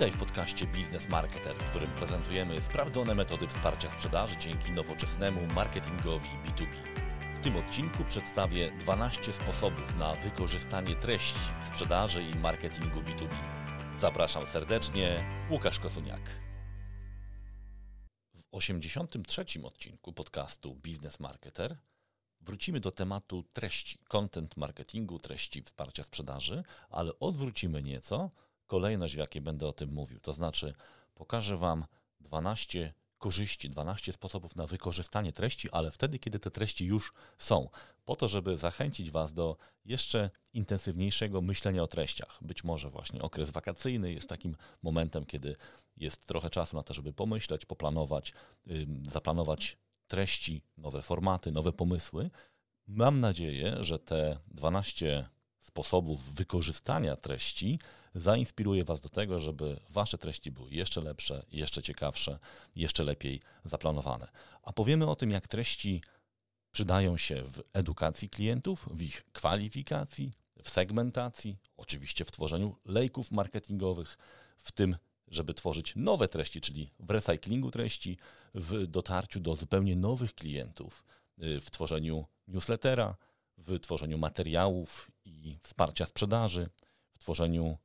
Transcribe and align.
Witaj 0.00 0.12
w 0.12 0.18
podcaście 0.18 0.66
Biznes 0.66 1.08
Marketer, 1.08 1.56
w 1.56 1.70
którym 1.70 1.90
prezentujemy 1.90 2.60
sprawdzone 2.60 3.14
metody 3.14 3.48
wsparcia 3.48 3.90
sprzedaży 3.90 4.36
dzięki 4.36 4.72
nowoczesnemu 4.72 5.54
marketingowi 5.54 6.28
B2B. 6.28 6.74
W 7.34 7.38
tym 7.38 7.56
odcinku 7.56 8.04
przedstawię 8.04 8.70
12 8.78 9.32
sposobów 9.32 9.96
na 9.96 10.14
wykorzystanie 10.14 10.96
treści 10.96 11.38
w 11.62 11.66
sprzedaży 11.66 12.22
i 12.22 12.36
marketingu 12.36 13.00
B2B. 13.00 13.34
Zapraszam 13.98 14.46
serdecznie, 14.46 15.24
Łukasz 15.50 15.80
Kosuniak. 15.80 16.40
W 18.34 18.42
83. 18.52 19.44
odcinku 19.64 20.12
podcastu 20.12 20.74
Biznes 20.74 21.20
Marketer 21.20 21.76
wrócimy 22.40 22.80
do 22.80 22.90
tematu 22.90 23.44
treści, 23.52 23.98
content 24.08 24.56
marketingu, 24.56 25.18
treści 25.18 25.62
wsparcia 25.62 26.04
sprzedaży, 26.04 26.62
ale 26.90 27.18
odwrócimy 27.18 27.82
nieco 27.82 28.30
kolejność, 28.70 29.14
w 29.14 29.18
jakiej 29.18 29.42
będę 29.42 29.66
o 29.66 29.72
tym 29.72 29.92
mówił. 29.92 30.20
To 30.20 30.32
znaczy, 30.32 30.74
pokażę 31.14 31.56
Wam 31.56 31.84
12 32.20 32.94
korzyści, 33.18 33.70
12 33.70 34.12
sposobów 34.12 34.56
na 34.56 34.66
wykorzystanie 34.66 35.32
treści, 35.32 35.70
ale 35.70 35.90
wtedy, 35.90 36.18
kiedy 36.18 36.38
te 36.38 36.50
treści 36.50 36.86
już 36.86 37.12
są, 37.38 37.68
po 38.04 38.16
to, 38.16 38.28
żeby 38.28 38.56
zachęcić 38.56 39.10
Was 39.10 39.32
do 39.32 39.56
jeszcze 39.84 40.30
intensywniejszego 40.52 41.40
myślenia 41.40 41.82
o 41.82 41.86
treściach. 41.86 42.38
Być 42.42 42.64
może 42.64 42.90
właśnie 42.90 43.22
okres 43.22 43.50
wakacyjny 43.50 44.12
jest 44.12 44.28
takim 44.28 44.56
momentem, 44.82 45.26
kiedy 45.26 45.56
jest 45.96 46.26
trochę 46.26 46.50
czasu 46.50 46.76
na 46.76 46.82
to, 46.82 46.94
żeby 46.94 47.12
pomyśleć, 47.12 47.66
poplanować, 47.66 48.32
zaplanować 49.10 49.76
treści, 50.08 50.62
nowe 50.78 51.02
formaty, 51.02 51.52
nowe 51.52 51.72
pomysły. 51.72 52.30
Mam 52.86 53.20
nadzieję, 53.20 53.76
że 53.80 53.98
te 53.98 54.38
12 54.48 55.28
sposobów 55.70 56.34
wykorzystania 56.34 57.16
treści 57.16 57.78
zainspiruje 58.14 58.84
Was 58.84 59.00
do 59.00 59.08
tego, 59.08 59.40
żeby 59.40 59.80
Wasze 59.90 60.18
treści 60.18 60.50
były 60.50 60.70
jeszcze 60.70 61.00
lepsze, 61.00 61.46
jeszcze 61.52 61.82
ciekawsze, 61.82 62.38
jeszcze 62.76 63.04
lepiej 63.04 63.40
zaplanowane. 63.64 64.28
A 64.62 64.72
powiemy 64.72 65.06
o 65.06 65.16
tym, 65.16 65.30
jak 65.30 65.48
treści 65.48 66.02
przydają 66.72 67.16
się 67.16 67.42
w 67.42 67.62
edukacji 67.72 68.28
klientów, 68.30 68.88
w 68.90 69.02
ich 69.02 69.24
kwalifikacji, 69.32 70.32
w 70.62 70.70
segmentacji, 70.70 71.58
oczywiście 71.76 72.24
w 72.24 72.30
tworzeniu 72.30 72.76
lejków 72.84 73.30
marketingowych, 73.30 74.18
w 74.58 74.72
tym, 74.72 74.96
żeby 75.28 75.54
tworzyć 75.54 75.92
nowe 75.96 76.28
treści, 76.28 76.60
czyli 76.60 76.90
w 77.00 77.10
recyklingu 77.10 77.70
treści, 77.70 78.18
w 78.54 78.86
dotarciu 78.86 79.40
do 79.40 79.56
zupełnie 79.56 79.96
nowych 79.96 80.34
klientów, 80.34 81.04
w 81.38 81.70
tworzeniu 81.70 82.24
newslettera, 82.48 83.16
w 83.58 83.80
tworzeniu 83.80 84.18
materiałów 84.18 85.10
i 85.30 85.58
wsparcia 85.62 86.06
sprzedaży, 86.06 86.68
w 87.12 87.18
tworzeniu 87.18 87.78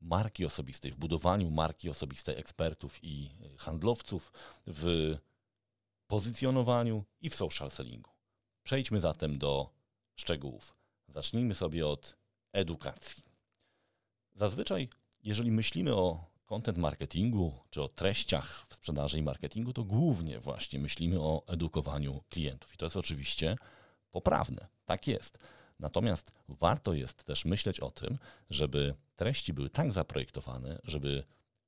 marki 0.00 0.44
osobistej, 0.46 0.92
w 0.92 0.96
budowaniu 0.96 1.50
marki 1.50 1.90
osobistej 1.90 2.36
ekspertów 2.38 2.98
i 3.02 3.30
handlowców, 3.58 4.32
w 4.66 5.16
pozycjonowaniu 6.06 7.04
i 7.20 7.30
w 7.30 7.34
social 7.34 7.70
sellingu. 7.70 8.10
Przejdźmy 8.62 9.00
zatem 9.00 9.38
do 9.38 9.70
szczegółów. 10.16 10.74
Zacznijmy 11.08 11.54
sobie 11.54 11.86
od 11.86 12.16
edukacji. 12.52 13.24
Zazwyczaj, 14.34 14.88
jeżeli 15.22 15.50
myślimy 15.50 15.94
o 15.94 16.24
content 16.46 16.78
marketingu 16.78 17.52
czy 17.70 17.82
o 17.82 17.88
treściach 17.88 18.66
w 18.68 18.74
sprzedaży 18.74 19.18
i 19.18 19.22
marketingu, 19.22 19.72
to 19.72 19.84
głównie 19.84 20.40
właśnie 20.40 20.78
myślimy 20.78 21.20
o 21.20 21.42
edukowaniu 21.46 22.22
klientów. 22.28 22.74
I 22.74 22.76
to 22.76 22.86
jest 22.86 22.96
oczywiście 22.96 23.56
poprawne. 24.10 24.66
Tak 24.86 25.06
jest. 25.06 25.38
Natomiast 25.78 26.32
warto 26.48 26.92
jest 26.92 27.24
też 27.24 27.44
myśleć 27.44 27.80
o 27.80 27.90
tym, 27.90 28.18
żeby 28.50 28.94
treści 29.16 29.52
były 29.52 29.70
tak 29.70 29.92
zaprojektowane, 29.92 30.78
żeby 30.84 31.24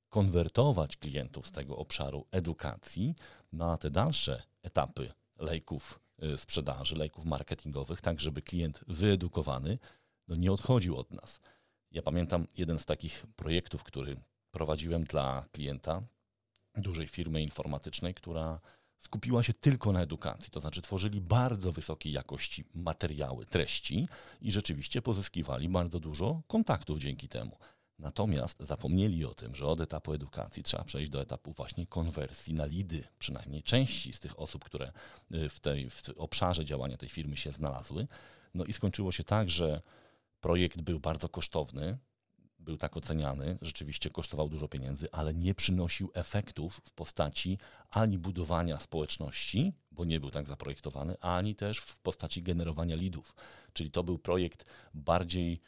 konwertować 0.09 0.97
klientów 0.97 1.47
z 1.47 1.51
tego 1.51 1.77
obszaru 1.77 2.25
edukacji 2.31 3.15
na 3.53 3.77
te 3.77 3.91
dalsze 3.91 4.43
etapy 4.63 5.13
lejków 5.37 5.99
y, 6.23 6.37
sprzedaży, 6.37 6.95
lejków 6.95 7.25
marketingowych, 7.25 8.01
tak 8.01 8.19
żeby 8.19 8.41
klient 8.41 8.83
wyedukowany 8.87 9.79
no 10.27 10.35
nie 10.35 10.51
odchodził 10.51 10.97
od 10.97 11.11
nas. 11.11 11.41
Ja 11.91 12.01
pamiętam 12.01 12.47
jeden 12.57 12.79
z 12.79 12.85
takich 12.85 13.25
projektów, 13.35 13.83
który 13.83 14.17
prowadziłem 14.51 15.03
dla 15.03 15.45
klienta 15.51 16.01
dużej 16.75 17.07
firmy 17.07 17.41
informatycznej, 17.41 18.13
która 18.13 18.59
skupiła 19.01 19.43
się 19.43 19.53
tylko 19.53 19.91
na 19.91 20.01
edukacji, 20.01 20.51
to 20.51 20.59
znaczy 20.59 20.81
tworzyli 20.81 21.21
bardzo 21.21 21.71
wysokiej 21.71 22.13
jakości 22.13 22.65
materiały, 22.73 23.45
treści 23.45 24.07
i 24.41 24.51
rzeczywiście 24.51 25.01
pozyskiwali 25.01 25.69
bardzo 25.69 25.99
dużo 25.99 26.41
kontaktów 26.47 26.97
dzięki 26.97 27.27
temu. 27.27 27.57
Natomiast 27.99 28.57
zapomnieli 28.59 29.25
o 29.25 29.33
tym, 29.33 29.55
że 29.55 29.67
od 29.67 29.81
etapu 29.81 30.13
edukacji 30.13 30.63
trzeba 30.63 30.83
przejść 30.83 31.11
do 31.11 31.21
etapu 31.21 31.53
właśnie 31.53 31.87
konwersji 31.87 32.53
na 32.53 32.65
lidy, 32.65 33.03
przynajmniej 33.19 33.63
części 33.63 34.13
z 34.13 34.19
tych 34.19 34.39
osób, 34.39 34.65
które 34.65 34.91
y, 35.31 35.49
w, 35.49 35.59
tej, 35.59 35.89
w 35.89 36.01
obszarze 36.17 36.65
działania 36.65 36.97
tej 36.97 37.09
firmy 37.09 37.37
się 37.37 37.51
znalazły. 37.51 38.07
No 38.53 38.65
i 38.65 38.73
skończyło 38.73 39.11
się 39.11 39.23
tak, 39.23 39.49
że 39.49 39.81
projekt 40.41 40.81
był 40.81 40.99
bardzo 40.99 41.29
kosztowny, 41.29 41.97
był 42.61 42.77
tak 42.77 42.97
oceniany, 42.97 43.57
rzeczywiście 43.61 44.09
kosztował 44.09 44.49
dużo 44.49 44.67
pieniędzy, 44.67 45.07
ale 45.11 45.33
nie 45.33 45.55
przynosił 45.55 46.11
efektów 46.13 46.81
w 46.85 46.91
postaci 46.91 47.57
ani 47.89 48.17
budowania 48.17 48.79
społeczności, 48.79 49.73
bo 49.91 50.05
nie 50.05 50.19
był 50.19 50.31
tak 50.31 50.47
zaprojektowany, 50.47 51.19
ani 51.19 51.55
też 51.55 51.79
w 51.79 51.95
postaci 51.95 52.43
generowania 52.43 52.95
lidów. 52.95 53.35
Czyli 53.73 53.91
to 53.91 54.03
był 54.03 54.19
projekt 54.19 54.65
bardziej 54.93 55.61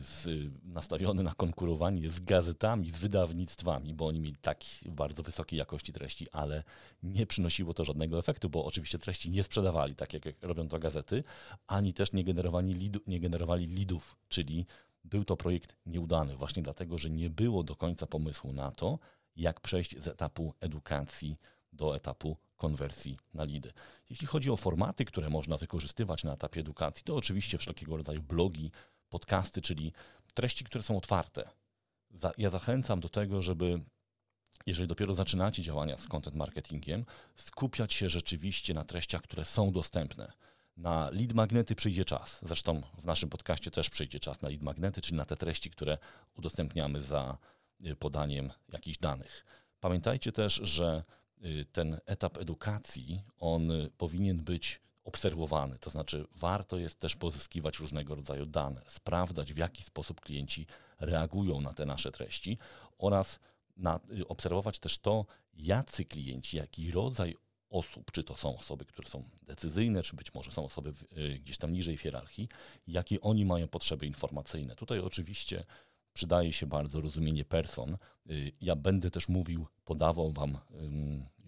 z, 0.00 0.28
nastawiony 0.64 1.22
na 1.22 1.34
konkurowanie 1.34 2.10
z 2.10 2.20
gazetami, 2.20 2.90
z 2.90 2.98
wydawnictwami, 2.98 3.94
bo 3.94 4.06
oni 4.06 4.20
mieli 4.20 4.36
tak 4.36 4.60
bardzo 4.86 5.22
wysokiej 5.22 5.58
jakości 5.58 5.92
treści, 5.92 6.26
ale 6.32 6.64
nie 7.02 7.26
przynosiło 7.26 7.74
to 7.74 7.84
żadnego 7.84 8.18
efektu, 8.18 8.50
bo 8.50 8.64
oczywiście 8.64 8.98
treści 8.98 9.30
nie 9.30 9.44
sprzedawali, 9.44 9.94
tak 9.94 10.12
jak 10.12 10.22
robią 10.42 10.68
to 10.68 10.78
gazety, 10.78 11.24
ani 11.66 11.92
też 11.92 12.12
nie 12.12 12.24
generowali, 12.24 12.74
lidu, 12.74 13.00
nie 13.06 13.20
generowali 13.20 13.66
lidów, 13.66 14.16
czyli 14.28 14.66
był 15.04 15.24
to 15.24 15.36
projekt 15.36 15.76
nieudany, 15.86 16.36
właśnie 16.36 16.62
dlatego, 16.62 16.98
że 16.98 17.10
nie 17.10 17.30
było 17.30 17.62
do 17.62 17.76
końca 17.76 18.06
pomysłu 18.06 18.52
na 18.52 18.70
to, 18.70 18.98
jak 19.36 19.60
przejść 19.60 19.98
z 19.98 20.08
etapu 20.08 20.54
edukacji 20.60 21.36
do 21.72 21.96
etapu 21.96 22.36
konwersji 22.56 23.18
na 23.34 23.44
lidy. 23.44 23.72
Jeśli 24.10 24.26
chodzi 24.26 24.50
o 24.50 24.56
formaty, 24.56 25.04
które 25.04 25.30
można 25.30 25.56
wykorzystywać 25.56 26.24
na 26.24 26.32
etapie 26.32 26.60
edukacji, 26.60 27.04
to 27.04 27.16
oczywiście 27.16 27.58
wszelkiego 27.58 27.96
rodzaju 27.96 28.22
blogi, 28.22 28.70
podcasty, 29.08 29.62
czyli 29.62 29.92
treści, 30.34 30.64
które 30.64 30.82
są 30.82 30.96
otwarte. 30.96 31.48
Ja 32.38 32.50
zachęcam 32.50 33.00
do 33.00 33.08
tego, 33.08 33.42
żeby 33.42 33.80
jeżeli 34.66 34.88
dopiero 34.88 35.14
zaczynacie 35.14 35.62
działania 35.62 35.96
z 35.96 36.08
content 36.08 36.36
marketingiem, 36.36 37.04
skupiać 37.36 37.92
się 37.92 38.10
rzeczywiście 38.10 38.74
na 38.74 38.84
treściach, 38.84 39.22
które 39.22 39.44
są 39.44 39.72
dostępne 39.72 40.32
na 40.78 41.10
lead 41.10 41.32
magnety 41.32 41.74
przyjdzie 41.74 42.04
czas. 42.04 42.40
Zresztą 42.42 42.82
w 42.98 43.04
naszym 43.04 43.28
podcaście 43.28 43.70
też 43.70 43.90
przyjdzie 43.90 44.20
czas 44.20 44.42
na 44.42 44.48
lead 44.48 44.62
magnety, 44.62 45.00
czyli 45.00 45.16
na 45.16 45.24
te 45.24 45.36
treści, 45.36 45.70
które 45.70 45.98
udostępniamy 46.36 47.02
za 47.02 47.38
y, 47.86 47.96
podaniem 47.96 48.50
jakichś 48.72 48.98
danych. 48.98 49.44
Pamiętajcie 49.80 50.32
też, 50.32 50.54
że 50.54 51.04
y, 51.44 51.66
ten 51.72 52.00
etap 52.06 52.38
edukacji, 52.38 53.22
on 53.38 53.70
y, 53.70 53.90
powinien 53.98 54.44
być 54.44 54.80
obserwowany, 55.04 55.78
to 55.78 55.90
znaczy 55.90 56.26
warto 56.36 56.78
jest 56.78 56.98
też 56.98 57.16
pozyskiwać 57.16 57.78
różnego 57.78 58.14
rodzaju 58.14 58.46
dane, 58.46 58.82
sprawdzać 58.88 59.52
w 59.52 59.58
jaki 59.58 59.82
sposób 59.82 60.20
klienci 60.20 60.66
reagują 61.00 61.60
na 61.60 61.72
te 61.72 61.86
nasze 61.86 62.12
treści 62.12 62.58
oraz 62.98 63.38
na, 63.76 64.00
obserwować 64.28 64.78
też 64.78 64.98
to, 64.98 65.26
jacy 65.54 66.04
klienci, 66.04 66.56
jaki 66.56 66.90
rodzaj 66.90 67.36
osób, 67.70 68.12
czy 68.12 68.24
to 68.24 68.36
są 68.36 68.56
osoby, 68.56 68.84
które 68.84 69.08
są 69.08 69.24
decyzyjne, 69.42 70.02
czy 70.02 70.16
być 70.16 70.34
może 70.34 70.50
są 70.50 70.64
osoby 70.64 70.92
y, 71.18 71.38
gdzieś 71.38 71.58
tam 71.58 71.72
niżej 71.72 71.96
w 71.96 72.00
hierarchii, 72.00 72.48
jakie 72.86 73.20
oni 73.20 73.44
mają 73.44 73.68
potrzeby 73.68 74.06
informacyjne. 74.06 74.76
Tutaj 74.76 75.00
oczywiście 75.00 75.64
przydaje 76.12 76.52
się 76.52 76.66
bardzo 76.66 77.00
rozumienie 77.00 77.44
person. 77.44 77.96
Y, 78.30 78.52
ja 78.60 78.76
będę 78.76 79.10
też 79.10 79.28
mówił, 79.28 79.66
podawał 79.84 80.32
Wam 80.32 80.58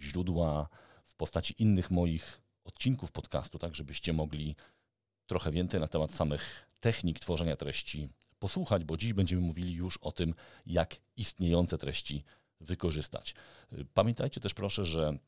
źródła 0.01 0.69
w 1.05 1.15
postaci 1.15 1.55
innych 1.59 1.91
moich 1.91 2.41
odcinków 2.65 3.13
podcastu, 3.13 3.59
tak 3.59 3.75
żebyście 3.75 4.13
mogli 4.13 4.57
trochę 5.27 5.51
więcej 5.51 5.81
na 5.81 5.89
temat 5.89 6.11
samych 6.11 6.67
technik 6.81 7.21
tworzenia 7.21 7.57
treści 7.57 8.09
posłuchać, 8.39 8.85
bo 8.85 8.97
dziś 8.97 9.13
będziemy 9.13 9.43
mówili 9.43 9.75
już 9.75 9.97
o 9.97 10.13
tym, 10.13 10.35
jak 10.67 10.97
istniejące 11.17 11.79
treści 11.79 12.25
wykorzystać. 12.61 13.35
Y, 13.73 13.87
pamiętajcie 13.95 14.41
też 14.41 14.55
proszę, 14.55 14.85
że 14.85 15.19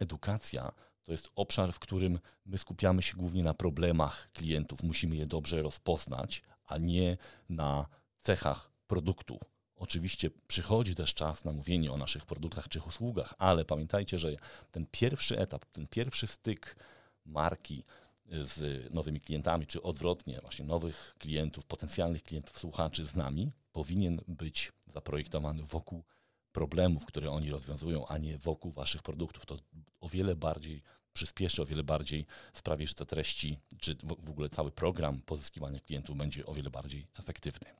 edukacja 0.00 0.72
to 1.04 1.12
jest 1.12 1.30
obszar, 1.36 1.72
w 1.72 1.78
którym 1.78 2.18
my 2.46 2.58
skupiamy 2.58 3.02
się 3.02 3.16
głównie 3.16 3.42
na 3.42 3.54
problemach 3.54 4.32
klientów. 4.32 4.82
Musimy 4.82 5.16
je 5.16 5.26
dobrze 5.26 5.62
rozpoznać, 5.62 6.42
a 6.66 6.78
nie 6.78 7.16
na 7.48 7.86
cechach 8.20 8.70
produktu. 8.86 9.40
Oczywiście 9.76 10.30
przychodzi 10.46 10.94
też 10.94 11.14
czas 11.14 11.44
na 11.44 11.52
mówienie 11.52 11.92
o 11.92 11.96
naszych 11.96 12.26
produktach 12.26 12.68
czy 12.68 12.80
usługach, 12.80 13.34
ale 13.38 13.64
pamiętajcie, 13.64 14.18
że 14.18 14.36
ten 14.70 14.86
pierwszy 14.90 15.38
etap, 15.38 15.64
ten 15.72 15.86
pierwszy 15.86 16.26
styk 16.26 16.76
marki 17.24 17.84
z 18.26 18.90
nowymi 18.94 19.20
klientami, 19.20 19.66
czy 19.66 19.82
odwrotnie, 19.82 20.40
właśnie 20.40 20.64
nowych 20.64 21.14
klientów, 21.18 21.66
potencjalnych 21.66 22.22
klientów, 22.22 22.58
słuchaczy 22.58 23.06
z 23.06 23.14
nami, 23.16 23.52
powinien 23.72 24.20
być 24.28 24.72
zaprojektowany 24.86 25.62
wokół 25.62 26.04
problemów, 26.54 27.06
które 27.06 27.30
oni 27.30 27.50
rozwiązują, 27.50 28.06
a 28.06 28.18
nie 28.18 28.38
wokół 28.38 28.70
waszych 28.70 29.02
produktów, 29.02 29.46
to 29.46 29.56
o 30.00 30.08
wiele 30.08 30.36
bardziej 30.36 30.82
przyspieszy, 31.12 31.62
o 31.62 31.66
wiele 31.66 31.82
bardziej 31.82 32.26
sprawi, 32.52 32.86
że 32.86 32.94
te 32.94 33.06
treści, 33.06 33.58
czy 33.80 33.96
w 34.02 34.30
ogóle 34.30 34.48
cały 34.48 34.70
program 34.70 35.20
pozyskiwania 35.22 35.80
klientów 35.80 36.16
będzie 36.16 36.46
o 36.46 36.54
wiele 36.54 36.70
bardziej 36.70 37.06
efektywny. 37.18 37.70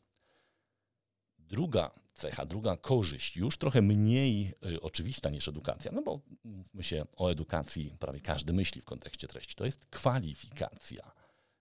Druga 1.38 1.90
cecha, 2.14 2.46
druga 2.46 2.76
korzyść, 2.76 3.36
już 3.36 3.58
trochę 3.58 3.82
mniej 3.82 4.54
y, 4.66 4.80
oczywista 4.80 5.30
niż 5.30 5.48
edukacja, 5.48 5.92
no 5.92 6.02
bo 6.02 6.20
mówmy 6.44 6.82
się 6.82 7.06
o 7.16 7.30
edukacji, 7.30 7.96
prawie 7.98 8.20
każdy 8.20 8.52
myśli 8.52 8.80
w 8.80 8.84
kontekście 8.84 9.28
treści, 9.28 9.54
to 9.54 9.64
jest 9.64 9.86
kwalifikacja, 9.86 11.12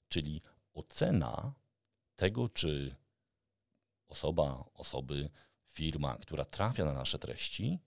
czyli 0.10 0.42
ocena 0.74 1.54
tego, 2.16 2.50
czy 2.50 2.96
osoba, 4.08 4.66
osoby, 4.74 5.30
firma, 5.74 6.18
która 6.18 6.46
trafia 6.46 6.86
na 6.86 6.94
nasze 6.94 7.20
treści, 7.20 7.80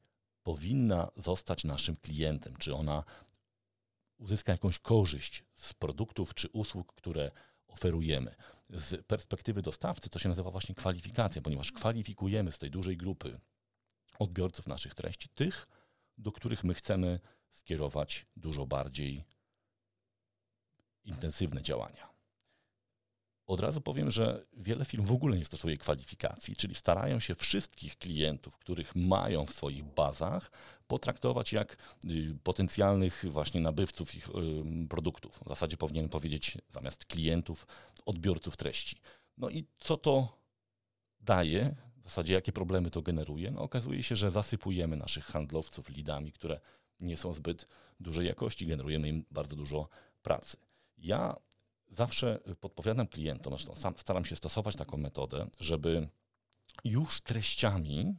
powinna 0.42 1.10
zostać 1.16 1.64
naszym 1.64 1.96
klientem, 1.96 2.56
czy 2.56 2.74
ona 2.74 3.04
uzyska 4.18 4.52
jakąś 4.52 4.78
korzyść 4.78 5.44
z 5.54 5.74
produktów 5.74 6.34
czy 6.34 6.48
usług, 6.48 6.92
które 6.94 7.30
oferujemy. 7.68 8.34
Z 8.70 9.06
perspektywy 9.06 9.62
dostawcy 9.62 10.10
to 10.10 10.18
się 10.18 10.28
nazywa 10.28 10.50
właśnie 10.50 10.74
kwalifikacja, 10.74 11.42
ponieważ 11.42 11.72
kwalifikujemy 11.72 12.52
z 12.52 12.58
tej 12.58 12.70
dużej 12.70 12.96
grupy 12.96 13.40
odbiorców 14.18 14.66
naszych 14.66 14.94
treści 14.94 15.28
tych, 15.28 15.68
do 16.18 16.32
których 16.32 16.64
my 16.64 16.74
chcemy 16.74 17.20
skierować 17.52 18.26
dużo 18.36 18.66
bardziej 18.66 19.24
intensywne 21.04 21.62
działania. 21.62 22.15
Od 23.46 23.60
razu 23.60 23.80
powiem, 23.80 24.10
że 24.10 24.42
wiele 24.56 24.84
firm 24.84 25.04
w 25.04 25.12
ogóle 25.12 25.38
nie 25.38 25.44
stosuje 25.44 25.76
kwalifikacji, 25.76 26.56
czyli 26.56 26.74
starają 26.74 27.20
się 27.20 27.34
wszystkich 27.34 27.98
klientów, 27.98 28.58
których 28.58 28.96
mają 28.96 29.46
w 29.46 29.52
swoich 29.52 29.84
bazach, 29.84 30.50
potraktować 30.86 31.52
jak 31.52 31.76
y, 32.04 32.38
potencjalnych 32.42 33.24
właśnie 33.30 33.60
nabywców 33.60 34.14
ich 34.14 34.28
produktów. 34.88 35.40
W 35.44 35.48
zasadzie 35.48 35.76
powinien 35.76 36.08
powiedzieć 36.08 36.58
zamiast 36.74 37.04
klientów, 37.04 37.66
odbiorców 38.06 38.56
treści. 38.56 39.00
No 39.38 39.50
i 39.50 39.64
co 39.78 39.96
to 39.96 40.38
daje, 41.20 41.76
w 42.04 42.08
zasadzie 42.08 42.34
jakie 42.34 42.52
problemy 42.52 42.90
to 42.90 43.02
generuje? 43.02 43.50
No 43.50 43.60
okazuje 43.60 44.02
się, 44.02 44.16
że 44.16 44.30
zasypujemy 44.30 44.96
naszych 44.96 45.24
handlowców 45.24 45.88
lidami, 45.88 46.32
które 46.32 46.60
nie 47.00 47.16
są 47.16 47.34
zbyt 47.34 47.68
dużej 48.00 48.26
jakości, 48.26 48.66
generujemy 48.66 49.08
im 49.08 49.24
bardzo 49.30 49.56
dużo 49.56 49.88
pracy. 50.22 50.56
Ja 50.98 51.36
zawsze 51.88 52.40
podpowiadam 52.60 53.06
klientom, 53.06 53.52
zresztą 53.52 53.74
sam 53.74 53.94
staram 53.96 54.24
się 54.24 54.36
stosować 54.36 54.76
taką 54.76 54.96
metodę, 54.96 55.46
żeby 55.60 56.08
już 56.84 57.20
treściami 57.20 58.14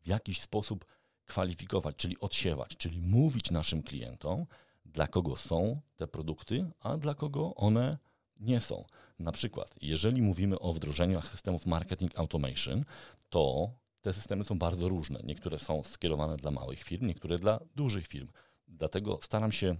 w 0.00 0.06
jakiś 0.06 0.40
sposób 0.40 0.86
kwalifikować, 1.24 1.96
czyli 1.96 2.20
odsiewać, 2.20 2.76
czyli 2.76 3.00
mówić 3.00 3.50
naszym 3.50 3.82
klientom, 3.82 4.46
dla 4.84 5.06
kogo 5.06 5.36
są 5.36 5.80
te 5.96 6.06
produkty, 6.06 6.70
a 6.80 6.96
dla 6.96 7.14
kogo 7.14 7.54
one 7.54 7.98
nie 8.36 8.60
są. 8.60 8.84
Na 9.18 9.32
przykład, 9.32 9.74
jeżeli 9.82 10.22
mówimy 10.22 10.58
o 10.58 10.72
wdrożeniach 10.72 11.28
systemów 11.28 11.66
marketing 11.66 12.18
automation, 12.18 12.84
to 13.28 13.70
te 14.00 14.12
systemy 14.12 14.44
są 14.44 14.58
bardzo 14.58 14.88
różne. 14.88 15.20
Niektóre 15.24 15.58
są 15.58 15.82
skierowane 15.82 16.36
dla 16.36 16.50
małych 16.50 16.82
firm, 16.82 17.06
niektóre 17.06 17.38
dla 17.38 17.60
dużych 17.76 18.06
firm. 18.06 18.28
Dlatego 18.68 19.18
staram 19.22 19.52
się 19.52 19.76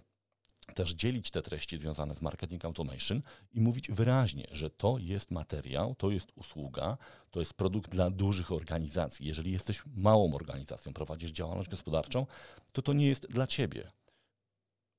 też 0.75 0.94
dzielić 0.94 1.31
te 1.31 1.43
treści 1.43 1.79
związane 1.79 2.17
z 2.17 2.23
marketing 2.23 2.64
automation 2.64 3.23
i 3.53 3.61
mówić 3.61 3.91
wyraźnie, 3.91 4.47
że 4.53 4.70
to 4.70 4.99
jest 4.99 5.31
materiał, 5.31 5.94
to 5.94 6.11
jest 6.11 6.32
usługa, 6.35 6.99
to 7.31 7.41
jest 7.41 7.55
produkt 7.55 7.91
dla 7.91 8.11
dużych 8.11 8.53
organizacji. 8.53 9.26
Jeżeli 9.26 9.53
jesteś 9.53 9.82
małą 9.87 10.35
organizacją, 10.35 10.93
prowadzisz 10.93 11.31
działalność 11.31 11.70
gospodarczą, 11.70 12.26
to 12.73 12.82
to 12.82 12.93
nie 12.93 13.06
jest 13.06 13.26
dla 13.26 13.47
ciebie. 13.47 13.91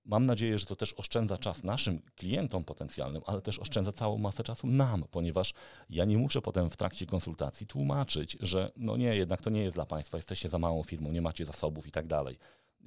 Mam 0.05 0.25
nadzieję, 0.25 0.59
że 0.59 0.65
to 0.65 0.75
też 0.75 0.93
oszczędza 0.93 1.37
czas 1.37 1.63
naszym 1.63 2.01
klientom 2.15 2.63
potencjalnym, 2.63 3.21
ale 3.25 3.41
też 3.41 3.59
oszczędza 3.59 3.91
całą 3.91 4.17
masę 4.17 4.43
czasu 4.43 4.67
nam, 4.67 5.03
ponieważ 5.11 5.53
ja 5.89 6.05
nie 6.05 6.17
muszę 6.17 6.41
potem 6.41 6.69
w 6.69 6.77
trakcie 6.77 7.05
konsultacji 7.05 7.67
tłumaczyć, 7.67 8.37
że 8.39 8.71
no 8.77 8.97
nie, 8.97 9.15
jednak 9.15 9.41
to 9.41 9.49
nie 9.49 9.63
jest 9.63 9.75
dla 9.75 9.85
Państwa, 9.85 10.17
jesteście 10.17 10.49
za 10.49 10.59
małą 10.59 10.83
firmą, 10.83 11.11
nie 11.11 11.21
macie 11.21 11.45
zasobów 11.45 11.87
i 11.87 11.91
tak 11.91 12.07
dalej 12.07 12.37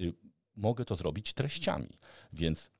y, 0.01 0.15
mogę 0.57 0.85
to 0.85 0.97
zrobić 0.97 1.35
treściami. 1.35 1.99
Więc 2.33 2.71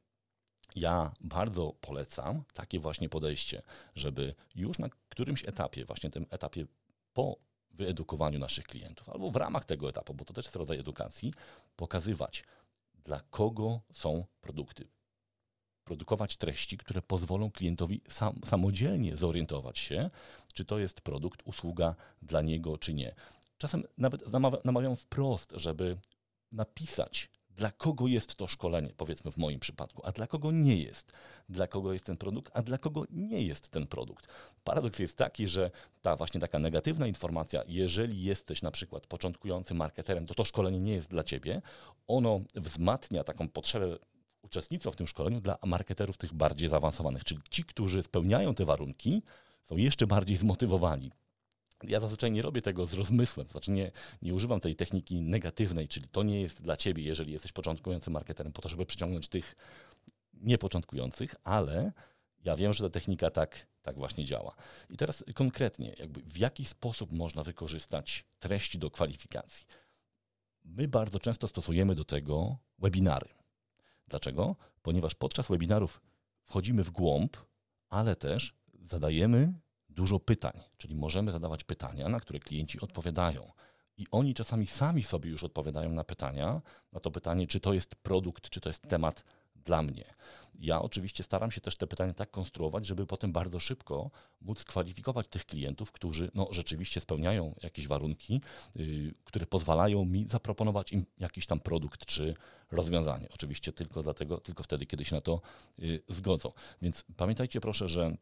ja 0.77 1.13
bardzo 1.21 1.75
polecam 1.81 2.45
takie 2.55 2.81
właśnie 2.81 3.09
podejście, 3.09 3.63
żeby 3.95 4.35
już 4.55 4.79
na 4.79 4.89
którymś 5.09 5.45
etapie, 5.45 5.85
właśnie 5.85 6.11
tym 6.11 6.27
etapie 6.31 6.67
po 7.13 7.37
wyedukowaniu 7.71 8.39
naszych 8.39 8.65
klientów, 8.65 9.09
albo 9.09 9.31
w 9.31 9.37
ramach 9.37 9.65
tego 9.65 9.89
etapu, 9.89 10.15
bo 10.15 10.25
to 10.25 10.35
też 10.35 10.45
jest 10.45 10.57
rodzaj 10.57 10.79
edukacji, 10.79 11.35
pokazywać, 11.77 12.45
dla 13.05 13.21
kogo 13.21 13.81
są 13.93 14.25
produkty. 14.41 14.89
Produkować 15.85 16.37
treści, 16.37 16.79
które 16.79 17.03
pozwolą 17.03 17.51
klientowi 17.51 18.01
sam, 18.09 18.41
samodzielnie 18.45 19.17
zorientować 19.17 19.79
się, 19.79 20.11
czy 20.55 20.65
to 20.65 20.79
jest 20.79 21.01
produkt, 21.01 21.43
usługa 21.45 21.95
dla 22.23 22.43
niego, 22.43 22.79
czy 22.79 22.95
nie. 22.95 23.15
Czasem 23.59 23.83
nawet 23.99 24.23
namawiam 24.65 24.97
wprost, 24.97 25.53
żeby 25.57 25.97
napisać 26.53 27.31
dla 27.57 27.71
kogo 27.71 28.07
jest 28.07 28.35
to 28.35 28.47
szkolenie, 28.47 28.91
powiedzmy 28.97 29.33
w 29.33 29.37
moim 29.37 29.61
przypadku, 29.61 30.03
a 30.05 30.13
dla 30.13 30.27
kogo 30.27 30.53
nie 30.53 30.77
jest, 30.77 31.13
dla 31.49 31.67
kogo 31.67 31.93
jest 31.93 32.05
ten 32.05 32.17
produkt, 32.17 32.53
a 32.55 32.63
dla 32.63 32.79
kogo 32.79 33.05
nie 33.11 33.43
jest 33.43 33.69
ten 33.69 33.87
produkt. 33.87 34.29
Paradoks 34.65 34.99
jest 34.99 35.19
taki, 35.19 35.49
że 35.49 35.71
ta 36.03 36.17
właśnie 36.17 36.41
taka 36.41 36.59
negatywna 36.59 37.07
informacja, 37.07 37.63
jeżeli 37.69 38.23
jesteś 38.23 38.63
na 38.63 38.71
przykład 38.71 39.07
początkującym 39.07 39.77
marketerem, 39.77 40.27
to 40.27 40.35
to 40.35 40.45
szkolenie 40.45 40.81
nie 40.81 40.93
jest 40.93 41.09
dla 41.09 41.23
ciebie, 41.23 41.63
ono 42.07 42.41
wzmacnia 42.55 43.25
taką 43.25 43.49
potrzebę 43.49 43.99
uczestnictwa 44.43 44.91
w 44.91 44.97
tym 44.97 45.07
szkoleniu 45.07 45.41
dla 45.41 45.59
marketerów 45.65 46.19
tych 46.19 46.35
bardziej 46.35 46.69
zaawansowanych, 46.69 47.25
czyli 47.25 47.41
ci, 47.51 47.65
którzy 47.65 48.03
spełniają 48.03 48.55
te 48.55 48.65
warunki, 48.65 49.23
są 49.65 49.77
jeszcze 49.77 50.07
bardziej 50.07 50.37
zmotywowani 50.37 51.11
ja 51.83 52.01
zazwyczaj 52.01 52.31
nie 52.31 52.43
robię 52.43 52.63
tego 52.63 52.87
z 52.87 52.95
rozmysłem, 52.95 53.49
znaczy 53.49 53.71
nie, 53.71 53.91
nie 54.23 54.35
używam 54.35 54.61
tej 54.61 54.77
techniki 54.77 55.23
negatywnej, 55.23 55.89
czyli 55.89 56.09
to 56.09 56.23
nie 56.23 56.41
jest 56.41 56.63
dla 56.63 56.77
ciebie, 56.77 57.03
jeżeli 57.03 57.33
jesteś 57.33 57.53
początkującym 57.53 58.13
marketerem, 58.13 58.53
po 58.53 58.63
to, 58.63 58.69
żeby 58.69 58.87
przyciągnąć 58.87 59.29
tych 59.29 59.57
niepoczątkujących, 60.35 61.35
ale 61.45 61.93
ja 62.45 62.57
wiem, 62.57 62.73
że 62.73 62.85
ta 62.85 62.91
technika 62.91 63.31
tak, 63.31 63.67
tak 63.83 63.97
właśnie 63.97 64.25
działa. 64.25 64.57
I 64.91 64.97
teraz 64.97 65.25
konkretnie, 65.35 65.95
jakby 65.99 66.21
w 66.21 66.37
jaki 66.37 66.65
sposób 66.65 67.13
można 67.13 67.43
wykorzystać 67.43 68.25
treści 68.39 68.79
do 68.79 68.91
kwalifikacji? 68.91 69.67
My 70.65 70.89
bardzo 70.89 71.19
często 71.19 71.49
stosujemy 71.49 71.95
do 71.95 72.05
tego 72.05 72.59
webinary. 72.79 73.29
Dlaczego? 74.09 74.57
Ponieważ 74.83 75.15
podczas 75.15 75.49
webinarów 75.49 76.01
wchodzimy 76.45 76.85
w 76.85 76.91
głąb, 76.91 77.37
ale 77.89 78.17
też 78.17 78.55
zadajemy 78.85 79.53
dużo 79.97 80.21
pytań, 80.21 80.61
czyli 80.79 80.95
możemy 80.95 81.33
zadawać 81.33 81.65
pytania, 81.65 82.09
na 82.09 82.21
które 82.21 82.39
klienci 82.39 82.81
odpowiadają. 82.81 83.53
I 83.99 84.07
oni 84.11 84.35
czasami 84.35 84.67
sami 84.67 85.05
sobie 85.05 85.31
już 85.31 85.45
odpowiadają 85.45 85.93
na 85.93 86.05
pytania, 86.05 86.61
na 86.93 87.01
to 87.01 87.11
pytanie, 87.11 87.47
czy 87.47 87.61
to 87.61 87.73
jest 87.73 87.95
produkt, 87.95 88.51
czy 88.51 88.61
to 88.61 88.69
jest 88.69 88.83
temat 88.83 89.25
dla 89.65 89.83
mnie. 89.83 90.05
Ja 90.59 90.83
oczywiście 90.83 91.23
staram 91.23 91.51
się 91.51 91.61
też 91.61 91.77
te 91.77 91.87
pytania 91.87 92.15
tak 92.15 92.31
konstruować, 92.31 92.87
żeby 92.87 93.07
potem 93.07 93.33
bardzo 93.33 93.61
szybko 93.61 94.11
móc 94.41 94.65
kwalifikować 94.65 95.29
tych 95.29 95.47
klientów, 95.47 95.93
którzy 95.93 96.31
no, 96.35 96.49
rzeczywiście 96.51 97.01
spełniają 97.01 97.55
jakieś 97.63 97.89
warunki, 97.89 98.41
yy, 98.75 99.15
które 99.25 99.47
pozwalają 99.47 100.05
mi 100.05 100.29
zaproponować 100.29 100.93
im 100.93 101.07
jakiś 101.19 101.47
tam 101.47 101.61
produkt 101.61 102.07
czy 102.07 102.35
rozwiązanie. 102.71 103.29
Oczywiście 103.35 103.73
tylko 103.73 104.03
dlatego, 104.03 104.39
tylko 104.39 104.63
wtedy, 104.63 104.87
kiedy 104.87 105.05
się 105.05 105.15
na 105.15 105.21
to 105.21 105.41
yy, 105.79 106.03
zgodzą. 106.09 106.53
Więc 106.83 107.05
pamiętajcie 107.17 107.61
proszę, 107.61 107.89
że 107.89 108.17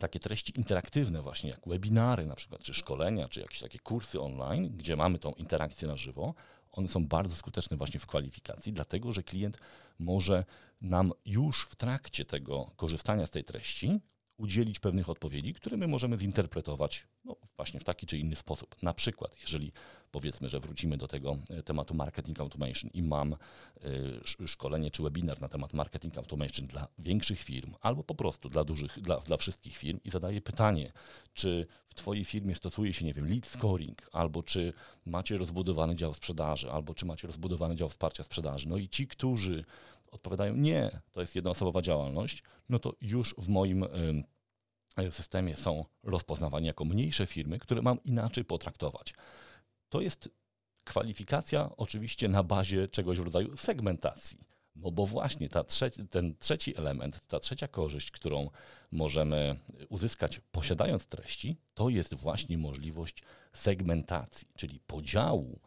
takie 0.00 0.20
treści 0.20 0.58
interaktywne 0.58 1.22
właśnie, 1.22 1.50
jak 1.50 1.68
webinary 1.68 2.26
na 2.26 2.34
przykład, 2.34 2.62
czy 2.62 2.74
szkolenia, 2.74 3.28
czy 3.28 3.40
jakieś 3.40 3.60
takie 3.60 3.78
kursy 3.78 4.20
online, 4.20 4.76
gdzie 4.76 4.96
mamy 4.96 5.18
tą 5.18 5.32
interakcję 5.32 5.88
na 5.88 5.96
żywo, 5.96 6.34
one 6.72 6.88
są 6.88 7.06
bardzo 7.06 7.36
skuteczne 7.36 7.76
właśnie 7.76 8.00
w 8.00 8.06
kwalifikacji, 8.06 8.72
dlatego 8.72 9.12
że 9.12 9.22
klient 9.22 9.58
może 9.98 10.44
nam 10.80 11.12
już 11.26 11.66
w 11.70 11.76
trakcie 11.76 12.24
tego 12.24 12.70
korzystania 12.76 13.26
z 13.26 13.30
tej 13.30 13.44
treści 13.44 14.00
udzielić 14.36 14.78
pewnych 14.78 15.08
odpowiedzi, 15.08 15.54
które 15.54 15.76
my 15.76 15.88
możemy 15.88 16.18
zinterpretować 16.18 17.06
no, 17.24 17.36
właśnie 17.56 17.80
w 17.80 17.84
taki 17.84 18.06
czy 18.06 18.18
inny 18.18 18.36
sposób. 18.36 18.82
Na 18.82 18.94
przykład, 18.94 19.36
jeżeli 19.40 19.72
powiedzmy, 20.14 20.48
że 20.48 20.60
wrócimy 20.60 20.96
do 20.96 21.08
tego 21.08 21.38
e, 21.50 21.62
tematu 21.62 21.94
marketing 21.94 22.40
automation 22.40 22.90
i 22.94 23.02
mam 23.02 23.32
y, 24.42 24.46
szkolenie 24.46 24.90
czy 24.90 25.02
webinar 25.02 25.40
na 25.40 25.48
temat 25.48 25.72
marketing 25.72 26.18
automation 26.18 26.66
dla 26.66 26.88
większych 26.98 27.40
firm 27.40 27.74
albo 27.80 28.04
po 28.04 28.14
prostu 28.14 28.48
dla 28.48 28.64
dużych, 28.64 29.00
dla, 29.00 29.16
dla 29.16 29.36
wszystkich 29.36 29.76
firm 29.76 29.98
i 30.04 30.10
zadaję 30.10 30.40
pytanie, 30.40 30.92
czy 31.32 31.66
w 31.88 31.94
Twojej 31.94 32.24
firmie 32.24 32.54
stosuje 32.54 32.92
się, 32.92 33.04
nie 33.04 33.14
wiem, 33.14 33.28
lead 33.28 33.46
scoring, 33.46 34.08
albo 34.12 34.42
czy 34.42 34.72
macie 35.06 35.38
rozbudowany 35.38 35.96
dział 35.96 36.14
sprzedaży, 36.14 36.70
albo 36.70 36.94
czy 36.94 37.06
macie 37.06 37.26
rozbudowany 37.26 37.76
dział 37.76 37.88
wsparcia 37.88 38.22
sprzedaży. 38.22 38.68
No 38.68 38.76
i 38.76 38.88
ci, 38.88 39.06
którzy 39.06 39.64
odpowiadają 40.10 40.56
nie, 40.56 41.00
to 41.12 41.20
jest 41.20 41.34
jednoosobowa 41.34 41.82
działalność, 41.82 42.42
no 42.68 42.78
to 42.78 42.94
już 43.00 43.34
w 43.38 43.48
moim 43.48 43.84
systemie 45.10 45.56
są 45.56 45.84
rozpoznawani 46.02 46.66
jako 46.66 46.84
mniejsze 46.84 47.26
firmy, 47.26 47.58
które 47.58 47.82
mam 47.82 48.02
inaczej 48.04 48.44
potraktować. 48.44 49.14
To 49.94 50.00
jest 50.00 50.28
Kwalifikacja 50.84 51.70
oczywiście 51.76 52.28
na 52.28 52.42
bazie 52.42 52.88
czegoś 52.88 53.18
w 53.18 53.24
rodzaju 53.24 53.56
segmentacji. 53.56 54.38
No 54.76 54.90
bo 54.90 55.06
właśnie 55.06 55.48
ta 55.48 55.64
trzeci, 55.64 56.08
ten 56.08 56.36
trzeci 56.38 56.76
element, 56.76 57.26
ta 57.28 57.40
trzecia 57.40 57.68
korzyść, 57.68 58.10
którą 58.10 58.50
możemy 58.90 59.56
uzyskać 59.88 60.40
posiadając 60.52 61.06
treści, 61.06 61.56
to 61.74 61.88
jest 61.88 62.14
właśnie 62.14 62.58
możliwość 62.58 63.22
segmentacji, 63.52 64.48
czyli 64.56 64.80
podziału 64.80 65.60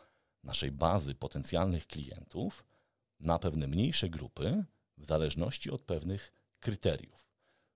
naszej 0.44 0.72
bazy 0.72 1.16
potencjalnych 1.16 1.88
klientów 1.88 2.66
na 3.20 3.40
pewne 3.40 3.68
mniejsze 3.68 4.10
grupy 4.10 4.64
w 4.98 5.06
zależności 5.06 5.72
od 5.72 5.82
pewnych 5.82 6.34
kryteriów. 6.60 7.28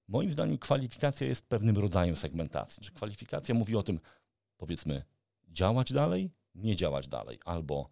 Moim 0.08 0.34
zdaniem 0.34 0.58
kwalifikacja 0.58 1.28
jest 1.28 1.50
pewnym 1.50 1.78
rodzajem 1.78 2.16
segmentacji. 2.16 2.84
Że 2.84 2.92
kwalifikacja 2.92 3.56
mówi 3.56 3.76
o 3.76 3.84
tym, 3.84 4.00
powiedzmy, 4.58 5.04
działać 5.48 5.94
dalej, 5.94 6.32
nie 6.56 6.76
działać 6.76 7.08
dalej, 7.08 7.40
albo 7.46 7.90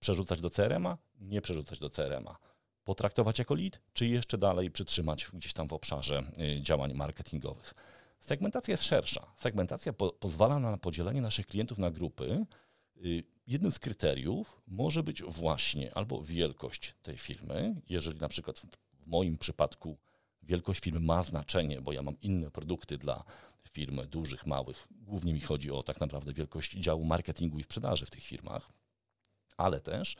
przerzucać 0.00 0.40
do 0.40 0.50
CRM-a, 0.50 0.98
nie 1.20 1.40
przerzucać 1.40 1.78
do 1.78 1.90
CRM-a. 1.90 2.38
Potraktować 2.84 3.38
jako 3.38 3.54
lead, 3.54 3.80
czy 3.92 4.06
jeszcze 4.06 4.38
dalej 4.38 4.70
przytrzymać 4.70 5.28
gdzieś 5.32 5.52
tam 5.52 5.68
w 5.68 5.72
obszarze 5.72 6.22
y, 6.58 6.62
działań 6.62 6.94
marketingowych. 6.94 7.74
Segmentacja 8.20 8.72
jest 8.72 8.84
szersza. 8.84 9.26
Segmentacja 9.36 9.92
po 9.92 10.12
pozwala 10.12 10.58
na 10.58 10.76
podzielenie 10.76 11.22
naszych 11.22 11.46
klientów 11.46 11.78
na 11.78 11.90
grupy. 11.90 12.46
Y, 13.04 13.24
jednym 13.46 13.72
z 13.72 13.78
kryteriów 13.78 14.62
może 14.66 15.02
być 15.02 15.22
właśnie 15.22 15.94
albo 15.94 16.22
wielkość 16.22 16.94
tej 17.02 17.18
firmy, 17.18 17.80
jeżeli 17.88 18.20
na 18.20 18.28
przykład 18.28 18.58
w 18.58 18.66
moim 19.06 19.38
przypadku 19.38 19.98
wielkość 20.42 20.80
firmy 20.80 21.00
ma 21.00 21.22
znaczenie, 21.22 21.80
bo 21.80 21.92
ja 21.92 22.02
mam 22.02 22.20
inne 22.20 22.50
produkty 22.50 22.98
dla 22.98 23.24
firm 23.68 24.06
dużych, 24.06 24.46
małych. 24.46 24.86
Głównie 24.90 25.34
mi 25.34 25.40
chodzi 25.40 25.70
o 25.70 25.82
tak 25.82 26.00
naprawdę 26.00 26.32
wielkość 26.32 26.72
działu 26.72 27.04
marketingu 27.04 27.58
i 27.58 27.62
sprzedaży 27.62 28.06
w 28.06 28.10
tych 28.10 28.24
firmach, 28.24 28.72
ale 29.56 29.80
też 29.80 30.16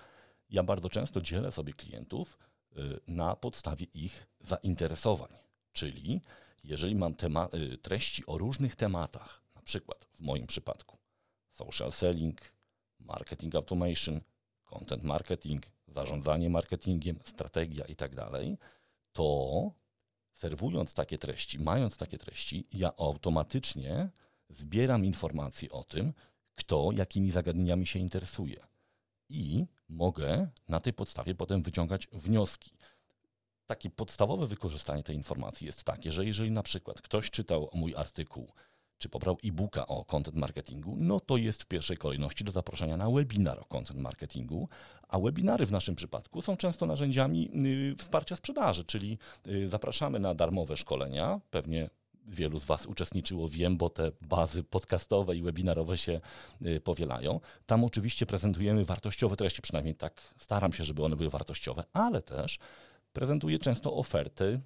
ja 0.50 0.62
bardzo 0.62 0.88
często 0.88 1.20
dzielę 1.20 1.52
sobie 1.52 1.72
klientów 1.72 2.38
y, 2.72 3.00
na 3.06 3.36
podstawie 3.36 3.86
ich 3.94 4.26
zainteresowań. 4.40 5.32
Czyli 5.72 6.20
jeżeli 6.64 6.94
mam 6.94 7.14
y, 7.54 7.78
treści 7.78 8.26
o 8.26 8.38
różnych 8.38 8.76
tematach, 8.76 9.42
na 9.54 9.62
przykład 9.62 10.04
w 10.14 10.20
moim 10.20 10.46
przypadku 10.46 10.98
social 11.50 11.92
selling, 11.92 12.40
marketing 13.00 13.54
automation, 13.54 14.20
content 14.64 15.04
marketing, 15.04 15.66
zarządzanie 15.88 16.50
marketingiem, 16.50 17.18
strategia 17.24 17.84
i 17.84 17.96
tak 17.96 18.14
dalej, 18.14 18.58
to 19.12 19.72
serwując 20.38 20.94
takie 20.94 21.18
treści, 21.18 21.58
mając 21.58 21.96
takie 21.96 22.18
treści, 22.18 22.66
ja 22.72 22.92
automatycznie 22.96 24.10
zbieram 24.48 25.04
informacje 25.04 25.70
o 25.70 25.84
tym, 25.84 26.12
kto 26.54 26.90
jakimi 26.92 27.30
zagadnieniami 27.30 27.86
się 27.86 27.98
interesuje. 27.98 28.66
I 29.28 29.66
mogę 29.88 30.48
na 30.68 30.80
tej 30.80 30.92
podstawie 30.92 31.34
potem 31.34 31.62
wyciągać 31.62 32.08
wnioski. 32.12 32.72
Takie 33.66 33.90
podstawowe 33.90 34.46
wykorzystanie 34.46 35.02
tej 35.02 35.16
informacji 35.16 35.66
jest 35.66 35.84
takie, 35.84 36.12
że 36.12 36.26
jeżeli 36.26 36.50
na 36.50 36.62
przykład 36.62 37.02
ktoś 37.02 37.30
czytał 37.30 37.70
mój 37.74 37.94
artykuł 37.96 38.52
czy 38.98 39.08
pobrał 39.08 39.38
e-booka 39.44 39.86
o 39.86 40.04
content 40.04 40.36
marketingu, 40.36 40.94
no 40.96 41.20
to 41.20 41.36
jest 41.36 41.62
w 41.62 41.66
pierwszej 41.66 41.96
kolejności 41.96 42.44
do 42.44 42.52
zaproszenia 42.52 42.96
na 42.96 43.10
webinar 43.10 43.58
o 43.58 43.64
content 43.64 44.00
marketingu, 44.00 44.68
a 45.08 45.18
webinary 45.18 45.66
w 45.66 45.72
naszym 45.72 45.94
przypadku 45.94 46.42
są 46.42 46.56
często 46.56 46.86
narzędziami 46.86 47.50
y, 47.92 47.96
wsparcia 47.98 48.36
sprzedaży, 48.36 48.84
czyli 48.84 49.18
y, 49.46 49.68
zapraszamy 49.68 50.18
na 50.18 50.34
darmowe 50.34 50.76
szkolenia, 50.76 51.40
pewnie 51.50 51.90
wielu 52.28 52.60
z 52.60 52.64
Was 52.64 52.86
uczestniczyło, 52.86 53.48
wiem, 53.48 53.76
bo 53.76 53.90
te 53.90 54.12
bazy 54.20 54.62
podcastowe 54.62 55.36
i 55.36 55.42
webinarowe 55.42 55.98
się 55.98 56.20
y, 56.66 56.80
powielają. 56.80 57.40
Tam 57.66 57.84
oczywiście 57.84 58.26
prezentujemy 58.26 58.84
wartościowe 58.84 59.36
treści, 59.36 59.62
przynajmniej 59.62 59.94
tak 59.94 60.34
staram 60.38 60.72
się, 60.72 60.84
żeby 60.84 61.04
one 61.04 61.16
były 61.16 61.30
wartościowe, 61.30 61.84
ale 61.92 62.22
też 62.22 62.58
prezentuję 63.12 63.58
często 63.58 63.94
oferty 63.94 64.60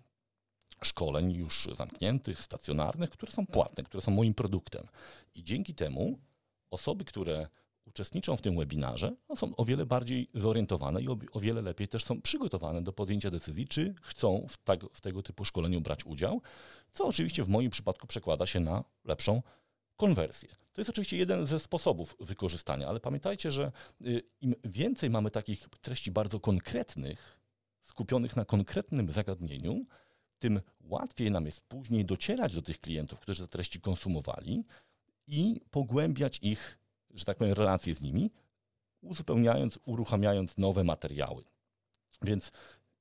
szkoleń 0.87 1.33
już 1.33 1.69
zamkniętych, 1.77 2.43
stacjonarnych, 2.43 3.11
które 3.11 3.33
są 3.33 3.47
płatne, 3.47 3.85
które 3.85 4.01
są 4.01 4.11
moim 4.11 4.35
produktem. 4.35 4.87
I 5.35 5.45
dzięki 5.45 5.75
temu 5.75 6.19
osoby, 6.71 7.05
które 7.05 7.49
uczestniczą 7.85 8.37
w 8.37 8.43
tym 8.43 8.57
webinarze, 8.57 9.17
no 9.29 9.37
są 9.37 9.57
o 9.57 9.65
wiele 9.65 9.87
bardziej 9.87 10.29
zorientowane 10.35 11.03
i 11.03 11.09
o, 11.09 11.41
wiele 11.41 11.63
lepiej 11.63 11.89
też 11.89 12.05
są 12.05 12.23
przygotowane 12.23 12.83
do 12.83 12.93
podjęcia 12.93 13.31
decyzji, 13.31 13.69
czy 13.69 13.95
chcą 14.03 14.47
w, 14.49 14.57
tak, 14.57 14.81
w 14.93 15.01
tego 15.01 15.23
typu 15.23 15.45
szkoleniu 15.45 15.81
brać 15.81 16.05
udział, 16.05 16.41
co 16.93 17.07
oczywiście 17.07 17.43
w 17.43 17.49
moim 17.49 17.71
przypadku 17.71 18.07
przekłada 18.07 18.47
się 18.47 18.61
na 18.61 18.85
lepszą 19.05 19.43
konwersję. 19.97 20.49
To 20.73 20.81
jest 20.81 20.91
oczywiście 20.91 21.17
jeden 21.17 21.47
ze 21.47 21.59
sposobów 21.59 22.17
wykorzystania, 22.21 22.89
ale 22.89 23.01
pamiętajcie, 23.01 23.51
że 23.51 23.73
y, 24.07 24.23
im 24.41 24.55
więcej 24.65 25.11
mamy 25.11 25.31
takich 25.31 25.69
treści 25.81 26.11
bardzo 26.11 26.41
konkretnych, 26.41 27.41
skupionych 27.81 28.37
na 28.37 28.45
konkretnym 28.45 29.13
zagadnieniu, 29.13 29.87
tym 30.43 30.61
łatwiej 30.81 31.31
nam 31.31 31.47
jest 31.47 31.61
później 31.61 32.05
docierać 32.05 32.55
do 32.55 32.63
tych 32.63 32.81
klientów, 32.81 33.21
którzy 33.21 33.43
te 33.43 33.49
treści 33.49 33.81
konsumowali 33.81 34.65
i 35.27 35.61
pogłębiać 35.71 36.39
ich, 36.43 36.79
że 37.15 37.25
tak 37.25 37.37
powiem, 37.37 37.53
relacje 37.53 37.95
z 37.95 38.03
nimi, 38.03 38.31
uzupełniając, 39.01 39.79
uruchamiając 39.85 40.59
nowe 40.59 40.85
materiały. 40.85 41.45
Więc 42.23 42.53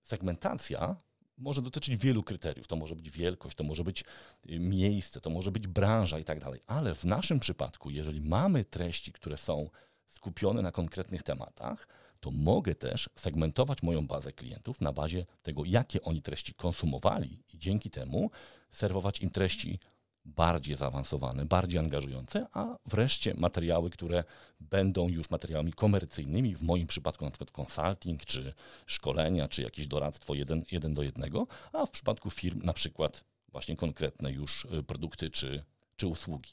segmentacja 0.04 0.96
może 1.38 1.62
dotyczyć 1.62 1.98
wielu 1.98 2.24
kryteriów. 2.24 2.68
To 2.68 2.76
może 2.76 2.96
być 2.96 3.10
wielkość, 3.10 3.56
to 3.58 3.64
może 3.64 3.84
być 3.84 4.04
y, 4.50 4.60
miejsce, 4.60 5.22
to 5.22 5.30
może 5.30 5.52
być 5.52 5.68
branża 5.68 6.20
i 6.20 6.24
tak 6.24 6.40
dalej. 6.40 6.62
Ale 6.68 6.96
w 6.96 7.04
naszym 7.04 7.40
przypadku, 7.40 7.90
jeżeli 7.90 8.22
mamy 8.22 8.66
treści, 8.66 9.12
które 9.14 9.38
są 9.38 9.70
skupione 10.08 10.62
na 10.62 10.72
konkretnych 10.72 11.24
tematach, 11.24 11.88
to 12.22 12.32
mogę 12.32 12.76
też 12.76 13.10
segmentować 13.16 13.84
moją 13.84 14.08
bazę 14.08 14.32
klientów 14.32 14.82
na 14.82 14.94
bazie 14.94 15.26
tego, 15.44 15.66
jakie 15.66 16.02
oni 16.02 16.22
treści 16.22 16.54
konsumowali 16.54 17.44
i 17.54 17.60
dzięki 17.60 17.90
temu 17.90 18.32
serwować 18.72 19.20
im 19.20 19.30
treści 19.30 19.80
bardziej 20.26 20.76
zaawansowane, 20.76 21.46
bardziej 21.46 21.80
angażujące, 21.80 22.48
a 22.54 22.78
wreszcie 22.86 23.34
materiały, 23.34 23.90
które 23.90 24.24
będą 24.60 25.10
już 25.10 25.30
materiałami 25.30 25.74
komercyjnymi, 25.74 26.56
w 26.56 26.64
moim 26.64 26.88
przypadku 26.88 27.26
na 27.26 27.32
przykład 27.32 27.52
consulting, 27.52 28.26
czy 28.26 28.54
szkolenia, 28.86 29.48
czy 29.48 29.62
jakieś 29.62 29.88
doradztwo 29.88 30.34
jeden, 30.34 30.64
jeden 30.72 30.94
do 30.94 31.04
jednego, 31.04 31.48
a 31.74 31.86
w 31.86 31.92
przypadku 31.92 32.30
firm 32.30 32.62
na 32.64 32.74
przykład 32.74 33.24
właśnie 33.52 33.76
konkretne 33.76 34.32
już 34.32 34.66
y, 34.66 34.84
produkty 34.84 35.30
czy, 35.30 35.64
czy 35.96 36.08
usługi. 36.08 36.52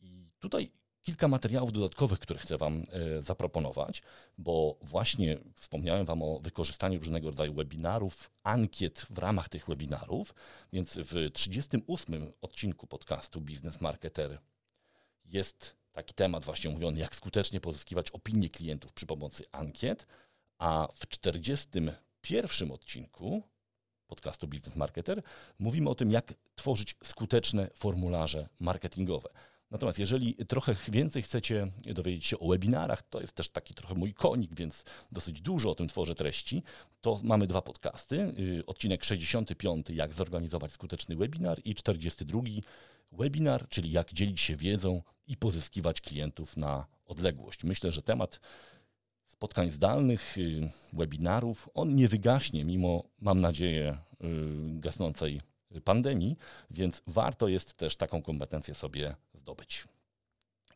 I 0.00 0.30
tutaj 0.40 0.70
kilka 1.06 1.28
materiałów 1.28 1.72
dodatkowych, 1.72 2.18
które 2.18 2.38
chcę 2.38 2.58
Wam 2.58 2.82
e, 2.92 3.22
zaproponować, 3.22 4.02
bo 4.38 4.78
właśnie 4.82 5.38
wspomniałem 5.54 6.06
Wam 6.06 6.22
o 6.22 6.38
wykorzystaniu 6.38 6.98
różnego 6.98 7.30
rodzaju 7.30 7.54
webinarów, 7.54 8.30
ankiet 8.42 9.06
w 9.10 9.18
ramach 9.18 9.48
tych 9.48 9.66
webinarów, 9.66 10.34
więc 10.72 10.96
w 10.96 11.30
38 11.32 12.32
odcinku 12.40 12.86
podcastu 12.86 13.40
Business 13.40 13.80
Marketer 13.80 14.38
jest 15.24 15.76
taki 15.92 16.14
temat 16.14 16.44
właśnie 16.44 16.70
mówiony, 16.70 17.00
jak 17.00 17.14
skutecznie 17.14 17.60
pozyskiwać 17.60 18.10
opinię 18.10 18.48
klientów 18.48 18.92
przy 18.92 19.06
pomocy 19.06 19.44
ankiet, 19.52 20.06
a 20.58 20.88
w 20.94 21.08
41 21.08 22.70
odcinku 22.70 23.42
podcastu 24.06 24.48
Business 24.48 24.76
Marketer 24.76 25.22
mówimy 25.58 25.90
o 25.90 25.94
tym, 25.94 26.12
jak 26.12 26.34
tworzyć 26.54 26.96
skuteczne 27.04 27.70
formularze 27.74 28.48
marketingowe. 28.60 29.28
Natomiast 29.70 29.98
jeżeli 29.98 30.34
trochę 30.34 30.76
więcej 30.88 31.22
chcecie 31.22 31.66
dowiedzieć 31.94 32.26
się 32.26 32.38
o 32.38 32.48
webinarach, 32.48 33.02
to 33.02 33.20
jest 33.20 33.32
też 33.32 33.48
taki 33.48 33.74
trochę 33.74 33.94
mój 33.94 34.14
konik, 34.14 34.54
więc 34.54 34.84
dosyć 35.12 35.40
dużo 35.40 35.70
o 35.70 35.74
tym 35.74 35.88
tworzę 35.88 36.14
treści, 36.14 36.62
to 37.00 37.20
mamy 37.22 37.46
dwa 37.46 37.62
podcasty. 37.62 38.16
Y, 38.38 38.66
odcinek 38.66 39.04
65, 39.04 39.90
jak 39.90 40.12
zorganizować 40.12 40.72
skuteczny 40.72 41.16
webinar 41.16 41.60
i 41.64 41.74
42 41.74 42.40
webinar, 43.12 43.68
czyli 43.68 43.90
jak 43.90 44.12
dzielić 44.12 44.40
się 44.40 44.56
wiedzą 44.56 45.02
i 45.26 45.36
pozyskiwać 45.36 46.00
klientów 46.00 46.56
na 46.56 46.86
odległość. 47.06 47.64
Myślę, 47.64 47.92
że 47.92 48.02
temat 48.02 48.40
spotkań 49.26 49.70
zdalnych, 49.70 50.38
y, 50.38 50.70
webinarów, 50.92 51.68
on 51.74 51.94
nie 51.96 52.08
wygaśnie 52.08 52.64
mimo, 52.64 53.04
mam 53.20 53.40
nadzieję, 53.40 53.98
y, 54.24 54.26
gasnącej 54.80 55.40
pandemii, 55.80 56.36
więc 56.70 57.02
warto 57.06 57.48
jest 57.48 57.74
też 57.74 57.96
taką 57.96 58.22
kompetencję 58.22 58.74
sobie 58.74 59.16
zdobyć. 59.34 59.84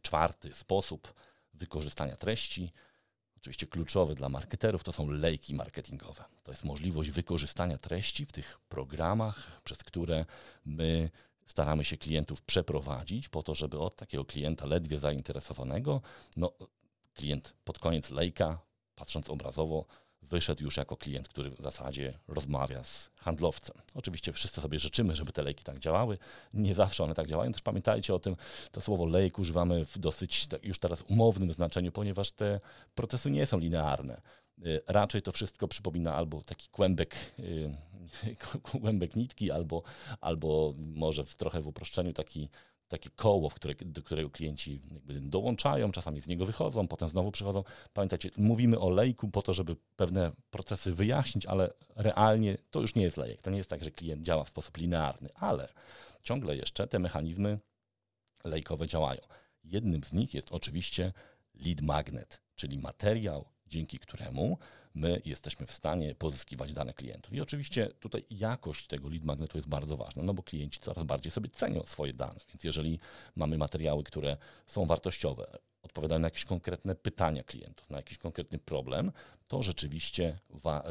Czwarty 0.03 0.55
sposób 0.55 1.15
wykorzystania 1.55 2.17
treści, 2.17 2.73
oczywiście 3.37 3.67
kluczowy 3.67 4.15
dla 4.15 4.29
marketerów, 4.29 4.85
to 4.85 4.93
są 4.93 5.11
lejki 5.11 5.55
marketingowe. 5.55 6.25
To 6.43 6.53
jest 6.53 6.65
możliwość 6.65 7.11
wykorzystania 7.11 7.79
treści 7.79 8.27
w 8.27 8.33
tych 8.33 8.61
programach, 8.69 9.61
przez 9.65 9.85
które 9.85 10.25
my 10.65 11.11
staramy 11.47 11.85
się 11.85 11.97
klientów 11.97 12.43
przeprowadzić 12.43 13.29
po 13.29 13.43
to, 13.43 13.55
żeby 13.55 13.79
od 13.79 13.97
takiego 13.97 14.25
klienta 14.25 14.67
ledwie 14.67 14.99
zainteresowanego, 14.99 16.03
no 16.37 16.53
klient 17.15 17.55
pod 17.65 17.79
koniec 17.79 18.11
lejka, 18.11 18.59
patrząc 18.95 19.31
obrazowo, 19.31 19.85
wyszedł 20.23 20.65
już 20.65 20.77
jako 20.77 20.97
klient, 20.97 21.29
który 21.29 21.51
w 21.51 21.59
zasadzie 21.59 22.19
rozmawia 22.29 22.85
z 22.85 23.11
handlowcem. 23.21 23.77
Oczywiście 23.95 24.33
wszyscy 24.33 24.61
sobie 24.61 24.79
życzymy, 24.79 25.17
żeby 25.17 25.33
te 25.33 25.43
lejki 25.43 25.65
tak 25.65 25.79
działały. 25.79 26.19
Nie 26.55 26.75
zawsze 26.75 27.05
one 27.05 27.15
tak 27.15 27.27
działają. 27.27 27.53
Też 27.53 27.63
pamiętajcie 27.63 28.15
o 28.15 28.19
tym, 28.19 28.37
to 28.73 28.81
słowo 28.81 29.07
lejk 29.07 29.39
używamy 29.39 29.85
w 29.85 29.99
dosyć 29.99 30.49
już 30.63 30.79
teraz 30.79 31.03
umownym 31.03 31.53
znaczeniu, 31.53 31.93
ponieważ 31.93 32.33
te 32.33 32.61
procesy 32.95 33.31
nie 33.31 33.47
są 33.47 33.59
linearne. 33.59 34.21
Y, 34.67 34.81
raczej 34.87 35.23
to 35.23 35.33
wszystko 35.33 35.69
przypomina 35.69 36.15
albo 36.15 36.41
taki 36.41 36.69
kłębek, 36.69 37.17
y, 37.39 37.75
kłębek 38.71 39.17
nitki, 39.17 39.51
albo, 39.51 39.83
albo 40.21 40.75
może 40.77 41.25
w 41.25 41.35
trochę 41.35 41.61
w 41.61 41.67
uproszczeniu 41.67 42.13
taki 42.13 42.49
takie 42.91 43.11
koło, 43.11 43.51
które, 43.51 43.75
do 43.75 44.03
którego 44.03 44.31
klienci 44.31 44.81
dołączają, 45.21 45.93
czasami 45.93 46.21
z 46.21 46.27
niego 46.27 46.47
wychodzą, 46.47 46.89
potem 46.89 47.09
znowu 47.09 47.31
przychodzą. 47.31 47.65
Pamiętajcie, 47.93 48.31
mówimy 48.37 48.79
o 48.79 48.91
lejku 48.91 49.29
po 49.29 49.43
to, 49.43 49.55
żeby 49.55 49.77
pewne 49.97 50.33
procesy 50.51 50.93
wyjaśnić, 50.95 51.47
ale 51.47 51.71
realnie 51.97 52.59
to 52.71 52.81
już 52.81 52.95
nie 52.95 53.03
jest 53.03 53.17
lejek. 53.17 53.43
To 53.43 53.51
nie 53.51 53.59
jest 53.59 53.71
tak, 53.71 53.85
że 53.85 53.91
klient 53.91 54.23
działa 54.23 54.45
w 54.45 54.49
sposób 54.49 54.77
linearny, 54.77 55.29
ale 55.35 55.69
ciągle 56.23 56.57
jeszcze 56.57 56.87
te 56.87 56.99
mechanizmy 56.99 57.59
lejkowe 58.45 58.87
działają. 58.87 59.21
Jednym 59.65 60.05
z 60.05 60.13
nich 60.13 60.35
jest 60.35 60.53
oczywiście 60.53 61.13
lead 61.55 61.81
magnet, 61.81 62.43
czyli 62.55 62.79
materiał, 62.79 63.49
dzięki 63.67 63.99
któremu 63.99 64.59
my 64.95 65.23
jesteśmy 65.25 65.67
w 65.67 65.73
stanie 65.73 66.15
pozyskiwać 66.15 66.73
dane 66.73 66.95
klientów. 66.95 67.35
I 67.35 67.41
oczywiście 67.41 67.87
tutaj 67.87 68.25
jakość 68.31 68.87
tego 68.87 69.09
lead 69.09 69.25
magnetu 69.25 69.59
jest 69.59 69.69
bardzo 69.69 69.97
ważna, 69.97 70.23
no 70.23 70.35
bo 70.35 70.43
klienci 70.43 70.81
coraz 70.81 71.05
bardziej 71.05 71.33
sobie 71.33 71.49
cenią 71.49 71.83
swoje 71.83 72.13
dane. 72.13 72.41
Więc 72.49 72.65
jeżeli 72.65 72.99
mamy 73.37 73.59
materiały, 73.59 74.05
które 74.05 74.37
są 74.67 74.87
wartościowe, 74.87 75.59
odpowiadają 75.83 76.19
na 76.19 76.27
jakieś 76.27 76.45
konkretne 76.45 76.95
pytania 76.95 77.43
klientów, 77.43 77.91
na 77.91 77.97
jakiś 77.97 78.19
konkretny 78.19 78.59
problem, 78.59 79.13
to 79.49 79.63
rzeczywiście 79.63 80.39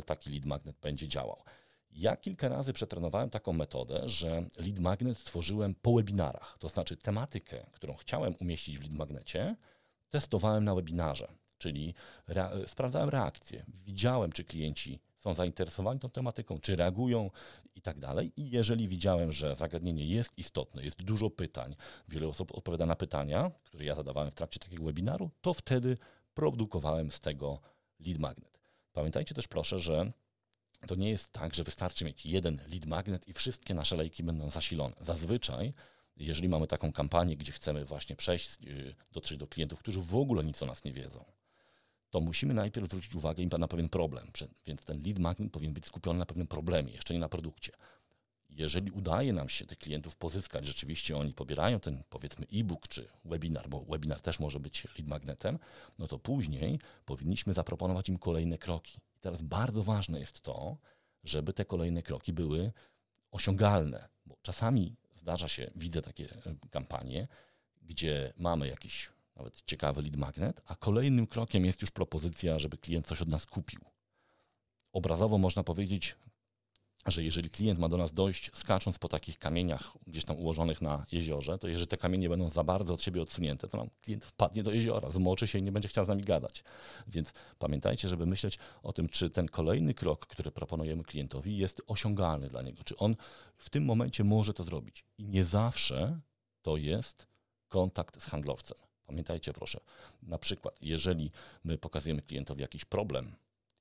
taki 0.05 0.29
lead 0.29 0.45
magnet 0.45 0.75
będzie 0.81 1.07
działał. 1.07 1.43
Ja 1.91 2.17
kilka 2.17 2.49
razy 2.49 2.73
przetrenowałem 2.73 3.29
taką 3.29 3.53
metodę, 3.53 4.09
że 4.09 4.43
lead 4.57 4.79
magnet 4.79 5.23
tworzyłem 5.23 5.75
po 5.75 5.93
webinarach. 5.93 6.57
To 6.59 6.69
znaczy 6.69 6.97
tematykę, 6.97 7.65
którą 7.73 7.93
chciałem 7.93 8.35
umieścić 8.41 8.77
w 8.77 8.81
lead 8.81 8.93
magnecie, 8.93 9.55
testowałem 10.09 10.63
na 10.63 10.75
webinarze 10.75 11.27
czyli 11.59 11.93
re 12.27 12.51
sprawdzałem 12.67 13.09
reakcje, 13.09 13.65
widziałem, 13.85 14.31
czy 14.31 14.43
klienci 14.43 14.99
są 15.19 15.33
zainteresowani 15.33 15.99
tą 15.99 16.09
tematyką, 16.09 16.59
czy 16.59 16.75
reagują 16.75 17.29
i 17.75 17.81
tak 17.81 17.99
dalej. 17.99 18.33
I 18.37 18.49
jeżeli 18.49 18.87
widziałem, 18.87 19.31
że 19.31 19.55
zagadnienie 19.55 20.05
jest 20.05 20.37
istotne, 20.37 20.83
jest 20.83 21.03
dużo 21.03 21.29
pytań, 21.29 21.75
wiele 22.07 22.27
osób 22.27 22.57
odpowiada 22.57 22.85
na 22.85 22.95
pytania, 22.95 23.51
które 23.63 23.85
ja 23.85 23.95
zadawałem 23.95 24.31
w 24.31 24.35
trakcie 24.35 24.59
takiego 24.59 24.83
webinaru, 24.83 25.29
to 25.41 25.53
wtedy 25.53 25.97
produkowałem 26.33 27.11
z 27.11 27.19
tego 27.19 27.59
lead 27.99 28.19
magnet. 28.19 28.59
Pamiętajcie 28.93 29.35
też 29.35 29.47
proszę, 29.47 29.79
że 29.79 30.11
to 30.87 30.95
nie 30.95 31.09
jest 31.09 31.31
tak, 31.31 31.55
że 31.55 31.63
wystarczy 31.63 32.05
mieć 32.05 32.25
jeden 32.25 32.61
lead 32.71 32.85
magnet 32.85 33.27
i 33.27 33.33
wszystkie 33.33 33.73
nasze 33.73 33.95
lejki 33.95 34.23
będą 34.23 34.49
zasilone. 34.49 34.95
Zazwyczaj 35.01 35.73
jeżeli 36.19 36.49
mamy 36.49 36.67
taką 36.67 36.91
kampanię, 36.91 37.37
gdzie 37.37 37.51
chcemy 37.51 37.85
właśnie 37.85 38.15
przejść, 38.15 38.57
y, 38.63 38.95
dotrzeć 39.11 39.37
do 39.37 39.47
klientów, 39.47 39.79
którzy 39.79 40.01
w 40.01 40.15
ogóle 40.15 40.43
nic 40.43 40.63
o 40.63 40.65
nas 40.65 40.83
nie 40.83 40.93
wiedzą, 40.93 41.25
to 42.09 42.19
musimy 42.19 42.53
najpierw 42.53 42.87
zwrócić 42.87 43.15
uwagę 43.15 43.45
na 43.59 43.67
pewien 43.67 43.89
problem. 43.89 44.31
Więc 44.65 44.85
ten 44.85 45.03
lead 45.03 45.19
magnet 45.19 45.51
powinien 45.51 45.73
być 45.73 45.85
skupiony 45.85 46.19
na 46.19 46.25
pewnym 46.25 46.47
problemie, 46.47 46.93
jeszcze 46.93 47.13
nie 47.13 47.19
na 47.19 47.29
produkcie. 47.29 47.71
Jeżeli 48.49 48.91
udaje 48.91 49.33
nam 49.33 49.49
się 49.49 49.65
tych 49.65 49.77
klientów 49.77 50.15
pozyskać, 50.15 50.65
rzeczywiście 50.65 51.17
oni 51.17 51.33
pobierają 51.33 51.79
ten 51.79 52.03
powiedzmy 52.09 52.45
e-book 52.53 52.87
czy 52.87 53.07
webinar, 53.25 53.69
bo 53.69 53.81
webinar 53.81 54.21
też 54.21 54.39
może 54.39 54.59
być 54.59 54.83
lead 54.83 55.07
magnetem, 55.07 55.59
no 55.99 56.07
to 56.07 56.19
później 56.19 56.79
powinniśmy 57.05 57.53
zaproponować 57.53 58.09
im 58.09 58.17
kolejne 58.17 58.57
kroki. 58.57 58.97
I 59.17 59.19
teraz 59.19 59.41
bardzo 59.41 59.83
ważne 59.83 60.19
jest 60.19 60.41
to, 60.41 60.77
żeby 61.23 61.53
te 61.53 61.65
kolejne 61.65 62.03
kroki 62.03 62.33
były 62.33 62.71
osiągalne, 63.31 64.09
bo 64.25 64.37
czasami 64.41 64.95
zdarza 65.15 65.47
się, 65.47 65.71
widzę 65.75 66.01
takie 66.01 66.33
e, 66.33 66.55
kampanie, 66.71 67.27
gdzie 67.81 68.33
mamy 68.37 68.67
jakiś 68.67 69.09
nawet 69.39 69.61
ciekawy 69.65 70.01
lead 70.01 70.15
magnet, 70.15 70.61
a 70.65 70.75
kolejnym 70.75 71.27
krokiem 71.27 71.65
jest 71.65 71.81
już 71.81 71.91
propozycja, 71.91 72.59
żeby 72.59 72.77
klient 72.77 73.07
coś 73.07 73.21
od 73.21 73.27
nas 73.27 73.45
kupił. 73.45 73.79
Obrazowo 74.93 75.37
można 75.37 75.63
powiedzieć, 75.63 76.15
że 77.07 77.23
jeżeli 77.23 77.49
klient 77.49 77.79
ma 77.79 77.89
do 77.89 77.97
nas 77.97 78.13
dojść 78.13 78.51
skacząc 78.53 78.99
po 78.99 79.07
takich 79.07 79.39
kamieniach 79.39 79.97
gdzieś 80.07 80.25
tam 80.25 80.37
ułożonych 80.37 80.81
na 80.81 81.05
jeziorze, 81.11 81.57
to 81.57 81.67
jeżeli 81.67 81.87
te 81.87 81.97
kamienie 81.97 82.29
będą 82.29 82.49
za 82.49 82.63
bardzo 82.63 82.93
od 82.93 83.01
siebie 83.01 83.21
odsunięte, 83.21 83.67
to 83.67 83.77
nam 83.77 83.89
klient 84.01 84.25
wpadnie 84.25 84.63
do 84.63 84.71
jeziora, 84.71 85.11
zmoczy 85.11 85.47
się 85.47 85.59
i 85.59 85.63
nie 85.63 85.71
będzie 85.71 85.89
chciał 85.89 86.05
z 86.05 86.07
nami 86.07 86.23
gadać. 86.23 86.63
Więc 87.07 87.33
pamiętajcie, 87.59 88.09
żeby 88.09 88.25
myśleć 88.25 88.59
o 88.83 88.93
tym, 88.93 89.09
czy 89.09 89.29
ten 89.29 89.47
kolejny 89.47 89.93
krok, 89.93 90.25
który 90.27 90.51
proponujemy 90.51 91.03
klientowi 91.03 91.57
jest 91.57 91.81
osiągalny 91.87 92.49
dla 92.49 92.61
niego, 92.61 92.83
czy 92.83 92.97
on 92.97 93.15
w 93.57 93.69
tym 93.69 93.85
momencie 93.85 94.23
może 94.23 94.53
to 94.53 94.63
zrobić. 94.63 95.05
I 95.17 95.27
nie 95.27 95.45
zawsze 95.45 96.19
to 96.61 96.77
jest 96.77 97.27
kontakt 97.67 98.21
z 98.21 98.25
handlowcem. 98.25 98.88
Pamiętajcie 99.09 99.53
proszę, 99.53 99.79
na 100.23 100.37
przykład, 100.37 100.75
jeżeli 100.81 101.31
my 101.63 101.77
pokazujemy 101.77 102.21
klientowi 102.21 102.61
jakiś 102.61 102.85
problem 102.85 103.35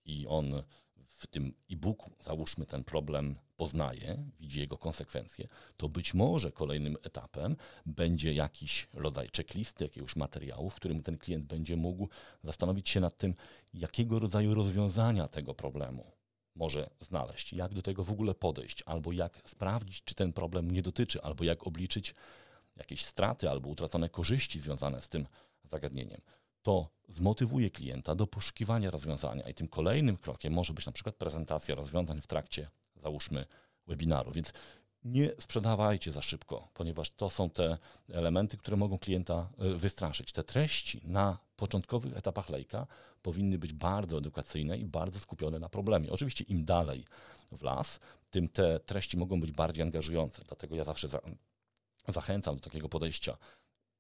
i 0.05 0.27
on 0.27 0.63
w 1.07 1.27
tym 1.27 1.55
e-booku, 1.71 2.11
załóżmy, 2.21 2.67
ten 2.67 2.85
problem 2.85 3.37
poznaje, 3.57 4.25
widzi 4.41 4.61
jego 4.61 4.79
konsekwencje, 4.79 5.49
to 5.77 5.89
być 5.89 6.15
może 6.15 6.53
kolejnym 6.53 6.97
etapem 7.03 7.57
będzie 7.87 8.33
jakiś 8.33 8.89
rodzaj 8.95 9.29
checklisty, 9.37 9.85
jakiegoś 9.85 10.17
materiału, 10.17 10.71
w 10.71 10.75
którym 10.75 11.03
ten 11.03 11.19
klient 11.19 11.45
będzie 11.45 11.77
mógł 11.77 12.09
zastanowić 12.45 12.89
się 12.89 13.01
nad 13.01 13.19
tym, 13.19 13.35
jakiego 13.75 14.19
rodzaju 14.19 14.55
rozwiązania 14.55 15.29
tego 15.29 15.55
problemu 15.55 16.13
może 16.55 16.91
znaleźć, 17.01 17.53
jak 17.53 17.75
do 17.75 17.83
tego 17.83 18.05
w 18.05 18.11
ogóle 18.11 18.35
podejść, 18.35 18.83
albo 18.87 19.13
jak 19.13 19.43
sprawdzić, 19.45 20.05
czy 20.05 20.15
ten 20.15 20.33
problem 20.33 20.71
nie 20.71 20.83
dotyczy, 20.83 21.23
albo 21.23 21.45
jak 21.45 21.67
obliczyć 21.67 22.15
jakieś 22.79 23.05
straty 23.05 23.51
albo 23.51 23.69
utracone 23.69 24.09
korzyści 24.09 24.61
związane 24.61 25.03
z 25.03 25.09
tym 25.09 25.27
zagadnieniem, 25.65 26.21
to 26.63 26.89
zmotywuje 27.09 27.71
klienta 27.71 28.15
do 28.15 28.27
poszukiwania 28.27 28.91
rozwiązania 28.91 29.49
i 29.49 29.55
tym 29.55 29.69
kolejnym 29.69 30.17
krokiem 30.17 30.53
może 30.53 30.73
być 30.73 30.87
na 30.87 30.93
przykład 30.93 31.15
prezentacja 31.15 31.75
rozwiązań 31.75 32.21
w 32.21 32.27
trakcie, 32.27 32.71
załóżmy, 32.97 33.47
webinaru. 33.87 34.33
Więc 34.33 34.53
nie 35.05 35.31
sprzedawajcie 35.41 36.13
za 36.13 36.23
szybko, 36.23 36.69
ponieważ 36.75 37.11
to 37.11 37.31
są 37.31 37.51
te 37.51 37.79
elementy, 38.09 38.57
które 38.57 38.77
mogą 38.77 38.99
klienta 38.99 39.49
e, 39.59 39.75
wystraszyć. 39.75 40.33
Te 40.33 40.45
treści 40.45 41.01
na 41.05 41.39
początkowych 41.57 42.17
etapach 42.17 42.49
lejka 42.49 42.87
powinny 43.23 43.59
być 43.59 43.73
bardzo 43.73 44.19
edukacyjne 44.19 44.79
i 44.79 44.85
bardzo 44.85 45.21
skupione 45.21 45.59
na 45.59 45.69
problemie. 45.69 46.13
Oczywiście 46.13 46.45
im 46.45 46.65
dalej 46.65 47.05
w 47.53 47.63
las, 47.63 48.01
tym 48.31 48.49
te 48.49 48.81
treści 48.81 49.17
mogą 49.17 49.41
być 49.41 49.53
bardziej 49.53 49.83
angażujące. 49.83 50.43
Dlatego 50.47 50.77
ja 50.77 50.85
zawsze 50.85 51.09
zachęcam 52.13 52.57
do 52.57 52.61
takiego 52.61 52.89
podejścia. 52.89 53.39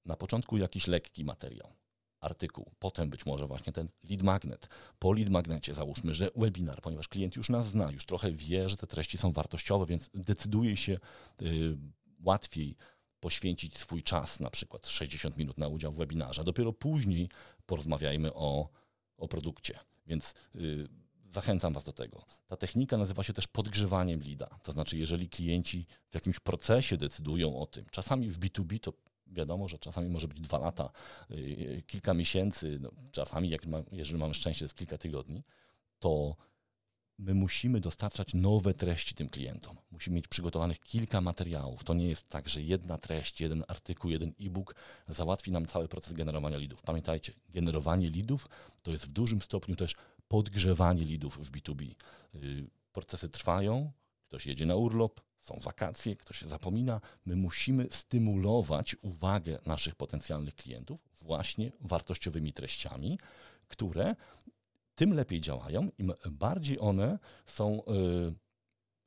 Na 0.04 0.16
początku 0.16 0.56
jakiś 0.56 0.86
lekki 0.86 1.24
materiał, 1.24 1.72
artykuł, 2.20 2.70
potem 2.78 3.10
być 3.10 3.26
może 3.26 3.46
właśnie 3.46 3.72
ten 3.72 3.88
lead 4.10 4.22
magnet. 4.22 4.68
Po 4.98 5.12
lead 5.12 5.28
magnecie 5.28 5.74
załóżmy, 5.74 6.14
że 6.14 6.30
webinar, 6.36 6.80
ponieważ 6.82 7.08
klient 7.08 7.36
już 7.36 7.48
nas 7.48 7.70
zna, 7.70 7.90
już 7.90 8.06
trochę 8.06 8.32
wie, 8.32 8.68
że 8.68 8.76
te 8.76 8.86
treści 8.86 9.18
są 9.18 9.32
wartościowe, 9.32 9.86
więc 9.86 10.10
decyduje 10.14 10.76
się 10.76 10.98
y, 11.42 11.76
łatwiej 12.20 12.76
poświęcić 13.20 13.78
swój 13.78 14.02
czas, 14.02 14.40
na 14.40 14.50
przykład 14.50 14.86
60 14.86 15.36
minut 15.36 15.58
na 15.58 15.68
udział 15.68 15.92
w 15.92 15.96
webinarze. 15.96 16.44
Dopiero 16.44 16.72
później 16.72 17.28
porozmawiajmy 17.66 18.34
o, 18.34 18.68
o 19.16 19.28
produkcie. 19.28 19.78
Więc 20.06 20.34
y, 20.54 20.88
Zachęcam 21.30 21.72
Was 21.72 21.84
do 21.84 21.92
tego. 21.92 22.24
Ta 22.46 22.56
technika 22.56 22.96
nazywa 22.96 23.22
się 23.22 23.32
też 23.32 23.46
podgrzewaniem 23.46 24.20
lida. 24.20 24.58
To 24.62 24.72
znaczy, 24.72 24.98
jeżeli 24.98 25.28
klienci 25.28 25.86
w 26.10 26.14
jakimś 26.14 26.40
procesie 26.40 26.96
decydują 26.96 27.58
o 27.58 27.66
tym, 27.66 27.84
czasami 27.90 28.30
w 28.30 28.38
B2B 28.38 28.80
to 28.80 28.92
wiadomo, 29.26 29.68
że 29.68 29.78
czasami 29.78 30.08
może 30.08 30.28
być 30.28 30.40
dwa 30.40 30.58
lata, 30.58 30.90
yy, 31.30 31.82
kilka 31.86 32.14
miesięcy, 32.14 32.78
no, 32.80 32.90
czasami, 33.12 33.48
jak 33.48 33.66
ma, 33.66 33.78
jeżeli 33.92 34.18
mamy 34.18 34.34
szczęście, 34.34 34.64
jest 34.64 34.78
kilka 34.78 34.98
tygodni, 34.98 35.42
to 35.98 36.36
my 37.18 37.34
musimy 37.34 37.80
dostarczać 37.80 38.34
nowe 38.34 38.74
treści 38.74 39.14
tym 39.14 39.28
klientom. 39.28 39.76
Musimy 39.90 40.16
mieć 40.16 40.28
przygotowanych 40.28 40.80
kilka 40.80 41.20
materiałów. 41.20 41.84
To 41.84 41.94
nie 41.94 42.08
jest 42.08 42.28
tak, 42.28 42.48
że 42.48 42.62
jedna 42.62 42.98
treść, 42.98 43.40
jeden 43.40 43.64
artykuł, 43.68 44.10
jeden 44.10 44.32
e-book 44.40 44.74
załatwi 45.08 45.52
nam 45.52 45.66
cały 45.66 45.88
proces 45.88 46.12
generowania 46.12 46.58
lidów. 46.58 46.82
Pamiętajcie, 46.82 47.32
generowanie 47.48 48.10
lidów 48.10 48.48
to 48.82 48.90
jest 48.90 49.06
w 49.06 49.08
dużym 49.08 49.42
stopniu 49.42 49.76
też 49.76 49.94
podgrzewanie 50.28 51.04
lidów 51.04 51.38
w 51.46 51.50
B2B. 51.50 51.94
Y, 52.34 52.70
procesy 52.92 53.28
trwają, 53.28 53.92
ktoś 54.28 54.46
jedzie 54.46 54.66
na 54.66 54.76
urlop, 54.76 55.20
są 55.40 55.58
wakacje, 55.62 56.16
ktoś 56.16 56.38
się 56.38 56.48
zapomina. 56.48 57.00
My 57.26 57.36
musimy 57.36 57.88
stymulować 57.90 58.96
uwagę 59.02 59.58
naszych 59.66 59.94
potencjalnych 59.94 60.54
klientów 60.54 61.00
właśnie 61.22 61.72
wartościowymi 61.80 62.52
treściami, 62.52 63.18
które 63.68 64.14
tym 64.94 65.14
lepiej 65.14 65.40
działają, 65.40 65.90
im 65.98 66.12
bardziej 66.30 66.80
one 66.80 67.18
są 67.46 67.82
y, 67.84 68.34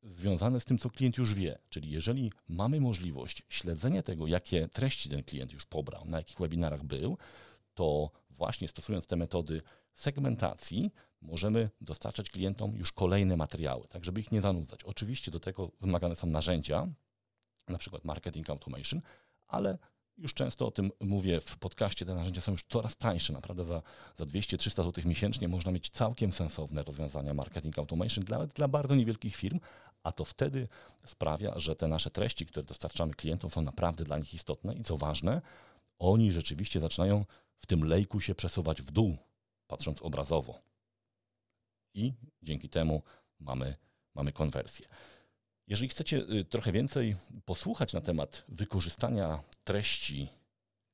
związane 0.03 0.59
z 0.59 0.65
tym, 0.65 0.77
co 0.77 0.89
klient 0.89 1.17
już 1.17 1.33
wie. 1.33 1.57
Czyli 1.69 1.89
jeżeli 1.89 2.31
mamy 2.47 2.79
możliwość 2.79 3.43
śledzenia 3.49 4.01
tego, 4.01 4.27
jakie 4.27 4.67
treści 4.67 5.09
ten 5.09 5.23
klient 5.23 5.53
już 5.53 5.65
pobrał, 5.65 6.05
na 6.05 6.17
jakich 6.17 6.37
webinarach 6.37 6.83
był, 6.83 7.17
to 7.73 8.11
właśnie 8.29 8.67
stosując 8.67 9.07
te 9.07 9.15
metody 9.15 9.61
segmentacji, 9.93 10.91
możemy 11.21 11.69
dostarczać 11.81 12.29
klientom 12.29 12.75
już 12.75 12.91
kolejne 12.91 13.37
materiały, 13.37 13.87
tak 13.87 14.05
żeby 14.05 14.19
ich 14.19 14.31
nie 14.31 14.41
zanudzać. 14.41 14.83
Oczywiście 14.83 15.31
do 15.31 15.39
tego 15.39 15.71
wymagane 15.81 16.15
są 16.15 16.27
narzędzia, 16.27 16.87
na 17.67 17.77
przykład 17.77 18.05
marketing 18.05 18.49
automation, 18.49 19.01
ale 19.47 19.77
już 20.17 20.33
często 20.33 20.67
o 20.67 20.71
tym 20.71 20.91
mówię 20.99 21.41
w 21.41 21.57
podcaście, 21.57 22.05
te 22.05 22.15
narzędzia 22.15 22.41
są 22.41 22.51
już 22.51 22.63
coraz 22.69 22.97
tańsze, 22.97 23.33
naprawdę 23.33 23.63
za, 23.63 23.81
za 24.17 24.23
200-300 24.23 24.83
zł 24.83 25.03
miesięcznie 25.05 25.47
można 25.47 25.71
mieć 25.71 25.89
całkiem 25.89 26.33
sensowne 26.33 26.83
rozwiązania 26.83 27.33
marketing 27.33 27.79
automation 27.79 28.23
dla, 28.23 28.47
dla 28.47 28.67
bardzo 28.67 28.95
niewielkich 28.95 29.35
firm, 29.35 29.59
a 30.03 30.11
to 30.11 30.25
wtedy 30.25 30.67
sprawia, 31.05 31.59
że 31.59 31.75
te 31.75 31.87
nasze 31.87 32.11
treści, 32.11 32.45
które 32.45 32.63
dostarczamy 32.63 33.13
klientom 33.13 33.49
są 33.49 33.61
naprawdę 33.61 34.03
dla 34.03 34.17
nich 34.17 34.33
istotne 34.33 34.75
i 34.75 34.83
co 34.83 34.97
ważne, 34.97 35.41
oni 35.99 36.31
rzeczywiście 36.31 36.79
zaczynają 36.79 37.25
w 37.57 37.65
tym 37.65 37.83
lejku 37.83 38.19
się 38.19 38.35
przesuwać 38.35 38.81
w 38.81 38.91
dół, 38.91 39.17
patrząc 39.67 40.01
obrazowo. 40.01 40.70
I 41.93 42.13
dzięki 42.41 42.69
temu 42.69 43.01
mamy, 43.39 43.75
mamy 44.15 44.31
konwersję. 44.31 44.87
Jeżeli 45.67 45.89
chcecie 45.89 46.17
y, 46.17 46.45
trochę 46.45 46.71
więcej 46.71 47.15
posłuchać 47.45 47.93
na 47.93 48.01
temat 48.01 48.43
wykorzystania 48.47 49.43
treści, 49.63 50.29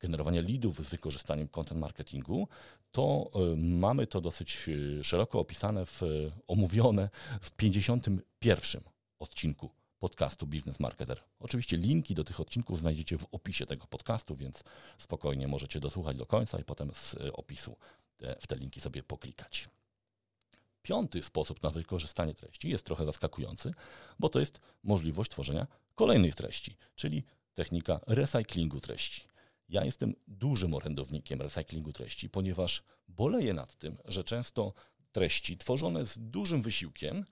generowania 0.00 0.40
leadów 0.40 0.86
z 0.86 0.88
wykorzystaniem 0.88 1.48
content 1.48 1.80
marketingu, 1.80 2.48
to 2.90 3.30
y, 3.52 3.56
mamy 3.56 4.06
to 4.06 4.20
dosyć 4.20 4.68
y, 4.68 5.04
szeroko 5.04 5.40
opisane, 5.40 5.86
w, 5.86 6.02
omówione 6.48 7.08
w 7.40 7.50
51 7.50 8.82
odcinku 9.18 9.70
podcastu 9.98 10.46
Business 10.46 10.80
Marketer. 10.80 11.24
Oczywiście 11.40 11.76
linki 11.76 12.14
do 12.14 12.24
tych 12.24 12.40
odcinków 12.40 12.78
znajdziecie 12.80 13.18
w 13.18 13.26
opisie 13.32 13.66
tego 13.66 13.86
podcastu, 13.86 14.36
więc 14.36 14.64
spokojnie 14.98 15.48
możecie 15.48 15.80
dosłuchać 15.80 16.16
do 16.16 16.26
końca 16.26 16.58
i 16.58 16.64
potem 16.64 16.90
z 16.94 17.16
opisu 17.32 17.76
w 18.40 18.46
te 18.46 18.56
linki 18.56 18.80
sobie 18.80 19.02
poklikać. 19.02 19.68
Piąty 20.88 21.22
sposób 21.22 21.62
na 21.62 21.70
wykorzystanie 21.70 22.34
treści 22.34 22.70
jest 22.70 22.84
trochę 22.84 23.04
zaskakujący, 23.04 23.74
bo 24.18 24.28
to 24.28 24.40
jest 24.40 24.60
możliwość 24.82 25.30
tworzenia 25.30 25.66
kolejnych 25.94 26.34
treści, 26.34 26.76
czyli 26.94 27.24
technika 27.54 28.00
recyklingu 28.06 28.80
treści. 28.80 29.22
Ja 29.68 29.84
jestem 29.84 30.14
dużym 30.28 30.74
orędownikiem 30.74 31.42
recyklingu 31.42 31.92
treści, 31.92 32.30
ponieważ 32.30 32.82
boleję 33.08 33.54
nad 33.54 33.74
tym, 33.74 33.96
że 34.04 34.24
często 34.24 34.72
treści 35.12 35.58
tworzone 35.58 36.04
z 36.04 36.18
dużym 36.18 36.62
wysiłkiem 36.62 37.24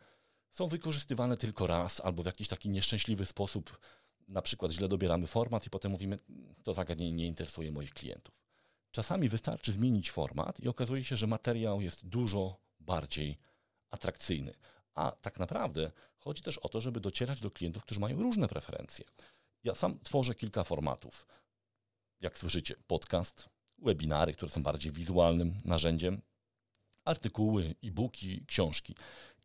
są 0.50 0.68
wykorzystywane 0.68 1.36
tylko 1.36 1.66
raz 1.66 2.00
albo 2.00 2.22
w 2.22 2.26
jakiś 2.26 2.48
taki 2.48 2.68
nieszczęśliwy 2.68 3.26
sposób. 3.26 3.80
Na 4.28 4.42
przykład 4.42 4.72
źle 4.72 4.88
dobieramy 4.88 5.26
format 5.26 5.66
i 5.66 5.70
potem 5.70 5.92
mówimy, 5.92 6.18
to 6.62 6.74
zagadnienie 6.74 7.12
nie 7.12 7.26
interesuje 7.26 7.72
moich 7.72 7.94
klientów. 7.94 8.34
Czasami 8.90 9.28
wystarczy 9.28 9.72
zmienić 9.72 10.10
format 10.10 10.60
i 10.60 10.68
okazuje 10.68 11.04
się, 11.04 11.16
że 11.16 11.26
materiał 11.26 11.80
jest 11.80 12.06
dużo 12.06 12.65
bardziej 12.86 13.38
atrakcyjny. 13.90 14.54
A 14.94 15.12
tak 15.12 15.38
naprawdę 15.38 15.92
chodzi 16.18 16.42
też 16.42 16.58
o 16.58 16.68
to, 16.68 16.80
żeby 16.80 17.00
docierać 17.00 17.40
do 17.40 17.50
klientów, 17.50 17.82
którzy 17.82 18.00
mają 18.00 18.22
różne 18.22 18.48
preferencje. 18.48 19.04
Ja 19.64 19.74
sam 19.74 19.98
tworzę 20.00 20.34
kilka 20.34 20.64
formatów. 20.64 21.26
Jak 22.20 22.38
słyszycie, 22.38 22.74
podcast, 22.86 23.48
webinary, 23.78 24.32
które 24.32 24.50
są 24.50 24.62
bardziej 24.62 24.92
wizualnym 24.92 25.58
narzędziem, 25.64 26.22
artykuły, 27.04 27.74
e-booki, 27.84 28.44
książki. 28.46 28.94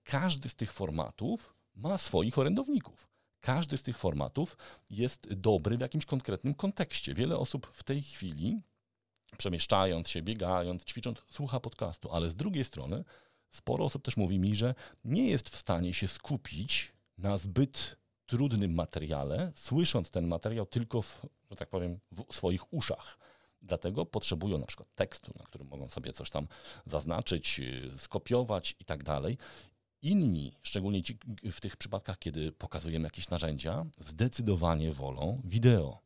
Każdy 0.04 0.50
z 0.50 0.56
tych 0.56 0.74
formatów 0.74 1.54
ma 1.76 1.98
swoich 1.98 2.40
orędowników. 2.40 3.08
Każdy 3.40 3.78
z 3.78 3.84
tych 3.84 3.98
formatów 3.98 4.58
jest 4.90 5.34
dobry 5.34 5.78
w 5.78 5.82
jakimś 5.82 6.06
konkretnym 6.06 6.54
kontekście. 6.54 7.14
Wiele 7.14 7.38
osób 7.38 7.72
w 7.74 7.84
tej 7.84 8.02
chwili, 8.02 8.62
przemieszczając 9.38 10.10
się, 10.10 10.22
biegając, 10.22 10.84
ćwicząc, 10.84 11.20
słucha 11.32 11.60
podcastu, 11.60 12.12
ale 12.12 12.30
z 12.30 12.36
drugiej 12.36 12.64
strony 12.64 13.04
sporo 13.52 13.86
osób 13.86 14.04
też 14.04 14.18
mówi 14.18 14.40
mi, 14.40 14.56
że 14.56 14.76
nie 15.06 15.30
jest 15.30 15.50
w 15.50 15.58
stanie 15.58 15.94
się 15.94 16.08
skupić 16.08 16.94
na 17.18 17.38
zbyt 17.38 17.98
trudnym 18.26 18.74
materiale, 18.74 19.52
słysząc 19.56 20.12
ten 20.12 20.28
materiał 20.28 20.66
tylko, 20.66 21.02
w, 21.02 21.22
że 21.50 21.56
tak 21.56 21.70
powiem, 21.70 22.00
w 22.12 22.36
swoich 22.36 22.74
uszach. 22.74 23.18
Dlatego 23.62 24.06
potrzebują 24.06 24.58
na 24.58 24.66
przykład 24.66 24.96
tekstu, 24.96 25.34
na 25.40 25.46
którym 25.46 25.68
mogą 25.68 25.90
sobie 25.90 26.14
coś 26.14 26.30
tam 26.30 26.48
zaznaczyć, 26.86 27.60
y, 27.60 27.92
skopiować 27.98 28.76
i 28.80 28.86
tak 28.86 29.04
dalej. 29.04 29.38
Inni, 30.02 30.54
szczególnie 30.64 31.04
ci 31.04 31.18
w 31.52 31.62
tych 31.62 31.78
przypadkach, 31.78 32.20
kiedy 32.20 32.52
pokazujemy 32.52 33.06
jakieś 33.06 33.30
narzędzia, 33.30 33.86
zdecydowanie 34.00 34.92
wolą 34.92 35.42
wideo. 35.44 36.00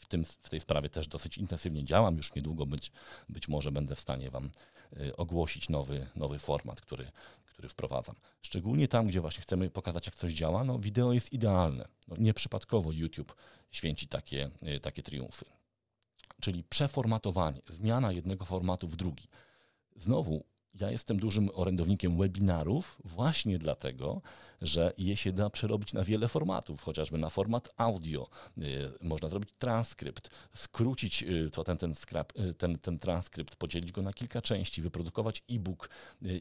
W, 0.00 0.06
tym, 0.06 0.24
w 0.24 0.50
tej 0.50 0.60
sprawie 0.60 0.88
też 0.88 1.08
dosyć 1.08 1.38
intensywnie 1.38 1.84
działam. 1.84 2.16
Już 2.16 2.34
niedługo 2.34 2.66
być, 2.66 2.92
być 3.28 3.48
może 3.48 3.72
będę 3.72 3.96
w 3.96 4.00
stanie 4.00 4.30
Wam 4.30 4.50
Y, 4.96 5.16
ogłosić 5.16 5.68
nowy, 5.68 6.06
nowy 6.16 6.38
format, 6.38 6.80
który, 6.80 7.10
który 7.46 7.68
wprowadzam. 7.68 8.16
Szczególnie 8.42 8.88
tam, 8.88 9.06
gdzie 9.06 9.20
właśnie 9.20 9.42
chcemy 9.42 9.70
pokazać, 9.70 10.06
jak 10.06 10.14
coś 10.14 10.32
działa, 10.32 10.64
no 10.64 10.78
wideo 10.78 11.12
jest 11.12 11.32
idealne. 11.32 11.88
No, 12.08 12.16
nieprzypadkowo 12.18 12.92
YouTube 12.92 13.34
święci 13.70 14.08
takie, 14.08 14.50
y, 14.76 14.80
takie 14.80 15.02
triumfy. 15.02 15.44
Czyli 16.40 16.64
przeformatowanie, 16.64 17.62
zmiana 17.68 18.12
jednego 18.12 18.44
formatu 18.44 18.88
w 18.88 18.96
drugi. 18.96 19.28
Znowu 19.96 20.44
ja 20.74 20.90
jestem 20.90 21.18
dużym 21.18 21.50
orędownikiem 21.54 22.18
webinarów 22.18 22.98
właśnie 23.04 23.58
dlatego, 23.58 24.22
że 24.62 24.92
je 24.98 25.16
się 25.16 25.32
da 25.32 25.50
przerobić 25.50 25.92
na 25.92 26.04
wiele 26.04 26.28
formatów, 26.28 26.82
chociażby 26.82 27.18
na 27.18 27.30
format 27.30 27.68
audio. 27.76 28.28
Y, 28.58 28.62
można 29.00 29.28
zrobić 29.28 29.50
transkrypt, 29.58 30.30
skrócić 30.54 31.22
y, 31.22 31.50
to 31.52 31.64
ten, 31.64 31.78
ten, 31.78 31.94
skrap, 31.94 32.38
y, 32.38 32.54
ten, 32.54 32.78
ten 32.78 32.98
transkrypt, 32.98 33.56
podzielić 33.56 33.92
go 33.92 34.02
na 34.02 34.12
kilka 34.12 34.42
części, 34.42 34.82
wyprodukować 34.82 35.42
e-book 35.50 35.90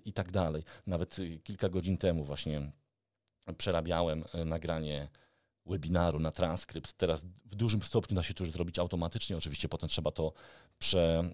i 0.05 0.13
tak 0.13 0.31
dalej. 0.31 0.63
Nawet 0.87 1.17
kilka 1.43 1.69
godzin 1.69 1.97
temu 1.97 2.23
właśnie 2.23 2.71
przerabiałem 3.57 4.23
nagranie 4.45 5.07
webinaru 5.69 6.19
na 6.19 6.31
transkrypt. 6.31 6.93
Teraz 6.93 7.21
w 7.45 7.55
dużym 7.55 7.81
stopniu 7.81 8.15
da 8.15 8.23
się 8.23 8.33
to 8.33 8.43
już 8.43 8.53
zrobić 8.53 8.79
automatycznie. 8.79 9.37
Oczywiście 9.37 9.69
potem 9.69 9.89
trzeba 9.89 10.11
to 10.11 10.33
prze, 10.79 11.29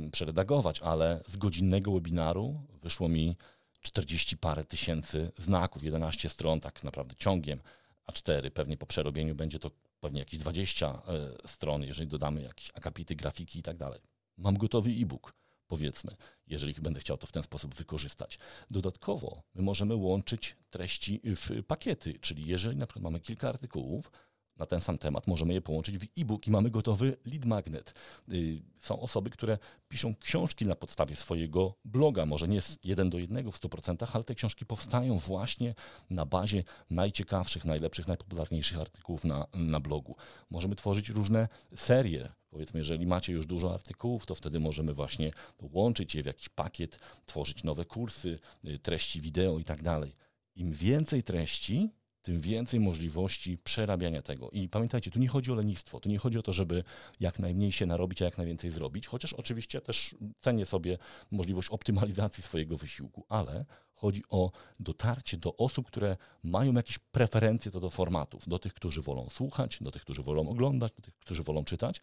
yy, 0.00 0.10
przeredagować, 0.10 0.80
ale 0.80 1.20
z 1.26 1.36
godzinnego 1.36 1.92
webinaru 1.92 2.60
wyszło 2.82 3.08
mi 3.08 3.36
40 3.80 4.36
parę 4.36 4.64
tysięcy 4.64 5.32
znaków, 5.38 5.82
11 5.82 6.28
stron 6.28 6.60
tak 6.60 6.84
naprawdę 6.84 7.14
ciągiem, 7.16 7.60
a 8.06 8.12
4 8.12 8.50
pewnie 8.50 8.76
po 8.76 8.86
przerobieniu 8.86 9.34
będzie 9.34 9.58
to 9.58 9.70
pewnie 10.00 10.20
jakieś 10.20 10.38
20 10.38 11.02
yy, 11.06 11.48
stron, 11.48 11.82
jeżeli 11.82 12.08
dodamy 12.08 12.42
jakieś 12.42 12.70
akapity, 12.74 13.16
grafiki 13.16 13.58
i 13.58 13.62
tak 13.62 13.76
dalej. 13.76 14.00
Mam 14.38 14.56
gotowy 14.56 14.90
e-book 14.90 15.41
powiedzmy, 15.72 16.16
jeżeli 16.46 16.74
będę 16.74 17.00
chciał 17.00 17.16
to 17.16 17.26
w 17.26 17.32
ten 17.32 17.42
sposób 17.42 17.74
wykorzystać. 17.74 18.38
Dodatkowo 18.70 19.42
my 19.54 19.62
możemy 19.62 19.94
łączyć 19.94 20.56
treści 20.70 21.20
w 21.24 21.62
pakiety, 21.66 22.18
czyli 22.20 22.46
jeżeli 22.46 22.76
na 22.76 22.86
przykład 22.86 23.02
mamy 23.02 23.20
kilka 23.20 23.48
artykułów, 23.48 24.10
na 24.56 24.66
ten 24.66 24.80
sam 24.80 24.98
temat, 24.98 25.26
możemy 25.26 25.54
je 25.54 25.60
połączyć 25.60 25.98
w 25.98 26.20
e-book 26.20 26.46
i 26.46 26.50
mamy 26.50 26.70
gotowy 26.70 27.16
lead 27.26 27.44
magnet. 27.44 27.94
Y, 28.32 28.62
są 28.80 29.00
osoby, 29.00 29.30
które 29.30 29.58
piszą 29.88 30.14
książki 30.14 30.66
na 30.66 30.76
podstawie 30.76 31.16
swojego 31.16 31.74
bloga, 31.84 32.26
może 32.26 32.48
nie 32.48 32.60
jeden 32.84 33.10
do 33.10 33.18
jednego 33.18 33.50
w 33.50 33.60
100%, 33.60 34.06
ale 34.12 34.24
te 34.24 34.34
książki 34.34 34.66
powstają 34.66 35.18
właśnie 35.18 35.74
na 36.10 36.26
bazie 36.26 36.64
najciekawszych, 36.90 37.64
najlepszych, 37.64 38.06
najpopularniejszych 38.06 38.80
artykułów 38.80 39.24
na, 39.24 39.46
na 39.54 39.80
blogu. 39.80 40.16
Możemy 40.50 40.76
tworzyć 40.76 41.08
różne 41.08 41.48
serie. 41.74 42.32
Powiedzmy, 42.50 42.80
jeżeli 42.80 43.06
macie 43.06 43.32
już 43.32 43.46
dużo 43.46 43.74
artykułów, 43.74 44.26
to 44.26 44.34
wtedy 44.34 44.60
możemy 44.60 44.94
właśnie 44.94 45.32
łączyć 45.60 46.14
je 46.14 46.22
w 46.22 46.26
jakiś 46.26 46.48
pakiet, 46.48 46.98
tworzyć 47.26 47.64
nowe 47.64 47.84
kursy, 47.84 48.38
y, 48.64 48.78
treści 48.78 49.20
wideo 49.20 49.58
i 49.58 49.64
tak 49.64 49.82
dalej. 49.82 50.14
Im 50.54 50.72
więcej 50.72 51.22
treści, 51.22 51.90
tym 52.22 52.40
więcej 52.40 52.80
możliwości 52.80 53.58
przerabiania 53.58 54.22
tego. 54.22 54.50
I 54.50 54.68
pamiętajcie, 54.68 55.10
tu 55.10 55.18
nie 55.18 55.28
chodzi 55.28 55.52
o 55.52 55.54
lenistwo, 55.54 56.00
tu 56.00 56.08
nie 56.08 56.18
chodzi 56.18 56.38
o 56.38 56.42
to, 56.42 56.52
żeby 56.52 56.84
jak 57.20 57.38
najmniej 57.38 57.72
się 57.72 57.86
narobić, 57.86 58.22
a 58.22 58.24
jak 58.24 58.38
najwięcej 58.38 58.70
zrobić, 58.70 59.06
chociaż 59.06 59.32
oczywiście 59.32 59.80
też 59.80 60.14
cenię 60.40 60.66
sobie 60.66 60.98
możliwość 61.30 61.68
optymalizacji 61.68 62.42
swojego 62.42 62.76
wysiłku, 62.76 63.26
ale 63.28 63.64
chodzi 63.94 64.22
o 64.30 64.50
dotarcie 64.80 65.36
do 65.36 65.56
osób, 65.56 65.86
które 65.86 66.16
mają 66.42 66.72
jakieś 66.72 66.98
preferencje 66.98 67.70
to 67.70 67.80
do 67.80 67.90
formatów, 67.90 68.48
do 68.48 68.58
tych, 68.58 68.74
którzy 68.74 69.02
wolą 69.02 69.28
słuchać, 69.28 69.78
do 69.80 69.90
tych, 69.90 70.02
którzy 70.02 70.22
wolą 70.22 70.48
oglądać, 70.48 70.92
do 70.92 71.02
tych, 71.02 71.14
którzy 71.14 71.42
wolą 71.42 71.64
czytać. 71.64 72.00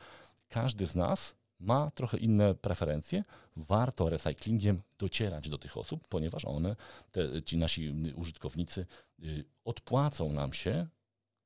Każdy 0.50 0.88
z 0.88 0.96
nas 0.96 1.36
ma 1.60 1.92
trochę 1.92 2.18
inne 2.18 2.56
preferencje, 2.56 3.24
warto 3.56 4.10
recyklingiem 4.10 4.82
docierać 5.00 5.50
do 5.50 5.58
tych 5.58 5.78
osób, 5.78 6.08
ponieważ 6.08 6.46
one, 6.46 6.76
te, 7.12 7.44
ci 7.44 7.58
nasi 7.58 8.14
użytkownicy, 8.16 8.86
y, 9.24 9.46
odpłacą 9.66 10.34
nam 10.34 10.54
się 10.54 10.88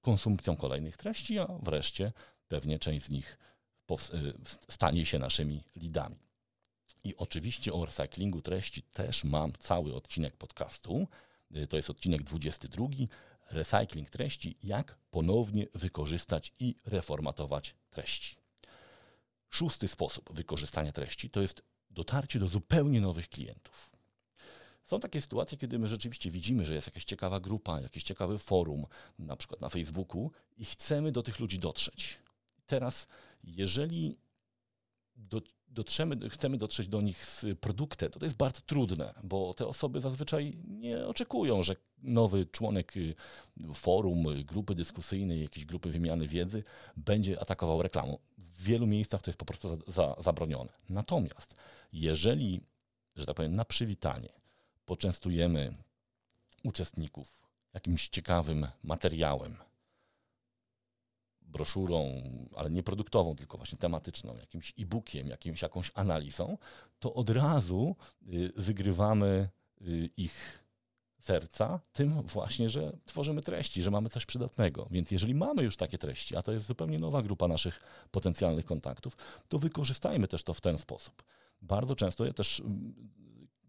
konsumpcją 0.02 0.56
kolejnych 0.56 0.98
treści, 0.98 1.40
a 1.40 1.48
wreszcie 1.64 2.12
pewnie 2.48 2.80
część 2.80 3.06
z 3.06 3.10
nich 3.10 3.38
y, 3.92 3.96
stanie 4.70 5.06
się 5.06 5.20
naszymi 5.20 5.64
lidami. 5.76 6.16
I 7.04 7.16
oczywiście 7.16 7.74
o 7.74 7.86
recyklingu 7.86 8.42
treści 8.42 8.82
też 8.84 9.24
mam 9.24 9.54
cały 9.60 9.96
odcinek 9.96 10.38
podcastu. 10.38 11.08
Y, 11.56 11.68
to 11.68 11.78
jest 11.78 11.90
odcinek 11.90 12.24
22. 12.24 12.88
Recycling 13.52 14.10
treści, 14.10 14.58
jak 14.64 14.98
ponownie 15.12 15.68
wykorzystać 15.74 16.54
i 16.60 16.76
reformatować 16.86 17.76
treści. 17.90 18.43
Szósty 19.54 19.88
sposób 19.88 20.34
wykorzystania 20.34 20.92
treści 20.92 21.30
to 21.30 21.42
jest 21.42 21.64
dotarcie 21.90 22.40
do 22.40 22.48
zupełnie 22.48 23.02
nowych 23.02 23.30
klientów. 23.30 23.92
Są 24.84 25.00
takie 25.00 25.22
sytuacje, 25.22 25.58
kiedy 25.58 25.80
my 25.80 25.88
rzeczywiście 25.88 26.32
widzimy, 26.32 26.66
że 26.66 26.74
jest 26.74 26.88
jakaś 26.88 27.04
ciekawa 27.04 27.40
grupa, 27.40 27.82
jakiś 27.82 28.04
ciekawy 28.04 28.38
forum, 28.38 28.86
na 29.20 29.36
przykład 29.36 29.62
na 29.62 29.70
Facebooku, 29.70 30.32
i 30.58 30.66
chcemy 30.66 31.12
do 31.12 31.24
tych 31.24 31.40
ludzi 31.40 31.60
dotrzeć. 31.60 32.20
Teraz, 32.68 33.08
jeżeli 33.44 34.18
do, 35.16 35.42
dotrzemy, 35.74 36.30
chcemy 36.30 36.58
dotrzeć 36.58 36.88
do 36.88 37.02
nich 37.02 37.26
z 37.26 37.46
produktem, 37.60 38.12
to, 38.12 38.26
jest 38.26 38.38
bardzo 38.38 38.62
trudne, 38.62 39.14
bo 39.24 39.54
te 39.54 39.68
osoby 39.68 40.02
zazwyczaj 40.02 40.58
nie 40.68 41.06
oczekują, 41.06 41.64
że 41.64 41.76
nowy 42.04 42.46
członek 42.46 42.98
y, 42.98 43.16
forum, 43.74 44.26
grupy 44.46 44.76
dyskusyjnej, 44.76 45.42
jakiejś 45.42 45.66
grupy 45.66 45.90
wymiany 45.90 46.28
wiedzy 46.28 46.64
będzie 46.98 47.40
atakował 47.42 47.82
reklamą. 47.82 48.18
W 48.38 48.64
wielu 48.64 48.88
miejscach 48.88 49.22
to 49.22 49.30
jest 49.30 49.40
po 49.40 49.46
prostu 49.46 49.70
za, 49.70 49.78
za, 49.88 50.16
zabronione. 50.24 50.70
Natomiast 50.90 51.56
jeżeli, 51.94 52.62
że 53.16 53.26
tak 53.26 53.36
powiem, 53.36 53.56
na 53.56 53.66
przywitanie 53.66 54.30
poczęstujemy 54.86 55.74
uczestników 56.64 57.34
jakimś 57.74 58.08
ciekawym 58.08 58.68
materiałem, 58.84 59.56
broszurą, 61.54 62.22
ale 62.56 62.70
nie 62.70 62.84
produktową, 62.84 63.36
tylko 63.36 63.58
właśnie 63.58 63.78
tematyczną, 63.78 64.38
jakimś 64.38 64.74
e-bookiem, 64.80 65.28
jakimś, 65.28 65.62
jakąś 65.62 65.92
analizą, 65.96 66.58
to 67.00 67.14
od 67.14 67.30
razu 67.30 67.96
y, 68.28 68.54
wygrywamy 68.56 69.50
y, 69.82 70.10
ich 70.18 70.64
serca 71.20 71.80
tym 71.94 72.22
właśnie, 72.22 72.70
że 72.70 72.98
tworzymy 73.06 73.42
treści, 73.42 73.84
że 73.84 73.92
mamy 73.92 74.10
coś 74.10 74.26
przydatnego. 74.26 74.88
Więc 74.92 75.12
jeżeli 75.12 75.36
mamy 75.36 75.64
już 75.64 75.78
takie 75.78 75.98
treści, 75.98 76.36
a 76.36 76.42
to 76.42 76.52
jest 76.52 76.66
zupełnie 76.66 77.00
nowa 77.00 77.22
grupa 77.22 77.48
naszych 77.48 77.80
potencjalnych 78.12 78.66
kontaktów, 78.66 79.18
to 79.48 79.60
wykorzystajmy 79.60 80.28
też 80.28 80.44
to 80.44 80.54
w 80.54 80.62
ten 80.62 80.78
sposób. 80.78 81.24
Bardzo 81.62 81.96
często 81.96 82.26
ja 82.26 82.34
też 82.34 82.60
mm, 82.60 82.94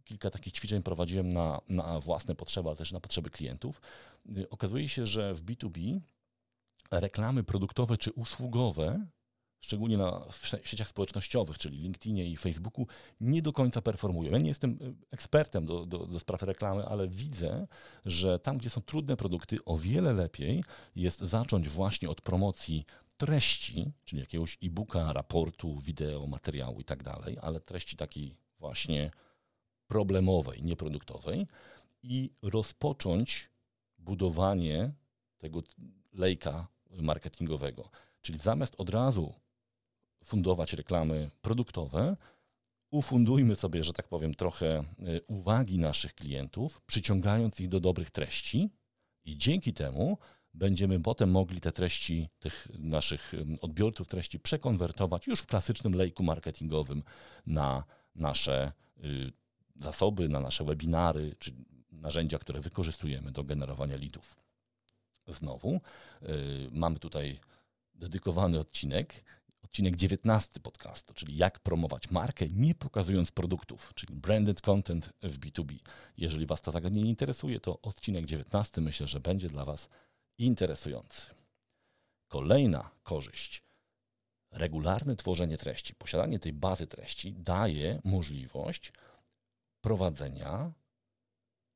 kilka 0.05 0.31
takich 0.31 0.53
ćwiczeń 0.53 0.83
prowadziłem 0.83 1.33
na, 1.33 1.61
na 1.68 2.01
własne 2.01 2.35
potrzeby, 2.35 2.68
ale 2.68 2.77
też 2.77 2.92
na 2.92 3.01
potrzeby 3.01 3.31
klientów. 3.31 3.81
Y, 4.38 4.51
okazuje 4.51 4.88
się, 4.88 5.07
że 5.07 5.35
w 5.35 5.44
B2B 5.44 6.01
reklamy 6.90 7.44
produktowe 7.44 7.99
czy 7.99 8.12
usługowe, 8.12 9.07
szczególnie 9.61 9.99
na 9.99 10.25
sieciach 10.64 10.88
społecznościowych, 10.88 11.59
czyli 11.59 11.79
LinkedInie 11.79 12.27
i 12.27 12.37
Facebooku, 12.37 12.87
nie 13.20 13.42
do 13.42 13.53
końca 13.53 13.83
performują. 13.83 14.33
Ja 14.33 14.38
nie 14.38 14.49
jestem 14.49 14.70
y, 14.70 14.94
ekspertem 15.11 15.66
do, 15.66 15.87
do, 15.87 16.07
do 16.07 16.20
spraw 16.20 16.42
reklamy, 16.42 16.87
ale 16.87 17.09
widzę, 17.09 17.66
że 18.05 18.38
tam, 18.38 18.59
gdzie 18.59 18.70
są 18.70 18.81
trudne 18.81 19.16
produkty, 19.16 19.59
o 19.64 19.79
wiele 19.79 20.12
lepiej 20.12 20.64
jest 20.97 21.20
zacząć 21.20 21.68
właśnie 21.68 22.11
od 22.11 22.20
promocji 22.20 22.85
treści, 23.16 23.92
czyli 24.05 24.20
jakiegoś 24.20 24.59
e-booka, 24.62 25.12
raportu, 25.12 25.79
wideo, 25.79 26.27
materiału 26.27 26.81
i 26.81 26.85
tak 26.85 27.03
dalej, 27.03 27.38
ale 27.42 27.61
treści 27.61 27.97
takiej 27.97 28.37
właśnie 28.59 29.11
problemowej, 29.87 30.62
nieproduktowej 30.62 31.47
i 32.03 32.31
rozpocząć 32.42 33.51
budowanie 33.99 34.92
tego 35.38 35.62
lejka 36.12 36.73
marketingowego. 37.02 37.88
Czyli 38.22 38.38
zamiast 38.38 38.74
od 38.78 38.90
razu 38.90 39.35
fundować 40.24 40.72
reklamy 40.72 41.30
produktowe, 41.42 42.16
ufundujmy 42.90 43.57
sobie, 43.57 43.85
że 43.85 43.92
tak 43.92 44.09
powiem, 44.09 44.35
trochę 44.35 44.66
e, 44.66 44.85
uwagi 45.26 45.78
naszych 45.78 46.14
klientów, 46.14 46.80
przyciągając 46.87 47.61
ich 47.61 47.68
do 47.68 47.80
dobrych 47.80 48.11
treści 48.11 48.70
i 49.24 49.37
dzięki 49.38 49.72
temu 49.72 50.18
będziemy 50.54 51.00
potem 51.00 51.30
mogli 51.30 51.61
te 51.61 51.72
treści 51.72 52.28
tych 52.38 52.68
naszych 52.78 53.33
odbiorców 53.61 54.09
treści 54.09 54.40
przekonwertować 54.40 55.26
już 55.26 55.40
w 55.40 55.46
klasycznym 55.46 55.94
lejku 55.94 56.22
marketingowym 56.22 57.02
na 57.46 57.85
nasze 58.14 58.72
y, 59.04 59.33
zasoby, 59.76 60.28
na 60.28 60.40
nasze 60.40 60.64
webinary 60.64 61.37
czy 61.38 61.54
narzędzia, 61.92 62.38
które 62.38 62.61
wykorzystujemy 62.61 63.33
do 63.33 63.44
generowania 63.44 63.96
leadów. 63.96 64.43
Znowu 65.28 65.80
y, 66.22 66.68
mamy 66.70 66.98
tutaj 66.98 67.40
dedykowany 67.94 68.58
odcinek, 68.58 69.24
odcinek 69.62 69.96
19 69.96 70.60
podcastu, 70.60 71.14
czyli 71.14 71.37
jak 71.37 71.60
promować 71.60 72.10
markę, 72.10 72.48
nie 72.48 72.74
pokazując 72.74 73.30
produktów, 73.30 73.92
czyli 73.94 74.14
branded 74.14 74.60
content 74.60 75.12
w 75.22 75.38
B2B. 75.38 75.78
Jeżeli 76.16 76.46
Was 76.46 76.62
to 76.62 76.70
zagadnienie 76.70 77.10
interesuje, 77.10 77.60
to 77.60 77.82
odcinek 77.82 78.24
19 78.24 78.80
myślę, 78.80 79.06
że 79.06 79.20
będzie 79.20 79.48
dla 79.48 79.64
Was 79.64 79.88
interesujący. 80.38 81.26
Kolejna 82.28 82.90
korzyść. 83.02 83.62
Regularne 84.50 85.16
tworzenie 85.16 85.58
treści, 85.58 85.94
posiadanie 85.94 86.38
tej 86.38 86.52
bazy 86.52 86.87
treści 86.87 87.32
daje 87.32 88.00
możliwość 88.04 88.92
prowadzenia 89.80 90.72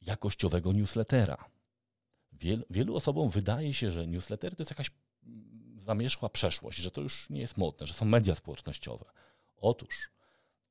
jakościowego 0.02 0.72
newslettera. 0.72 1.57
Wiel, 2.40 2.64
wielu 2.70 2.96
osobom 2.96 3.30
wydaje 3.30 3.74
się, 3.74 3.92
że 3.92 4.06
newslettery 4.06 4.56
to 4.56 4.62
jest 4.62 4.70
jakaś 4.70 4.90
zamierzchła 5.78 6.28
przeszłość, 6.28 6.78
że 6.78 6.90
to 6.90 7.00
już 7.00 7.30
nie 7.30 7.40
jest 7.40 7.56
modne, 7.56 7.86
że 7.86 7.94
są 7.94 8.04
media 8.04 8.34
społecznościowe. 8.34 9.04
Otóż 9.60 10.10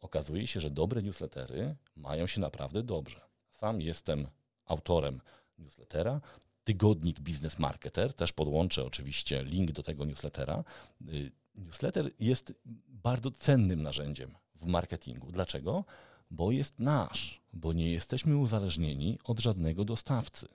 okazuje 0.02 0.48
się, 0.48 0.62
że 0.62 0.70
dobre 0.70 1.04
newslettery 1.04 1.76
mają 1.96 2.28
się 2.28 2.42
naprawdę 2.42 2.84
dobrze. 2.84 3.22
Sam 3.52 3.82
jestem 3.82 4.28
autorem 4.66 5.22
newslettera. 5.60 6.22
Tygodnik 6.64 7.20
Business 7.20 7.60
Marketer, 7.60 8.14
też 8.14 8.32
podłączę 8.32 8.84
oczywiście 8.84 9.44
link 9.44 9.72
do 9.72 9.84
tego 9.84 10.06
newslettera. 10.06 10.64
Y, 11.10 11.32
newsletter 11.56 12.12
jest 12.20 12.54
bardzo 12.88 13.32
cennym 13.32 13.84
narzędziem 13.84 14.36
w 14.56 14.66
marketingu. 14.66 15.32
Dlaczego? 15.32 15.84
Bo 16.32 16.52
jest 16.52 16.80
nasz, 16.80 17.42
bo 17.54 17.74
nie 17.74 17.92
jesteśmy 17.92 18.38
uzależnieni 18.38 19.20
od 19.24 19.40
żadnego 19.40 19.86
dostawcy. 19.86 20.48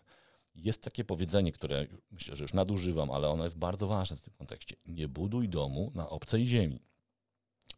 Jest 0.54 0.82
takie 0.82 1.04
powiedzenie, 1.04 1.52
które 1.52 1.86
myślę, 2.10 2.36
że 2.36 2.44
już 2.44 2.54
nadużywam, 2.54 3.10
ale 3.10 3.28
ono 3.28 3.44
jest 3.44 3.56
bardzo 3.58 3.86
ważne 3.86 4.16
w 4.16 4.20
tym 4.20 4.34
kontekście. 4.38 4.76
Nie 4.86 5.08
buduj 5.08 5.48
domu 5.48 5.92
na 5.94 6.08
obcej 6.08 6.46
ziemi. 6.46 6.80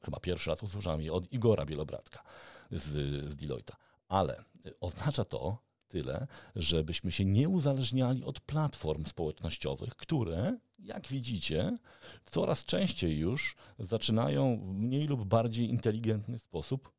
Chyba 0.04 0.20
pierwszy 0.20 0.50
raz 0.50 0.62
usłyszałem 0.62 1.00
je 1.00 1.12
od 1.12 1.32
Igora 1.32 1.66
Bielobratka 1.66 2.22
z, 2.70 2.82
z 3.30 3.36
Deloitte'a. 3.36 3.74
Ale 4.08 4.44
oznacza 4.80 5.24
to 5.24 5.58
tyle, 5.88 6.26
żebyśmy 6.56 7.12
się 7.12 7.24
nie 7.24 7.48
uzależniali 7.48 8.24
od 8.24 8.40
platform 8.40 9.04
społecznościowych, 9.04 9.96
które, 9.96 10.58
jak 10.78 11.08
widzicie, 11.08 11.78
coraz 12.24 12.64
częściej 12.64 13.18
już 13.18 13.56
zaczynają 13.78 14.60
w 14.60 14.74
mniej 14.74 15.06
lub 15.06 15.24
bardziej 15.24 15.70
inteligentny 15.70 16.38
sposób 16.38 16.92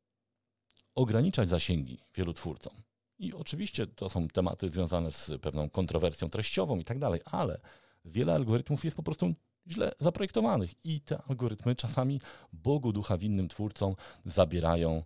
ograniczać 0.94 1.48
zasięgi 1.48 1.98
wielu 2.14 2.34
twórcom. 2.34 2.85
I 3.18 3.34
oczywiście 3.34 3.86
to 3.86 4.10
są 4.10 4.28
tematy 4.28 4.68
związane 4.68 5.12
z 5.12 5.32
pewną 5.40 5.70
kontrowersją 5.70 6.28
treściową 6.28 6.78
i 6.78 6.84
tak 6.84 6.98
dalej, 6.98 7.20
ale 7.24 7.60
wiele 8.04 8.34
algorytmów 8.34 8.84
jest 8.84 8.96
po 8.96 9.02
prostu 9.02 9.34
źle 9.68 9.92
zaprojektowanych 10.00 10.84
i 10.84 11.00
te 11.00 11.22
algorytmy 11.28 11.76
czasami 11.76 12.20
Bogu 12.52 12.92
ducha 12.92 13.18
winnym 13.18 13.48
twórcom 13.48 13.94
zabierają 14.24 15.02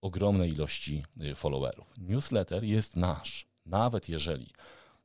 ogromne 0.00 0.48
ilości 0.48 1.04
y, 1.20 1.34
followerów. 1.34 1.94
Newsletter 1.98 2.64
jest 2.64 2.96
nasz. 2.96 3.46
Nawet 3.66 4.08
jeżeli 4.08 4.50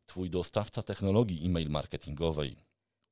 twój 0.05 0.29
dostawca 0.29 0.83
technologii 0.83 1.45
e-mail 1.45 1.69
marketingowej 1.69 2.55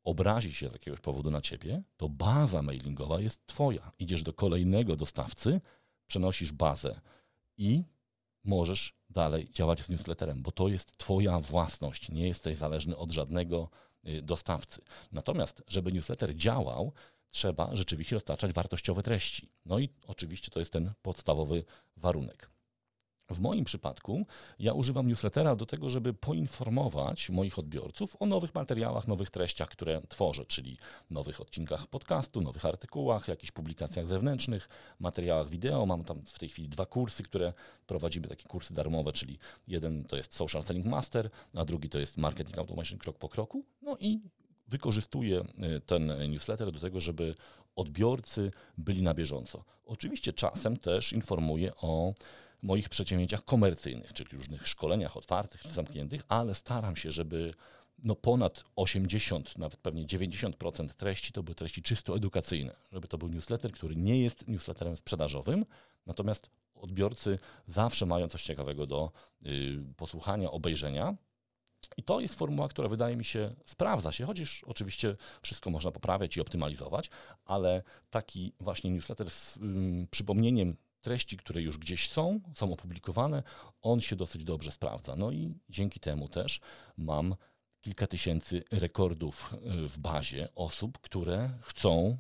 obrazi 0.04 0.54
się 0.54 0.70
z 0.70 0.74
jakiegoś 0.74 1.00
powodu 1.00 1.32
na 1.32 1.42
ciebie, 1.42 1.84
to 1.98 2.10
baza 2.10 2.62
mailingowa 2.62 3.22
jest 3.22 3.48
twoja. 3.48 3.92
Idziesz 4.00 4.24
do 4.24 4.34
kolejnego 4.34 4.96
dostawcy, 4.96 5.62
przenosisz 6.08 6.52
bazę 6.52 7.02
i 7.58 7.84
możesz 8.44 8.94
dalej 9.10 9.50
działać 9.52 9.84
z 9.84 9.90
newsletterem, 9.90 10.42
bo 10.42 10.52
to 10.52 10.68
jest 10.68 10.98
Twoja 10.98 11.40
własność, 11.40 12.10
nie 12.10 12.28
jesteś 12.28 12.58
zależny 12.58 12.98
od 12.98 13.12
żadnego 13.12 13.70
y, 14.08 14.22
dostawcy. 14.22 14.82
Natomiast, 15.12 15.64
żeby 15.68 15.92
newsletter 15.92 16.36
działał, 16.36 16.94
trzeba 17.30 17.76
rzeczywiście 17.76 18.16
dostarczać 18.16 18.54
wartościowe 18.54 19.04
treści. 19.04 19.50
No 19.66 19.80
i 19.80 19.90
oczywiście 20.08 20.52
to 20.52 20.60
jest 20.60 20.74
ten 20.74 20.92
podstawowy 21.02 21.64
warunek. 21.98 22.53
W 23.30 23.40
moim 23.40 23.66
przypadku 23.66 24.26
ja 24.60 24.74
używam 24.74 25.08
newslettera 25.08 25.56
do 25.56 25.66
tego, 25.66 25.90
żeby 25.90 26.14
poinformować 26.14 27.30
moich 27.30 27.60
odbiorców 27.60 28.16
o 28.20 28.26
nowych 28.26 28.56
materiałach, 28.56 29.08
nowych 29.08 29.32
treściach, 29.32 29.70
które 29.70 30.02
tworzę, 30.10 30.46
czyli 30.46 30.78
nowych 31.10 31.42
odcinkach 31.42 31.88
podcastu, 31.88 32.42
nowych 32.42 32.66
artykułach, 32.66 33.28
jakichś 33.28 33.52
publikacjach 33.52 34.08
zewnętrznych, 34.08 34.70
materiałach 35.00 35.50
wideo. 35.50 35.86
Mam 35.86 36.04
tam 36.04 36.22
w 36.26 36.40
tej 36.40 36.50
chwili 36.50 36.70
dwa 36.70 36.86
kursy, 36.86 37.24
które 37.24 37.54
prowadzimy, 37.88 38.28
takie 38.28 38.48
kursy 38.48 38.74
darmowe, 38.74 39.12
czyli 39.12 39.40
jeden 39.68 40.04
to 40.04 40.18
jest 40.18 40.36
Social 40.36 40.64
Selling 40.64 40.86
Master, 40.86 41.30
a 41.56 41.66
drugi 41.66 41.90
to 41.90 42.00
jest 42.00 42.18
Marketing 42.18 42.58
Automation 42.58 43.00
krok 43.00 43.18
po 43.18 43.30
kroku. 43.30 43.66
No 43.82 43.98
i 44.00 44.20
wykorzystuję 44.68 45.42
y, 45.42 45.82
ten 45.82 46.32
newsletter 46.32 46.72
do 46.72 46.80
tego, 46.80 47.02
żeby 47.02 47.36
odbiorcy 47.76 48.52
byli 48.78 49.02
na 49.02 49.14
bieżąco. 49.14 49.64
Oczywiście 49.86 50.34
czasem 50.34 50.78
też 50.78 51.14
informuję 51.14 51.76
o 51.76 52.14
moich 52.64 52.90
przedsięwzięciach 52.90 53.46
komercyjnych, 53.46 54.14
czyli 54.14 54.30
różnych 54.38 54.68
szkoleniach 54.68 55.18
otwartych 55.18 55.62
czy 55.62 55.70
zamkniętych, 55.70 56.22
ale 56.28 56.56
staram 56.56 56.96
się, 56.96 57.12
żeby 57.12 57.54
no 58.04 58.16
ponad 58.16 58.64
80, 58.76 59.58
nawet 59.58 59.78
pewnie 59.80 60.06
90% 60.06 60.88
treści 60.90 61.34
to 61.34 61.44
były 61.44 61.56
treści 61.56 61.82
czysto 61.82 62.16
edukacyjne, 62.16 62.76
żeby 62.92 63.08
to 63.08 63.18
był 63.18 63.30
newsletter, 63.30 63.72
który 63.72 63.96
nie 63.96 64.22
jest 64.22 64.48
newsletterem 64.48 64.98
sprzedażowym, 64.98 65.66
natomiast 66.06 66.50
odbiorcy 66.76 67.40
zawsze 67.68 68.06
mają 68.06 68.28
coś 68.28 68.44
ciekawego 68.44 68.88
do 68.88 69.12
y, 69.46 69.80
posłuchania, 69.98 70.52
obejrzenia. 70.52 71.16
I 71.98 72.04
to 72.04 72.20
jest 72.20 72.36
formuła, 72.36 72.68
która 72.68 72.88
wydaje 72.88 73.16
mi 73.16 73.26
się 73.26 73.56
sprawdza 73.66 74.12
się, 74.12 74.26
chociaż 74.26 74.64
oczywiście 74.64 75.16
wszystko 75.42 75.70
można 75.70 75.92
poprawiać 75.92 76.38
i 76.38 76.42
optymalizować, 76.42 77.10
ale 77.46 77.84
taki 78.10 78.54
właśnie 78.60 78.92
newsletter 78.92 79.32
z 79.32 79.60
przypomnieniem 80.12 80.76
treści, 81.04 81.38
które 81.38 81.62
już 81.62 81.78
gdzieś 81.78 82.10
są, 82.10 82.40
są 82.56 82.74
opublikowane, 82.74 83.44
on 83.82 84.02
się 84.02 84.16
dosyć 84.16 84.44
dobrze 84.44 84.72
sprawdza. 84.72 85.16
No 85.16 85.32
i 85.32 85.54
dzięki 85.70 86.00
temu 86.00 86.28
też 86.28 86.60
mam 86.98 87.36
kilka 87.82 88.08
tysięcy 88.08 88.64
rekordów 88.72 89.54
y, 89.54 89.90
w 89.90 90.00
bazie 90.00 90.50
osób, 90.56 91.00
które 91.00 91.50
chcą 91.62 92.18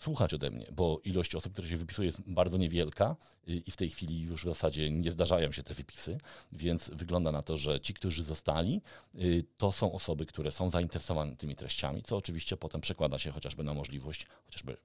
słuchać 0.00 0.34
ode 0.34 0.50
mnie, 0.50 0.66
bo 0.72 1.00
ilość 1.04 1.34
osób, 1.34 1.52
które 1.52 1.68
się 1.68 1.76
wypisuje 1.76 2.06
jest 2.06 2.32
bardzo 2.32 2.56
niewielka 2.56 3.16
y, 3.48 3.52
i 3.52 3.70
w 3.70 3.76
tej 3.76 3.90
chwili 3.90 4.20
już 4.20 4.42
w 4.42 4.48
zasadzie 4.48 4.90
nie 4.90 5.10
zdarzają 5.10 5.52
się 5.52 5.62
te 5.62 5.74
wypisy, 5.74 6.18
więc 6.52 6.90
wygląda 6.90 7.32
na 7.32 7.42
to, 7.42 7.56
że 7.56 7.80
ci, 7.80 7.94
którzy 7.94 8.24
zostali, 8.24 8.82
y, 9.14 9.44
to 9.56 9.72
są 9.72 9.92
osoby, 9.92 10.26
które 10.26 10.50
są 10.50 10.70
zainteresowane 10.70 11.36
tymi 11.36 11.56
treściami, 11.56 12.02
co 12.02 12.16
oczywiście 12.16 12.56
potem 12.56 12.80
przekłada 12.80 13.18
się 13.18 13.30
chociażby 13.30 13.64
na 13.64 13.74
możliwość 13.74 14.26
chociażby 14.44 14.76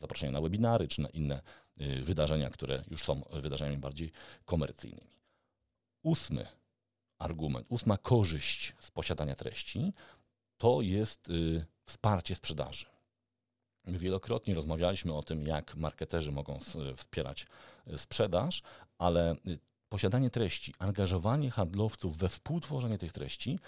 zaproszenia 0.00 0.32
na 0.32 0.40
webinary 0.40 0.88
czy 0.88 1.00
na 1.00 1.08
inne 1.08 1.42
wydarzenia, 2.02 2.50
które 2.50 2.82
już 2.90 3.02
są 3.02 3.22
wydarzeniami 3.32 3.78
bardziej 3.78 4.12
komercyjnymi. 4.44 5.10
Ósmy 6.02 6.46
argument, 7.18 7.66
ósma 7.68 7.98
korzyść 7.98 8.74
z 8.80 8.90
posiadania 8.90 9.34
treści 9.34 9.92
to 10.58 10.82
jest 10.82 11.28
y, 11.28 11.66
wsparcie 11.86 12.34
sprzedaży. 12.34 12.86
Wielokrotnie 13.84 14.54
rozmawialiśmy 14.54 15.14
o 15.14 15.22
tym, 15.22 15.42
jak 15.42 15.76
marketerzy 15.76 16.32
mogą 16.32 16.58
wspierać 16.96 17.46
y, 17.86 17.98
sprzedaż, 17.98 18.62
ale 18.98 19.36
y, 19.46 19.58
posiadanie 19.88 20.30
treści, 20.30 20.74
angażowanie 20.78 21.50
handlowców 21.50 22.16
we 22.16 22.28
współtworzenie 22.28 22.98
tych 22.98 23.12
treści 23.12 23.58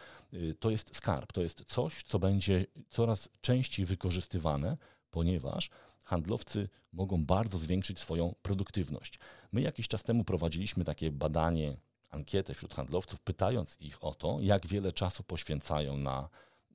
to 0.61 0.71
jest 0.71 0.97
skarb, 0.97 1.33
to 1.33 1.43
jest 1.43 1.65
coś, 1.65 2.03
co 2.03 2.19
będzie 2.19 2.67
coraz 2.91 3.29
częściej 3.41 3.87
wykorzystywane, 3.87 4.77
ponieważ 5.11 5.71
handlowcy 6.05 6.69
mogą 6.93 7.25
bardzo 7.25 7.59
zwiększyć 7.59 7.99
swoją 7.99 8.35
produktywność. 8.43 9.19
My 9.53 9.61
jakiś 9.61 9.89
czas 9.89 10.03
temu 10.03 10.25
prowadziliśmy 10.25 10.85
takie 10.85 11.11
badanie 11.11 11.77
ankietę 12.11 12.55
wśród 12.55 12.75
handlowców, 12.75 13.21
pytając 13.21 13.81
ich 13.81 14.05
o 14.05 14.15
to, 14.15 14.39
jak 14.41 14.67
wiele 14.67 14.93
czasu 14.93 15.23
poświęcają 15.23 15.97
na 15.97 16.29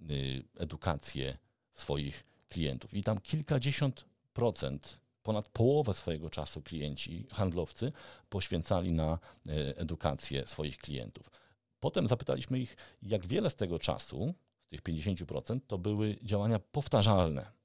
y, 0.10 0.44
edukację 0.58 1.38
swoich 1.74 2.24
klientów. 2.50 2.94
I 2.94 3.04
tam 3.04 3.22
kilkadziesiąt 3.22 4.06
procent, 4.34 5.00
ponad 5.24 5.48
połowę 5.48 5.94
swojego 5.94 6.30
czasu 6.30 6.62
klienci, 6.62 7.28
handlowcy 7.32 7.92
poświęcali 8.30 8.92
na 8.92 9.20
y, 9.48 9.78
edukację 9.78 10.48
swoich 10.48 10.78
klientów. 10.78 11.32
Potem 11.80 12.08
zapytaliśmy 12.08 12.60
ich, 12.60 12.78
jak 13.02 13.28
wiele 13.28 13.50
z 13.50 13.56
tego 13.56 13.80
czasu, 13.80 14.34
z 14.66 14.70
tych 14.70 14.84
50%, 14.84 15.60
to 15.68 15.78
były 15.78 16.18
działania 16.24 16.60
powtarzalne. 16.60 17.57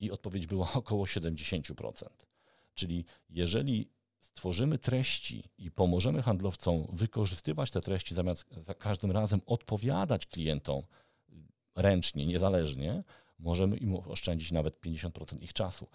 I 0.00 0.10
odpowiedź 0.10 0.46
była 0.46 0.72
około 0.82 1.04
70%. 1.04 2.08
Czyli 2.74 3.04
jeżeli 3.30 3.88
stworzymy 4.20 4.78
treści 4.78 5.44
i 5.58 5.70
pomożemy 5.70 6.22
handlowcom 6.22 6.86
wykorzystywać 6.92 7.70
te 7.70 7.80
treści, 7.80 8.14
zamiast 8.14 8.44
za 8.66 8.74
każdym 8.74 9.10
razem 9.10 9.40
odpowiadać 9.46 10.26
klientom 10.26 10.82
ręcznie, 11.74 12.26
niezależnie, 12.26 13.02
możemy 13.38 13.76
im 13.76 13.96
oszczędzić 13.96 14.52
nawet 14.52 14.80
50% 14.80 15.42
ich 15.42 15.52
czasu, 15.52 15.86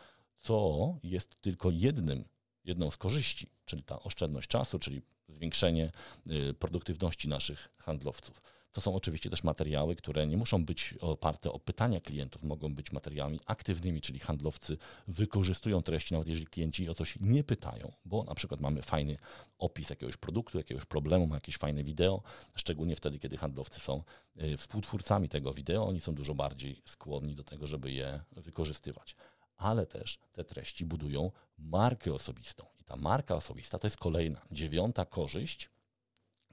co 0.42 0.98
jest 1.04 1.42
tylko 1.42 1.72
jednym, 1.72 2.26
jedną 2.64 2.92
z 2.92 2.98
korzyści, 2.98 3.50
czyli 3.66 3.84
ta 3.84 4.04
oszczędność 4.04 4.48
czasu, 4.48 4.80
czyli 4.80 5.02
zwiększenie 5.28 5.92
y, 6.32 6.54
produktywności 6.54 7.28
naszych 7.28 7.70
handlowców. 7.78 8.42
To 8.76 8.82
są 8.82 8.96
oczywiście 8.96 9.30
też 9.30 9.44
materiały, 9.44 9.96
które 9.96 10.28
nie 10.28 10.38
muszą 10.38 10.66
być 10.66 10.94
oparte 11.02 11.52
o 11.52 11.60
pytania 11.60 12.02
klientów, 12.02 12.44
mogą 12.44 12.76
być 12.76 12.92
materiałami 12.92 13.40
aktywnymi, 13.46 14.02
czyli 14.02 14.20
handlowcy 14.20 14.78
wykorzystują 15.08 15.82
treści, 15.82 16.14
nawet 16.14 16.28
jeżeli 16.28 16.48
klienci 16.48 16.90
o 16.90 16.96
coś 16.96 17.18
nie 17.22 17.44
pytają, 17.44 17.92
bo 18.06 18.24
na 18.24 18.36
przykład 18.36 18.62
mamy 18.62 18.82
fajny 18.82 19.18
opis 19.60 19.90
jakiegoś 19.90 20.18
produktu, 20.18 20.58
jakiegoś 20.58 20.86
problemu, 20.86 21.28
ma 21.28 21.36
jakieś 21.36 21.58
fajne 21.58 21.84
wideo, 21.84 22.22
szczególnie 22.56 22.96
wtedy, 22.96 23.20
kiedy 23.20 23.38
handlowcy 23.38 23.80
są 23.80 24.04
y, 24.42 24.58
współtwórcami 24.58 25.30
tego 25.30 25.54
wideo, 25.54 25.88
oni 25.88 26.02
są 26.02 26.16
dużo 26.16 26.34
bardziej 26.34 26.82
skłonni 26.86 27.36
do 27.36 27.44
tego, 27.44 27.68
żeby 27.68 27.92
je 27.92 28.20
wykorzystywać. 28.32 29.16
Ale 29.58 29.86
też 29.86 30.20
te 30.34 30.44
treści 30.44 30.86
budują 30.86 31.32
markę 31.58 32.14
osobistą. 32.14 32.66
I 32.80 32.84
ta 32.84 32.96
marka 32.96 33.36
osobista 33.36 33.80
to 33.80 33.88
jest 33.88 33.98
kolejna, 33.98 34.42
dziewiąta 34.52 35.06
korzyść, 35.06 35.70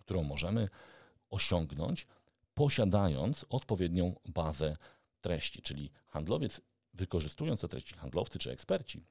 którą 0.01 0.23
możemy 0.23 0.69
osiągnąć, 1.33 2.07
posiadając 2.55 3.47
odpowiednią 3.49 4.15
bazę 4.27 4.77
treści. 5.21 5.63
Czyli 5.63 5.91
handlowiec, 6.07 6.61
wykorzystując 6.95 7.61
te 7.61 7.69
treści, 7.69 7.95
handlowcy 7.95 8.39
czy 8.39 8.51
eksperci, 8.51 9.05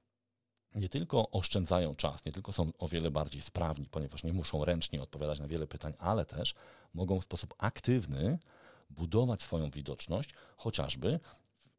nie 0.76 0.90
tylko 0.90 1.32
oszczędzają 1.32 1.96
czas, 1.96 2.26
nie 2.26 2.32
tylko 2.32 2.54
są 2.54 2.72
o 2.80 2.88
wiele 2.88 3.12
bardziej 3.12 3.42
sprawni, 3.42 3.90
ponieważ 3.90 4.24
nie 4.24 4.34
muszą 4.34 4.66
ręcznie 4.66 5.02
odpowiadać 5.02 5.40
na 5.40 5.48
wiele 5.48 5.68
pytań, 5.68 5.94
ale 6.00 6.26
też 6.26 6.56
mogą 6.94 7.20
w 7.20 7.24
sposób 7.24 7.54
aktywny 7.58 8.40
budować 8.90 9.42
swoją 9.42 9.70
widoczność, 9.70 10.34
chociażby 10.58 11.20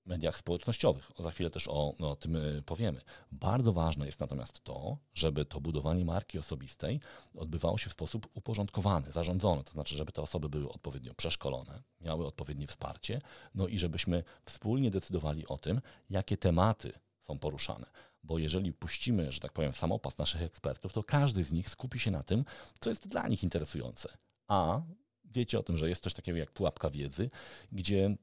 mediach 0.06 0.36
społecznościowych. 0.36 1.10
Za 1.18 1.30
chwilę 1.30 1.50
też 1.50 1.68
o, 1.68 1.94
o 1.98 2.16
tym 2.16 2.36
y, 2.36 2.62
powiemy. 2.66 3.00
Bardzo 3.32 3.72
ważne 3.72 4.06
jest 4.06 4.20
natomiast 4.20 4.60
to, 4.64 4.98
żeby 5.14 5.44
to 5.44 5.60
budowanie 5.60 6.04
marki 6.04 6.38
osobistej 6.38 7.00
odbywało 7.34 7.78
się 7.78 7.90
w 7.90 7.92
sposób 7.92 8.28
uporządkowany, 8.34 9.12
zarządzony. 9.12 9.64
To 9.64 9.72
znaczy, 9.72 9.96
żeby 9.96 10.12
te 10.12 10.22
osoby 10.22 10.48
były 10.48 10.68
odpowiednio 10.68 11.14
przeszkolone, 11.14 11.82
miały 12.00 12.26
odpowiednie 12.26 12.66
wsparcie, 12.66 13.20
no 13.54 13.66
i 13.66 13.78
żebyśmy 13.78 14.24
wspólnie 14.44 14.90
decydowali 14.90 15.46
o 15.46 15.58
tym, 15.58 15.80
jakie 16.10 16.36
tematy 16.36 16.92
są 17.22 17.38
poruszane. 17.38 17.86
Bo 18.22 18.38
jeżeli 18.38 18.72
puścimy, 18.72 19.32
że 19.32 19.40
tak 19.40 19.52
powiem, 19.52 19.72
samopas 19.72 20.18
naszych 20.18 20.42
ekspertów, 20.42 20.92
to 20.92 21.02
każdy 21.02 21.44
z 21.44 21.52
nich 21.52 21.70
skupi 21.70 21.98
się 21.98 22.10
na 22.10 22.22
tym, 22.22 22.44
co 22.80 22.90
jest 22.90 23.08
dla 23.08 23.28
nich 23.28 23.42
interesujące. 23.42 24.08
A 24.48 24.80
wiecie 25.24 25.58
o 25.58 25.62
tym, 25.62 25.76
że 25.76 25.88
jest 25.88 26.02
coś 26.02 26.14
takiego 26.14 26.38
jak 26.38 26.50
pułapka 26.50 26.90
wiedzy, 26.90 27.30
gdzie 27.72 28.16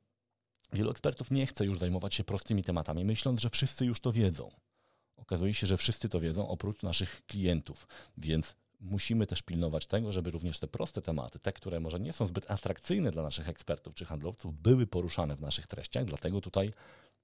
Wielu 0.73 0.91
ekspertów 0.91 1.31
nie 1.31 1.45
chce 1.45 1.65
już 1.65 1.79
zajmować 1.79 2.15
się 2.15 2.23
prostymi 2.23 2.63
tematami, 2.63 3.05
myśląc, 3.05 3.41
że 3.41 3.49
wszyscy 3.49 3.85
już 3.85 3.99
to 3.99 4.11
wiedzą. 4.11 4.49
Okazuje 5.17 5.53
się, 5.53 5.67
że 5.67 5.77
wszyscy 5.77 6.09
to 6.09 6.19
wiedzą 6.19 6.47
oprócz 6.47 6.83
naszych 6.83 7.25
klientów, 7.25 7.87
więc 8.17 8.55
musimy 8.79 9.27
też 9.27 9.41
pilnować 9.41 9.87
tego, 9.87 10.11
żeby 10.11 10.31
również 10.31 10.59
te 10.59 10.67
proste 10.67 11.01
tematy, 11.01 11.39
te, 11.39 11.53
które 11.53 11.79
może 11.79 11.99
nie 11.99 12.13
są 12.13 12.25
zbyt 12.25 12.51
atrakcyjne 12.51 13.11
dla 13.11 13.23
naszych 13.23 13.49
ekspertów 13.49 13.93
czy 13.93 14.05
handlowców, 14.05 14.61
były 14.61 14.87
poruszane 14.87 15.35
w 15.35 15.41
naszych 15.41 15.67
treściach. 15.67 16.05
Dlatego 16.05 16.41
tutaj 16.41 16.73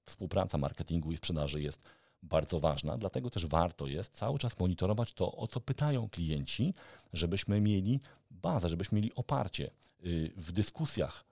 współpraca 0.06 0.58
marketingu 0.58 1.12
i 1.12 1.16
sprzedaży 1.16 1.62
jest 1.62 1.82
bardzo 2.22 2.60
ważna. 2.60 2.98
Dlatego 2.98 3.30
też 3.30 3.46
warto 3.46 3.86
jest 3.86 4.12
cały 4.12 4.38
czas 4.38 4.58
monitorować 4.58 5.12
to, 5.12 5.32
o 5.32 5.46
co 5.46 5.60
pytają 5.60 6.08
klienci, 6.08 6.74
żebyśmy 7.12 7.60
mieli 7.60 8.00
bazę, 8.30 8.68
żebyśmy 8.68 8.96
mieli 8.96 9.14
oparcie 9.14 9.70
y, 10.04 10.32
w 10.36 10.52
dyskusjach 10.52 11.24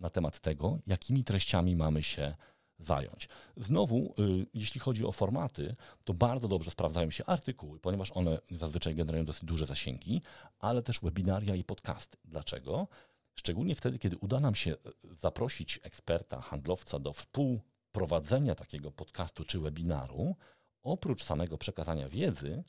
na 0.00 0.10
temat 0.10 0.40
tego, 0.40 0.78
jakimi 0.86 1.24
treściami 1.24 1.76
mamy 1.76 2.02
się 2.02 2.34
zająć. 2.78 3.28
Znowu, 3.56 4.14
y, 4.18 4.46
jeśli 4.54 4.80
chodzi 4.80 5.04
o 5.04 5.12
formaty, 5.12 5.76
to 6.04 6.14
bardzo 6.14 6.48
dobrze 6.48 6.70
sprawdzają 6.70 7.10
się 7.10 7.24
artykuły, 7.24 7.80
ponieważ 7.80 8.10
one 8.12 8.38
zazwyczaj 8.50 8.94
generują 8.94 9.24
dosyć 9.24 9.44
duże 9.44 9.66
zasięgi, 9.66 10.22
ale 10.58 10.82
też 10.82 11.00
webinaria 11.00 11.54
i 11.54 11.64
podcasty. 11.64 12.18
Dlaczego? 12.24 12.88
Szczególnie 13.34 13.74
wtedy, 13.74 13.98
kiedy 13.98 14.16
uda 14.16 14.40
nam 14.40 14.54
się 14.54 14.72
y, 14.72 14.76
zaprosić 15.14 15.80
eksperta, 15.82 16.40
handlowca 16.40 16.98
do 16.98 17.12
współprowadzenia 17.12 18.54
takiego 18.54 18.90
podcastu 18.90 19.44
czy 19.44 19.60
webinaru, 19.60 20.36
oprócz 20.82 21.24
samego 21.24 21.58
przekazania 21.58 22.08
wiedzy, 22.08 22.64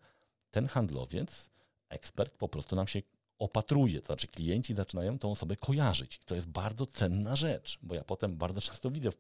ten 0.52 0.68
handlowiec, 0.68 1.50
ekspert 1.90 2.38
po 2.38 2.50
prostu 2.50 2.76
nam 2.76 2.88
się 2.88 3.02
opatruje, 3.40 4.00
to 4.00 4.06
znaczy 4.06 4.28
klienci 4.28 4.76
zaczynają 4.76 5.20
tą 5.20 5.32
osobę 5.32 5.58
kojarzyć. 5.58 6.20
To 6.26 6.36
jest 6.36 6.48
bardzo 6.48 6.86
cenna 6.86 7.36
rzecz, 7.36 7.80
bo 7.82 7.96
ja 7.96 8.04
potem 8.04 8.36
bardzo 8.36 8.62
często 8.62 8.92
widzę 8.92 9.12
w, 9.12 9.16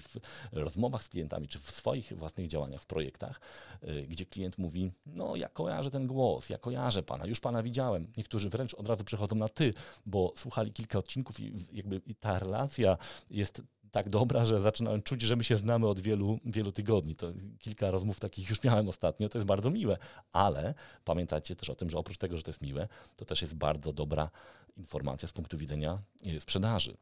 w, 0.00 0.18
rozmowach 0.52 1.02
z 1.02 1.08
klientami, 1.08 1.48
czy 1.48 1.58
w 1.58 1.70
swoich 1.70 2.12
własnych 2.18 2.48
działaniach, 2.48 2.82
w 2.82 2.86
projektach, 2.86 3.40
y, 3.84 4.06
gdzie 4.08 4.26
klient 4.26 4.58
mówi, 4.58 4.92
no 5.06 5.36
ja 5.36 5.48
kojarzę 5.48 5.90
ten 5.90 6.06
głos, 6.06 6.50
ja 6.50 6.58
kojarzę 6.58 7.02
pana, 7.02 7.26
już 7.26 7.40
pana 7.40 7.62
widziałem. 7.62 8.12
Niektórzy 8.16 8.50
wręcz 8.50 8.74
od 8.74 8.88
razu 8.88 9.04
przechodzą 9.04 9.36
na 9.36 9.48
ty, 9.48 9.74
bo 10.06 10.32
słuchali 10.36 10.72
kilka 10.72 10.98
odcinków 10.98 11.40
i 11.40 11.54
jakby 11.72 12.00
i 12.06 12.14
ta 12.14 12.38
relacja 12.38 12.98
jest 13.30 13.62
tak 13.96 14.08
dobra, 14.08 14.44
że 14.44 14.60
zaczynałem 14.60 15.02
czuć, 15.02 15.22
że 15.22 15.36
my 15.36 15.44
się 15.44 15.56
znamy 15.56 15.88
od 15.88 16.00
wielu, 16.00 16.38
wielu 16.44 16.72
tygodni. 16.72 17.16
To 17.16 17.32
kilka 17.58 17.90
rozmów 17.90 18.20
takich 18.20 18.50
już 18.50 18.62
miałem 18.64 18.88
ostatnio, 18.88 19.28
to 19.28 19.38
jest 19.38 19.46
bardzo 19.46 19.70
miłe, 19.70 19.98
ale 20.32 20.74
pamiętajcie 21.04 21.56
też 21.56 21.70
o 21.70 21.74
tym, 21.74 21.90
że 21.90 21.98
oprócz 21.98 22.18
tego, 22.18 22.36
że 22.36 22.42
to 22.42 22.50
jest 22.50 22.62
miłe, 22.62 22.88
to 23.16 23.24
też 23.24 23.42
jest 23.42 23.54
bardzo 23.54 23.92
dobra 23.92 24.30
informacja 24.76 25.28
z 25.28 25.32
punktu 25.32 25.58
widzenia 25.58 25.98
e, 26.26 26.40
sprzedaży. 26.40 26.96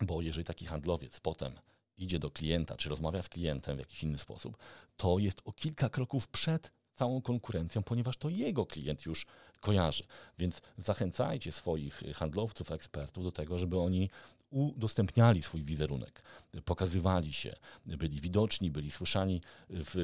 Bo 0.00 0.22
jeżeli 0.22 0.44
taki 0.44 0.66
handlowiec 0.66 1.20
potem 1.20 1.52
idzie 1.98 2.18
do 2.18 2.30
klienta, 2.30 2.76
czy 2.76 2.88
rozmawia 2.88 3.22
z 3.22 3.28
klientem 3.28 3.76
w 3.76 3.78
jakiś 3.78 4.02
inny 4.02 4.18
sposób, 4.18 4.56
to 4.96 5.18
jest 5.18 5.42
o 5.44 5.52
kilka 5.52 5.88
kroków 5.88 6.28
przed 6.28 6.72
całą 6.94 7.22
konkurencją, 7.22 7.82
ponieważ 7.82 8.16
to 8.16 8.28
jego 8.28 8.66
klient 8.66 9.06
już 9.06 9.26
kojarzy. 9.62 10.04
Więc 10.38 10.60
zachęcajcie 10.78 11.52
swoich 11.52 12.02
handlowców, 12.14 12.72
ekspertów 12.72 13.24
do 13.24 13.32
tego, 13.32 13.58
żeby 13.58 13.78
oni 13.78 14.10
udostępniali 14.50 15.42
swój 15.42 15.64
wizerunek, 15.64 16.22
pokazywali 16.64 17.32
się, 17.32 17.56
byli 17.86 18.20
widoczni, 18.20 18.70
byli 18.70 18.90
słyszani 18.90 19.40
w 19.70 19.94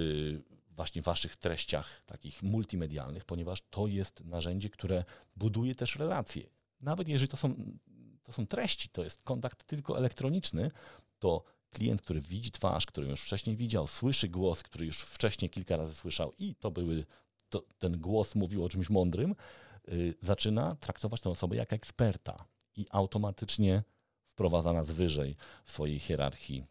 właśnie 0.70 1.02
waszych 1.02 1.36
treściach 1.36 2.02
takich 2.06 2.42
multimedialnych, 2.42 3.24
ponieważ 3.24 3.62
to 3.70 3.86
jest 3.86 4.24
narzędzie, 4.24 4.70
które 4.70 5.04
buduje 5.36 5.74
też 5.74 5.96
relacje. 5.96 6.42
Nawet 6.80 7.08
jeżeli 7.08 7.28
to 7.28 7.36
są, 7.36 7.54
to 8.22 8.32
są 8.32 8.46
treści, 8.46 8.88
to 8.88 9.04
jest 9.04 9.22
kontakt 9.22 9.64
tylko 9.64 9.98
elektroniczny, 9.98 10.70
to 11.18 11.44
klient, 11.70 12.02
który 12.02 12.20
widzi 12.20 12.50
twarz, 12.50 12.86
który 12.86 13.08
już 13.08 13.20
wcześniej 13.20 13.56
widział, 13.56 13.86
słyszy 13.86 14.28
głos, 14.28 14.62
który 14.62 14.86
już 14.86 15.00
wcześniej 15.00 15.50
kilka 15.50 15.76
razy 15.76 15.94
słyszał 15.94 16.32
i 16.38 16.54
to 16.54 16.70
były, 16.70 17.06
to, 17.50 17.62
ten 17.78 18.00
głos 18.00 18.34
mówił 18.34 18.64
o 18.64 18.68
czymś 18.68 18.90
mądrym, 18.90 19.34
yy, 19.88 20.14
zaczyna 20.22 20.76
traktować 20.76 21.20
tę 21.20 21.30
osobę 21.30 21.56
jak 21.56 21.72
eksperta 21.72 22.44
i 22.76 22.86
automatycznie 22.90 23.82
wprowadza 24.28 24.72
nas 24.72 24.90
wyżej 24.90 25.36
w 25.64 25.72
swojej 25.72 25.98
hierarchii 25.98 26.64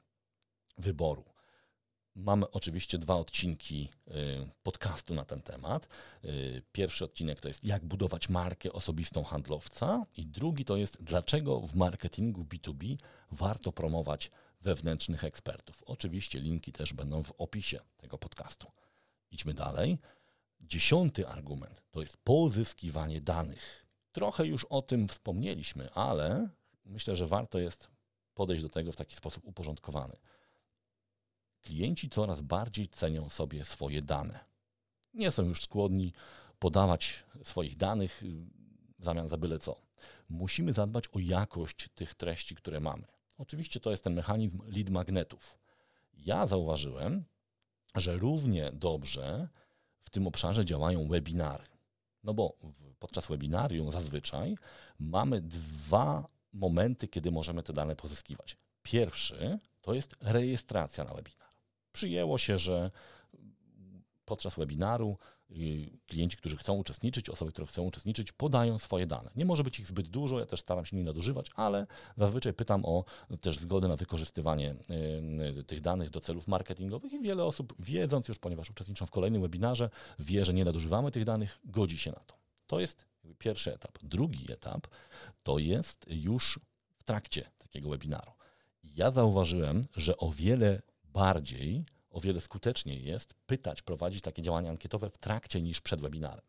wyboru. 0.78 1.24
Mamy 2.16 2.52
oczywiście 2.52 2.98
dwa 2.98 3.16
odcinki 3.16 3.90
y, 4.08 4.12
podcastu 4.64 5.14
na 5.14 5.26
ten 5.26 5.42
temat. 5.42 5.88
Y, 6.26 6.62
pierwszy 6.72 7.06
odcinek 7.06 7.40
to 7.40 7.48
jest 7.48 7.64
jak 7.64 7.86
budować 7.86 8.30
markę 8.30 8.74
osobistą 8.74 9.24
handlowca 9.24 10.06
i 10.18 10.26
drugi 10.26 10.66
to 10.66 10.78
jest 10.78 11.04
dlaczego 11.04 11.60
w 11.60 11.76
marketingu 11.76 12.44
B2B 12.44 12.98
warto 13.32 13.72
promować 13.72 14.32
wewnętrznych 14.62 15.24
ekspertów. 15.24 15.84
Oczywiście 15.86 16.40
linki 16.40 16.72
też 16.72 16.94
będą 16.94 17.24
w 17.24 17.32
opisie 17.38 17.80
tego 17.98 18.18
podcastu. 18.18 18.68
Idźmy 19.32 19.54
dalej. 19.54 19.98
Dziesiąty 20.60 21.28
argument 21.28 21.84
to 21.92 22.02
jest 22.02 22.18
pozyskiwanie 22.18 23.22
danych. 23.22 23.86
Trochę 24.12 24.46
już 24.46 24.66
o 24.66 24.82
tym 24.82 25.08
wspomnieliśmy, 25.08 25.94
ale 25.94 26.50
myślę, 26.86 27.16
że 27.16 27.28
warto 27.28 27.60
jest 27.60 27.90
podejść 28.34 28.64
do 28.64 28.70
tego 28.70 28.92
w 28.92 28.96
taki 28.96 29.16
sposób 29.16 29.46
uporządkowany. 29.46 30.18
Klienci 31.62 32.10
coraz 32.10 32.42
bardziej 32.42 32.88
cenią 32.88 33.30
sobie 33.30 33.66
swoje 33.66 34.02
dane. 34.02 34.40
Nie 35.14 35.32
są 35.32 35.44
już 35.44 35.62
skłonni 35.62 36.14
podawać 36.60 37.24
swoich 37.44 37.78
danych 37.78 38.24
w 39.00 39.04
zamian 39.04 39.28
za 39.28 39.38
byle 39.38 39.60
co. 39.60 39.82
Musimy 40.30 40.74
zadbać 40.74 41.08
o 41.08 41.20
jakość 41.20 41.90
tych 41.96 42.16
treści, 42.16 42.56
które 42.56 42.80
mamy. 42.80 43.08
Oczywiście 43.38 43.80
to 43.80 43.92
jest 43.92 44.04
ten 44.04 44.14
mechanizm 44.14 44.62
lead 44.68 44.90
magnetów. 44.90 45.58
Ja 46.14 46.48
zauważyłem, 46.48 47.26
że 47.96 48.18
równie 48.18 48.72
dobrze 48.74 49.50
w 50.08 50.10
tym 50.10 50.28
obszarze 50.28 50.66
działają 50.66 51.08
webinary. 51.08 51.64
No 52.24 52.34
bo 52.34 52.58
podczas 53.00 53.28
webinarium 53.28 53.92
zazwyczaj 53.92 54.58
mamy 55.00 55.42
dwa 55.42 56.28
momenty, 56.54 57.08
kiedy 57.08 57.32
możemy 57.32 57.64
te 57.64 57.74
dane 57.74 57.96
pozyskiwać. 57.96 58.58
Pierwszy 58.84 59.60
to 59.82 59.94
jest 59.94 60.16
rejestracja 60.22 61.04
na 61.04 61.14
webinar. 61.14 61.50
Przyjęło 61.92 62.38
się, 62.38 62.58
że 62.58 62.92
podczas 64.26 64.56
webinaru 64.56 65.18
klienci, 66.08 66.38
którzy 66.38 66.58
chcą 66.58 66.74
uczestniczyć, 66.74 67.30
osoby, 67.30 67.52
które 67.52 67.68
chcą 67.68 67.84
uczestniczyć, 67.84 68.32
podają 68.32 68.80
swoje 68.80 69.08
dane. 69.08 69.32
Nie 69.36 69.46
może 69.46 69.64
być 69.64 69.80
ich 69.80 69.88
zbyt 69.88 70.08
dużo, 70.08 70.40
ja 70.40 70.46
też 70.46 70.60
staram 70.60 70.86
się 70.86 70.98
nie 70.98 71.04
nadużywać, 71.04 71.52
ale 71.56 71.88
zazwyczaj 72.18 72.54
pytam 72.54 72.86
o 72.86 73.04
też 73.42 73.60
zgodę 73.60 73.88
na 73.88 73.96
wykorzystywanie 73.96 74.76
y, 75.60 75.64
tych 75.64 75.82
danych 75.82 76.10
do 76.10 76.22
celów 76.22 76.48
marketingowych 76.48 77.14
i 77.14 77.22
wiele 77.22 77.44
osób, 77.44 77.74
wiedząc 77.80 78.28
już, 78.28 78.40
ponieważ 78.40 78.70
uczestniczą 78.70 79.06
w 79.06 79.12
kolejnym 79.12 79.42
webinarze, 79.42 79.90
wie, 80.20 80.46
że 80.46 80.54
nie 80.54 80.66
nadużywamy 80.66 81.12
tych 81.12 81.26
danych, 81.26 81.60
godzi 81.66 81.98
się 81.98 82.12
na 82.12 82.20
to. 82.20 82.36
To 82.68 82.80
jest 82.80 83.06
pierwszy 83.40 83.74
etap. 83.74 84.00
Drugi 84.04 84.52
etap 84.52 84.88
to 85.44 85.60
jest 85.60 86.06
już 86.10 86.60
w 86.98 87.04
trakcie 87.04 87.50
takiego 87.58 87.90
webinaru. 87.90 88.32
Ja 88.84 89.12
zauważyłem, 89.12 89.88
że 89.96 90.18
o 90.18 90.32
wiele 90.32 90.82
bardziej 91.04 91.86
o 92.18 92.22
wiele 92.22 92.42
skuteczniej 92.42 93.04
jest 93.04 93.34
pytać, 93.34 93.82
prowadzić 93.82 94.22
takie 94.22 94.42
działania 94.42 94.70
ankietowe 94.70 95.10
w 95.10 95.18
trakcie 95.18 95.62
niż 95.62 95.82
przed 95.82 96.02
webinarem. 96.02 96.46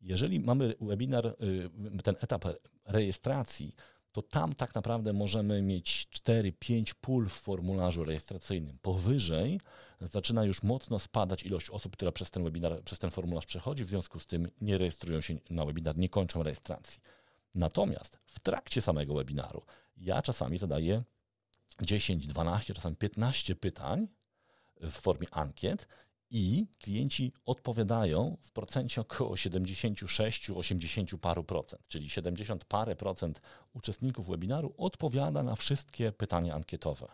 Jeżeli 0.00 0.40
mamy 0.40 0.74
webinar, 0.80 1.26
y, 1.26 2.02
ten 2.02 2.16
etap 2.20 2.44
rejestracji, 2.84 3.72
to 4.12 4.22
tam 4.22 4.54
tak 4.54 4.74
naprawdę 4.74 5.12
możemy 5.12 5.62
mieć 5.62 6.08
4-5 6.10 6.94
pól 7.00 7.28
w 7.28 7.32
formularzu 7.32 8.04
rejestracyjnym. 8.04 8.78
Powyżej 8.82 9.60
zaczyna 10.00 10.44
już 10.44 10.62
mocno 10.62 10.98
spadać 10.98 11.42
ilość 11.42 11.70
osób, 11.70 11.92
która 11.92 12.12
przez 12.12 12.30
ten 12.30 12.44
webinar, 12.44 12.82
przez 12.84 12.98
ten 12.98 13.10
formularz 13.10 13.46
przechodzi, 13.46 13.84
w 13.84 13.88
związku 13.88 14.20
z 14.20 14.26
tym 14.26 14.48
nie 14.60 14.78
rejestrują 14.78 15.20
się 15.20 15.34
na 15.50 15.66
webinar, 15.66 15.98
nie 15.98 16.08
kończą 16.08 16.42
rejestracji. 16.42 17.00
Natomiast 17.54 18.18
w 18.26 18.40
trakcie 18.40 18.82
samego 18.82 19.14
webinaru 19.14 19.62
ja 19.96 20.22
czasami 20.22 20.58
zadaję 20.58 21.02
10, 21.82 22.26
12, 22.26 22.74
czasami 22.74 22.96
15 22.96 23.54
pytań 23.54 24.08
w 24.82 24.90
formie 24.90 25.26
ankiet 25.30 25.88
i 26.30 26.66
klienci 26.78 27.32
odpowiadają 27.46 28.36
w 28.40 28.50
procencie 28.50 29.00
około 29.00 29.34
76-80 29.34 31.18
paru 31.18 31.44
procent, 31.44 31.88
czyli 31.88 32.10
70 32.10 32.64
parę 32.64 32.96
procent 32.96 33.40
uczestników 33.74 34.26
webinaru 34.26 34.74
odpowiada 34.76 35.42
na 35.42 35.56
wszystkie 35.56 36.12
pytania 36.12 36.54
ankietowe. 36.54 37.08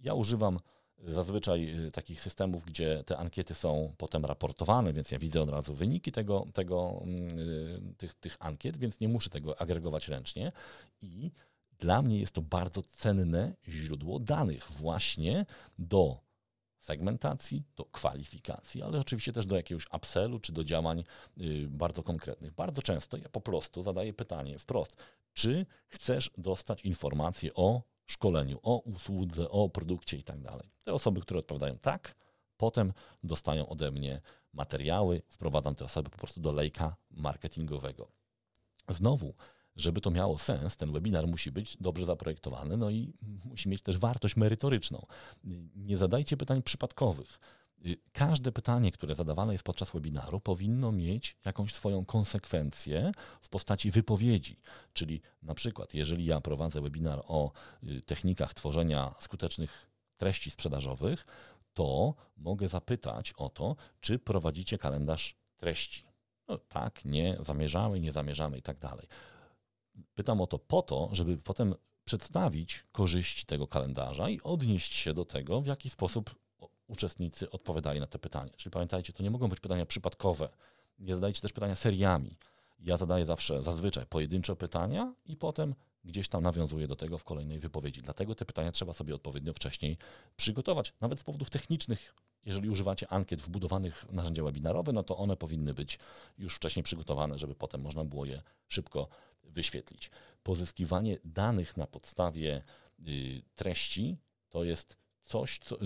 Ja 0.00 0.14
używam 0.14 0.58
zazwyczaj 0.98 1.86
y, 1.86 1.90
takich 1.90 2.20
systemów, 2.20 2.64
gdzie 2.64 3.04
te 3.06 3.18
ankiety 3.18 3.54
są 3.54 3.94
potem 3.98 4.24
raportowane, 4.24 4.92
więc 4.92 5.10
ja 5.10 5.18
widzę 5.18 5.40
od 5.40 5.48
razu 5.48 5.74
wyniki 5.74 6.12
tego, 6.12 6.46
tego, 6.52 7.02
yy, 7.36 7.94
tych, 7.96 8.14
tych 8.14 8.36
ankiet, 8.40 8.76
więc 8.76 9.00
nie 9.00 9.08
muszę 9.08 9.30
tego 9.30 9.60
agregować 9.60 10.08
ręcznie 10.08 10.52
i 11.02 11.30
dla 11.78 12.02
mnie 12.02 12.18
jest 12.18 12.32
to 12.32 12.42
bardzo 12.42 12.82
cenne 12.82 13.54
źródło 13.68 14.18
danych 14.18 14.70
właśnie 14.70 15.46
do 15.78 16.25
segmentacji, 16.86 17.62
do 17.76 17.84
kwalifikacji, 17.84 18.82
ale 18.82 18.98
oczywiście 18.98 19.32
też 19.32 19.46
do 19.46 19.56
jakiegoś 19.56 19.86
upsellu 19.92 20.40
czy 20.40 20.52
do 20.52 20.64
działań 20.64 21.04
y, 21.40 21.68
bardzo 21.68 22.02
konkretnych. 22.02 22.54
Bardzo 22.54 22.82
często 22.82 23.16
ja 23.16 23.28
po 23.28 23.40
prostu 23.40 23.82
zadaję 23.82 24.12
pytanie 24.12 24.58
wprost, 24.58 24.96
czy 25.32 25.66
chcesz 25.88 26.30
dostać 26.38 26.80
informacje 26.82 27.54
o 27.54 27.82
szkoleniu, 28.06 28.58
o 28.62 28.78
usłudze, 28.78 29.48
o 29.48 29.68
produkcie 29.68 30.16
i 30.16 30.22
tak 30.22 30.40
dalej. 30.40 30.70
Te 30.84 30.94
osoby, 30.94 31.20
które 31.20 31.40
odpowiadają 31.40 31.78
tak, 31.78 32.14
potem 32.56 32.92
dostają 33.24 33.68
ode 33.68 33.90
mnie 33.90 34.20
materiały, 34.52 35.22
wprowadzam 35.28 35.74
te 35.74 35.84
osoby 35.84 36.10
po 36.10 36.18
prostu 36.18 36.40
do 36.40 36.52
lejka 36.52 36.96
marketingowego. 37.10 38.08
Znowu, 38.88 39.34
żeby 39.76 40.00
to 40.00 40.10
miało 40.10 40.38
sens, 40.38 40.76
ten 40.76 40.92
webinar 40.92 41.26
musi 41.26 41.52
być 41.52 41.76
dobrze 41.80 42.06
zaprojektowany, 42.06 42.76
no 42.76 42.90
i 42.90 43.12
musi 43.44 43.68
mieć 43.68 43.82
też 43.82 43.98
wartość 43.98 44.36
merytoryczną. 44.36 45.06
Nie 45.76 45.96
zadajcie 45.96 46.36
pytań 46.36 46.62
przypadkowych. 46.62 47.40
Każde 48.12 48.52
pytanie, 48.52 48.92
które 48.92 49.14
zadawane 49.14 49.52
jest 49.52 49.64
podczas 49.64 49.90
webinaru, 49.90 50.40
powinno 50.40 50.92
mieć 50.92 51.36
jakąś 51.44 51.74
swoją 51.74 52.04
konsekwencję 52.04 53.12
w 53.40 53.48
postaci 53.48 53.90
wypowiedzi. 53.90 54.60
Czyli 54.92 55.20
na 55.42 55.54
przykład, 55.54 55.94
jeżeli 55.94 56.24
ja 56.24 56.40
prowadzę 56.40 56.80
webinar 56.80 57.22
o 57.26 57.52
y, 57.82 58.02
technikach 58.02 58.54
tworzenia 58.54 59.14
skutecznych 59.18 59.90
treści 60.16 60.50
sprzedażowych, 60.50 61.26
to 61.74 62.14
mogę 62.36 62.68
zapytać 62.68 63.32
o 63.32 63.48
to, 63.48 63.76
czy 64.00 64.18
prowadzicie 64.18 64.78
kalendarz 64.78 65.36
treści. 65.56 66.04
No, 66.48 66.58
tak, 66.58 67.04
nie, 67.04 67.36
zamierzamy, 67.40 68.00
nie 68.00 68.12
zamierzamy 68.12 68.58
i 68.58 68.62
tak 68.62 68.78
dalej. 68.78 69.06
Pytam 70.14 70.40
o 70.40 70.46
to 70.46 70.58
po 70.58 70.82
to, 70.82 71.08
żeby 71.12 71.36
potem 71.36 71.74
przedstawić 72.04 72.84
korzyści 72.92 73.46
tego 73.46 73.66
kalendarza 73.66 74.28
i 74.28 74.40
odnieść 74.40 74.94
się 74.94 75.14
do 75.14 75.24
tego, 75.24 75.60
w 75.60 75.66
jaki 75.66 75.90
sposób 75.90 76.34
uczestnicy 76.86 77.50
odpowiadali 77.50 78.00
na 78.00 78.06
te 78.06 78.18
pytania. 78.18 78.52
Czyli 78.56 78.70
pamiętajcie, 78.70 79.12
to 79.12 79.22
nie 79.22 79.30
mogą 79.30 79.48
być 79.48 79.60
pytania 79.60 79.86
przypadkowe. 79.86 80.48
Nie 80.98 81.14
zadajcie 81.14 81.40
też 81.40 81.52
pytania 81.52 81.76
seriami. 81.76 82.36
Ja 82.78 82.96
zadaję 82.96 83.24
zawsze, 83.24 83.62
zazwyczaj 83.62 84.06
pojedyncze 84.06 84.56
pytania 84.56 85.14
i 85.26 85.36
potem 85.36 85.74
gdzieś 86.04 86.28
tam 86.28 86.42
nawiązuję 86.42 86.88
do 86.88 86.96
tego 86.96 87.18
w 87.18 87.24
kolejnej 87.24 87.58
wypowiedzi. 87.58 88.02
Dlatego 88.02 88.34
te 88.34 88.44
pytania 88.44 88.72
trzeba 88.72 88.92
sobie 88.92 89.14
odpowiednio 89.14 89.52
wcześniej 89.52 89.98
przygotować. 90.36 90.92
Nawet 91.00 91.20
z 91.20 91.24
powodów 91.24 91.50
technicznych, 91.50 92.14
jeżeli 92.44 92.70
używacie 92.70 93.08
ankiet 93.12 93.42
wbudowanych 93.42 94.04
w 94.08 94.12
narzędzia 94.12 94.42
webinarowe, 94.42 94.92
no 94.92 95.02
to 95.02 95.16
one 95.16 95.36
powinny 95.36 95.74
być 95.74 95.98
już 96.38 96.56
wcześniej 96.56 96.82
przygotowane, 96.82 97.38
żeby 97.38 97.54
potem 97.54 97.80
można 97.80 98.04
było 98.04 98.24
je 98.24 98.42
szybko 98.68 99.08
wyświetlić. 99.48 100.10
Pozyskiwanie 100.42 101.18
danych 101.24 101.76
na 101.76 101.86
podstawie 101.86 102.62
y, 103.08 103.42
treści 103.54 104.18
to 104.48 104.64
jest 104.64 104.96
coś, 105.24 105.58
co, 105.58 105.78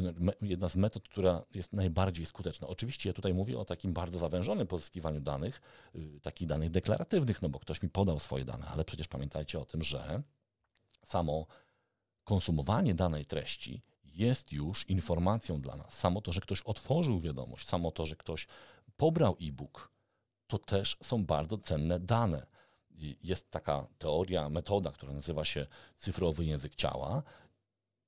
jedna 0.42 0.68
z 0.68 0.76
metod, 0.76 1.08
która 1.08 1.44
jest 1.54 1.72
najbardziej 1.72 2.26
skuteczna. 2.26 2.68
Oczywiście 2.68 3.08
ja 3.08 3.12
tutaj 3.12 3.34
mówię 3.34 3.58
o 3.58 3.64
takim 3.64 3.92
bardzo 3.92 4.18
zawężonym 4.18 4.66
pozyskiwaniu 4.66 5.20
danych, 5.20 5.60
y, 5.94 6.20
takich 6.22 6.48
danych 6.48 6.70
deklaratywnych, 6.70 7.42
no 7.42 7.48
bo 7.48 7.58
ktoś 7.58 7.82
mi 7.82 7.88
podał 7.88 8.18
swoje 8.18 8.44
dane, 8.44 8.66
ale 8.66 8.84
przecież 8.84 9.08
pamiętajcie 9.08 9.60
o 9.60 9.64
tym, 9.64 9.82
że 9.82 10.22
samo 11.04 11.46
konsumowanie 12.24 12.94
danej 12.94 13.26
treści 13.26 13.82
jest 14.04 14.52
już 14.52 14.88
informacją 14.88 15.60
dla 15.60 15.76
nas. 15.76 15.98
Samo 15.98 16.20
to, 16.20 16.32
że 16.32 16.40
ktoś 16.40 16.62
otworzył 16.62 17.20
wiadomość, 17.20 17.68
samo 17.68 17.90
to, 17.90 18.06
że 18.06 18.16
ktoś 18.16 18.46
pobrał 18.96 19.36
e-book, 19.40 19.92
to 20.46 20.58
też 20.58 20.96
są 21.02 21.24
bardzo 21.24 21.58
cenne 21.58 22.00
dane. 22.00 22.46
Jest 23.22 23.50
taka 23.50 23.86
teoria, 23.98 24.48
metoda, 24.48 24.92
która 24.92 25.12
nazywa 25.12 25.44
się 25.44 25.66
cyfrowy 25.96 26.44
język 26.44 26.74
ciała, 26.74 27.22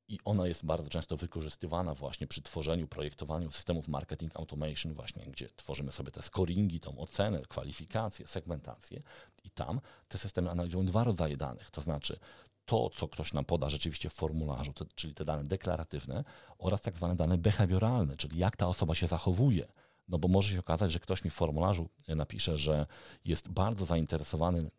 i 0.08 0.18
ona 0.24 0.46
jest 0.46 0.66
bardzo 0.66 0.90
często 0.90 1.16
wykorzystywana 1.16 1.94
właśnie 1.94 2.26
przy 2.26 2.42
tworzeniu, 2.42 2.88
projektowaniu 2.88 3.52
systemów 3.52 3.88
marketing 3.88 4.36
automation, 4.36 4.94
właśnie 4.94 5.22
gdzie 5.22 5.48
tworzymy 5.56 5.92
sobie 5.92 6.10
te 6.10 6.22
scoringi, 6.22 6.80
tą 6.80 6.98
ocenę, 6.98 7.42
kwalifikację, 7.48 8.26
segmentację. 8.26 9.02
I 9.44 9.50
tam 9.50 9.80
te 10.08 10.18
systemy 10.18 10.50
analizują 10.50 10.86
dwa 10.86 11.04
rodzaje 11.04 11.36
danych, 11.36 11.70
to 11.70 11.80
znaczy 11.80 12.18
to, 12.64 12.90
co 12.90 13.08
ktoś 13.08 13.32
nam 13.32 13.44
poda 13.44 13.70
rzeczywiście 13.70 14.10
w 14.10 14.14
formularzu, 14.14 14.72
to, 14.72 14.84
czyli 14.94 15.14
te 15.14 15.24
dane 15.24 15.44
deklaratywne 15.44 16.24
oraz 16.58 16.82
tak 16.82 16.96
zwane 16.96 17.16
dane 17.16 17.38
behawioralne, 17.38 18.16
czyli 18.16 18.38
jak 18.38 18.56
ta 18.56 18.68
osoba 18.68 18.94
się 18.94 19.06
zachowuje. 19.06 19.68
No 20.08 20.18
bo 20.18 20.28
może 20.28 20.52
się 20.54 20.60
okazać, 20.60 20.92
że 20.92 21.00
ktoś 21.00 21.24
mi 21.24 21.30
w 21.30 21.34
formularzu 21.34 21.88
napisze, 22.08 22.58
że 22.58 22.86
jest 23.24 23.48
bardzo 23.48 23.84
zainteresowany, 23.84 24.70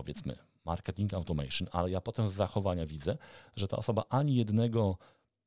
powiedzmy, 0.00 0.36
marketing 0.64 1.14
automation, 1.14 1.68
ale 1.72 1.90
ja 1.90 2.00
potem 2.00 2.28
z 2.28 2.32
zachowania 2.32 2.86
widzę, 2.86 3.16
że 3.56 3.68
ta 3.68 3.76
osoba 3.76 4.04
ani 4.08 4.36
jednego 4.36 4.98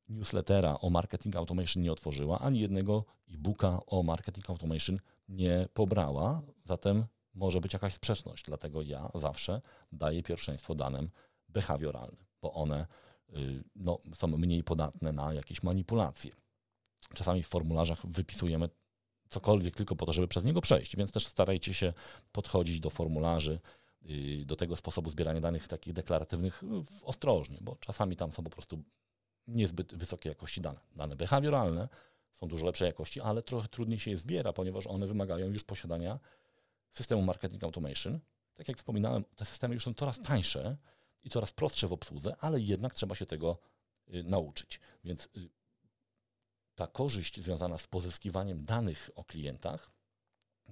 newslettera 0.10 0.80
o 0.80 0.90
marketing 0.90 1.36
automation 1.36 1.84
nie 1.84 1.92
otworzyła, 1.92 2.40
ani 2.40 2.60
jednego 2.60 3.06
e-booka 3.34 3.80
o 3.88 4.04
marketing 4.04 4.50
automation 4.50 5.00
nie 5.30 5.68
pobrała, 5.74 6.42
zatem 6.66 7.06
może 7.34 7.62
być 7.62 7.74
jakaś 7.74 7.94
sprzeczność. 7.94 8.46
Dlatego 8.46 8.82
ja 8.82 9.10
zawsze 9.16 9.62
daję 9.92 10.24
pierwszeństwo 10.24 10.76
danym 10.76 11.10
behawioralnym, 11.50 12.26
bo 12.42 12.54
one 12.54 12.88
y, 13.30 13.64
no, 13.76 14.00
są 14.16 14.28
mniej 14.28 14.64
podatne 14.64 15.12
na 15.12 15.34
jakieś 15.34 15.64
manipulacje. 15.64 16.32
Czasami 17.14 17.44
w 17.44 17.48
formularzach 17.48 18.08
wypisujemy 18.08 18.70
cokolwiek 19.30 19.76
tylko 19.76 19.96
po 19.96 20.06
to, 20.06 20.14
żeby 20.14 20.28
przez 20.28 20.44
niego 20.44 20.62
przejść, 20.62 20.96
więc 20.96 21.12
też 21.12 21.28
starajcie 21.28 21.74
się 21.74 21.94
podchodzić 22.32 22.80
do 22.80 22.90
formularzy 22.90 23.60
do 24.46 24.56
tego 24.56 24.76
sposobu 24.76 25.10
zbierania 25.10 25.42
danych 25.42 25.68
takich 25.68 25.94
deklaratywnych 25.94 26.62
ostrożnie, 27.04 27.58
bo 27.62 27.76
czasami 27.76 28.16
tam 28.16 28.32
są 28.32 28.44
po 28.44 28.50
prostu 28.50 28.84
niezbyt 29.48 29.96
wysokiej 29.96 30.30
jakości 30.30 30.62
dane. 30.62 30.80
Dane 30.96 31.16
behawioralne 31.16 31.90
są 32.34 32.48
dużo 32.48 32.66
lepszej 32.66 32.86
jakości, 32.86 33.22
ale 33.22 33.44
trochę 33.44 33.68
trudniej 33.68 34.00
się 34.00 34.12
je 34.12 34.18
zbiera, 34.18 34.54
ponieważ 34.54 34.88
one 34.88 35.08
wymagają 35.08 35.48
już 35.48 35.64
posiadania 35.64 36.20
systemu 36.92 37.22
marketing 37.22 37.64
automation. 37.64 38.20
Tak 38.54 38.68
jak 38.68 38.78
wspominałem, 38.78 39.24
te 39.36 39.46
systemy 39.46 39.74
już 39.74 39.84
są 39.84 39.94
coraz 39.94 40.22
tańsze 40.22 40.78
i 41.24 41.30
coraz 41.30 41.54
prostsze 41.54 41.88
w 41.88 41.94
obsłudze, 41.94 42.36
ale 42.40 42.62
jednak 42.62 42.94
trzeba 42.96 43.16
się 43.16 43.26
tego 43.26 43.58
y, 44.14 44.24
nauczyć. 44.24 44.80
Więc 45.04 45.26
y, 45.38 45.50
ta 46.76 46.88
korzyść 46.88 47.42
związana 47.42 47.78
z 47.78 47.88
pozyskiwaniem 47.88 48.66
danych 48.66 49.10
o 49.16 49.24
klientach 49.24 49.92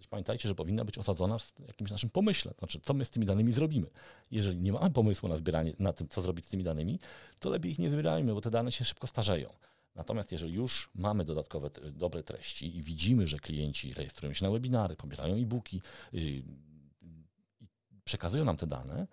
Pamiętajcie, 0.10 0.50
że 0.50 0.56
powinna 0.56 0.86
być 0.86 0.98
osadzona 0.98 1.38
w 1.38 1.54
jakimś 1.68 1.92
naszym 1.92 2.10
pomyśle. 2.10 2.54
Znaczy, 2.60 2.80
co 2.84 2.94
my 2.94 3.06
z 3.06 3.12
tymi 3.12 3.26
danymi 3.26 3.52
zrobimy. 3.52 3.88
Jeżeli 4.32 4.58
nie 4.58 4.74
mamy 4.74 4.90
pomysłu 4.90 5.30
na 5.30 5.36
zbieranie, 5.36 5.74
na 5.80 5.94
tym, 5.94 6.08
co 6.08 6.22
zrobić 6.22 6.46
z 6.46 6.50
tymi 6.50 6.64
danymi, 6.64 7.00
to 7.40 7.50
lepiej 7.50 7.72
ich 7.72 7.80
nie 7.80 7.90
zbierajmy, 7.90 8.34
bo 8.34 8.42
te 8.42 8.52
dane 8.52 8.72
się 8.72 8.86
szybko 8.86 9.08
starzeją. 9.08 9.54
Natomiast 9.96 10.32
jeżeli 10.32 10.54
już 10.54 10.90
mamy 10.96 11.26
dodatkowe 11.26 11.70
dobre 11.92 12.24
treści 12.24 12.78
i 12.78 12.84
widzimy, 12.84 13.28
że 13.28 13.40
klienci 13.40 13.94
rejestrują 13.94 14.34
się 14.34 14.46
na 14.46 14.52
webinary, 14.52 14.96
pobierają 14.96 15.36
e-booki 15.36 15.82
yy, 16.14 16.44
przekazują 18.04 18.46
nam 18.46 18.58
te 18.58 18.68
dane, 18.68 19.08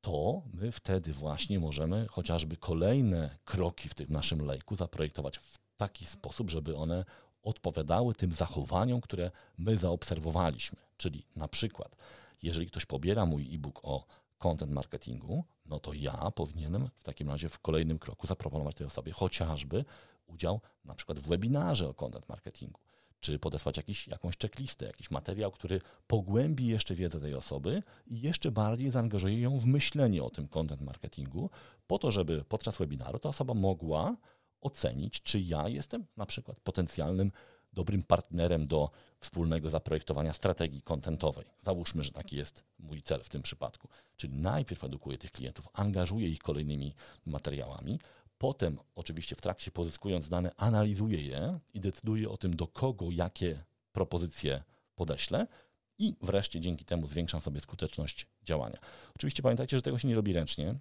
to 0.00 0.42
my 0.54 0.72
wtedy 0.72 1.12
właśnie 1.12 1.60
możemy 1.60 2.06
chociażby 2.08 2.56
kolejne 2.56 3.38
kroki 3.44 3.88
w 3.88 3.94
tym 3.94 4.06
naszym 4.10 4.46
lejku 4.46 4.74
zaprojektować 4.74 5.38
w 5.38 5.58
taki 5.76 6.06
sposób, 6.06 6.50
żeby 6.50 6.76
one 6.76 7.04
odpowiadały 7.42 8.14
tym 8.14 8.32
zachowaniom, 8.32 9.00
które 9.00 9.30
my 9.58 9.76
zaobserwowaliśmy. 9.76 10.78
Czyli 10.96 11.26
na 11.36 11.48
przykład, 11.48 11.96
jeżeli 12.42 12.66
ktoś 12.66 12.86
pobiera 12.86 13.26
mój 13.26 13.54
e-book 13.54 13.80
o 13.82 14.06
content 14.38 14.72
marketingu, 14.72 15.44
no 15.66 15.80
to 15.80 15.92
ja 15.92 16.30
powinienem 16.30 16.88
w 16.98 17.04
takim 17.04 17.28
razie 17.28 17.48
w 17.48 17.58
kolejnym 17.58 17.98
kroku 17.98 18.26
zaproponować 18.26 18.74
tej 18.74 18.86
osobie 18.86 19.12
chociażby 19.12 19.84
udział 20.26 20.60
na 20.84 20.94
przykład 20.94 21.18
w 21.18 21.28
webinarze 21.28 21.88
o 21.88 21.94
content 21.94 22.28
marketingu, 22.28 22.80
czy 23.20 23.38
podesłać 23.38 23.76
jakiś, 23.76 24.08
jakąś 24.08 24.38
checklistę, 24.38 24.86
jakiś 24.86 25.10
materiał, 25.10 25.50
który 25.50 25.80
pogłębi 26.06 26.66
jeszcze 26.66 26.94
wiedzę 26.94 27.20
tej 27.20 27.34
osoby 27.34 27.82
i 28.06 28.20
jeszcze 28.20 28.50
bardziej 28.50 28.90
zaangażuje 28.90 29.40
ją 29.40 29.58
w 29.58 29.66
myślenie 29.66 30.24
o 30.24 30.30
tym 30.30 30.48
content 30.48 30.80
marketingu, 30.80 31.50
po 31.86 31.98
to, 31.98 32.10
żeby 32.10 32.44
podczas 32.48 32.76
webinaru 32.76 33.18
ta 33.18 33.28
osoba 33.28 33.54
mogła 33.54 34.16
ocenić, 34.62 35.22
czy 35.22 35.40
ja 35.40 35.68
jestem 35.68 36.06
na 36.16 36.26
przykład 36.26 36.60
potencjalnym 36.60 37.32
dobrym 37.72 38.02
partnerem 38.02 38.66
do 38.66 38.90
wspólnego 39.20 39.70
zaprojektowania 39.70 40.32
strategii 40.32 40.82
kontentowej. 40.82 41.44
Załóżmy, 41.62 42.04
że 42.04 42.12
taki 42.12 42.36
jest 42.36 42.64
mój 42.78 43.02
cel 43.02 43.22
w 43.22 43.28
tym 43.28 43.42
przypadku. 43.42 43.88
Czyli 44.16 44.34
najpierw 44.34 44.84
edukuję 44.84 45.18
tych 45.18 45.32
klientów, 45.32 45.68
angażuję 45.72 46.28
ich 46.28 46.38
kolejnymi 46.38 46.94
materiałami, 47.26 47.98
potem 48.38 48.78
oczywiście 48.94 49.36
w 49.36 49.40
trakcie 49.40 49.70
pozyskując 49.70 50.28
dane 50.28 50.50
analizuję 50.56 51.22
je 51.22 51.58
i 51.74 51.80
decyduję 51.80 52.30
o 52.30 52.36
tym, 52.36 52.56
do 52.56 52.66
kogo 52.66 53.06
jakie 53.10 53.64
propozycje 53.92 54.62
podeślę 54.94 55.46
i 55.98 56.14
wreszcie 56.22 56.60
dzięki 56.60 56.84
temu 56.84 57.06
zwiększam 57.06 57.40
sobie 57.40 57.60
skuteczność 57.60 58.26
działania. 58.42 58.78
Oczywiście 59.16 59.42
pamiętajcie, 59.42 59.76
że 59.76 59.82
tego 59.82 59.98
się 59.98 60.08
nie 60.08 60.14
robi 60.14 60.32
ręcznie, 60.32 60.74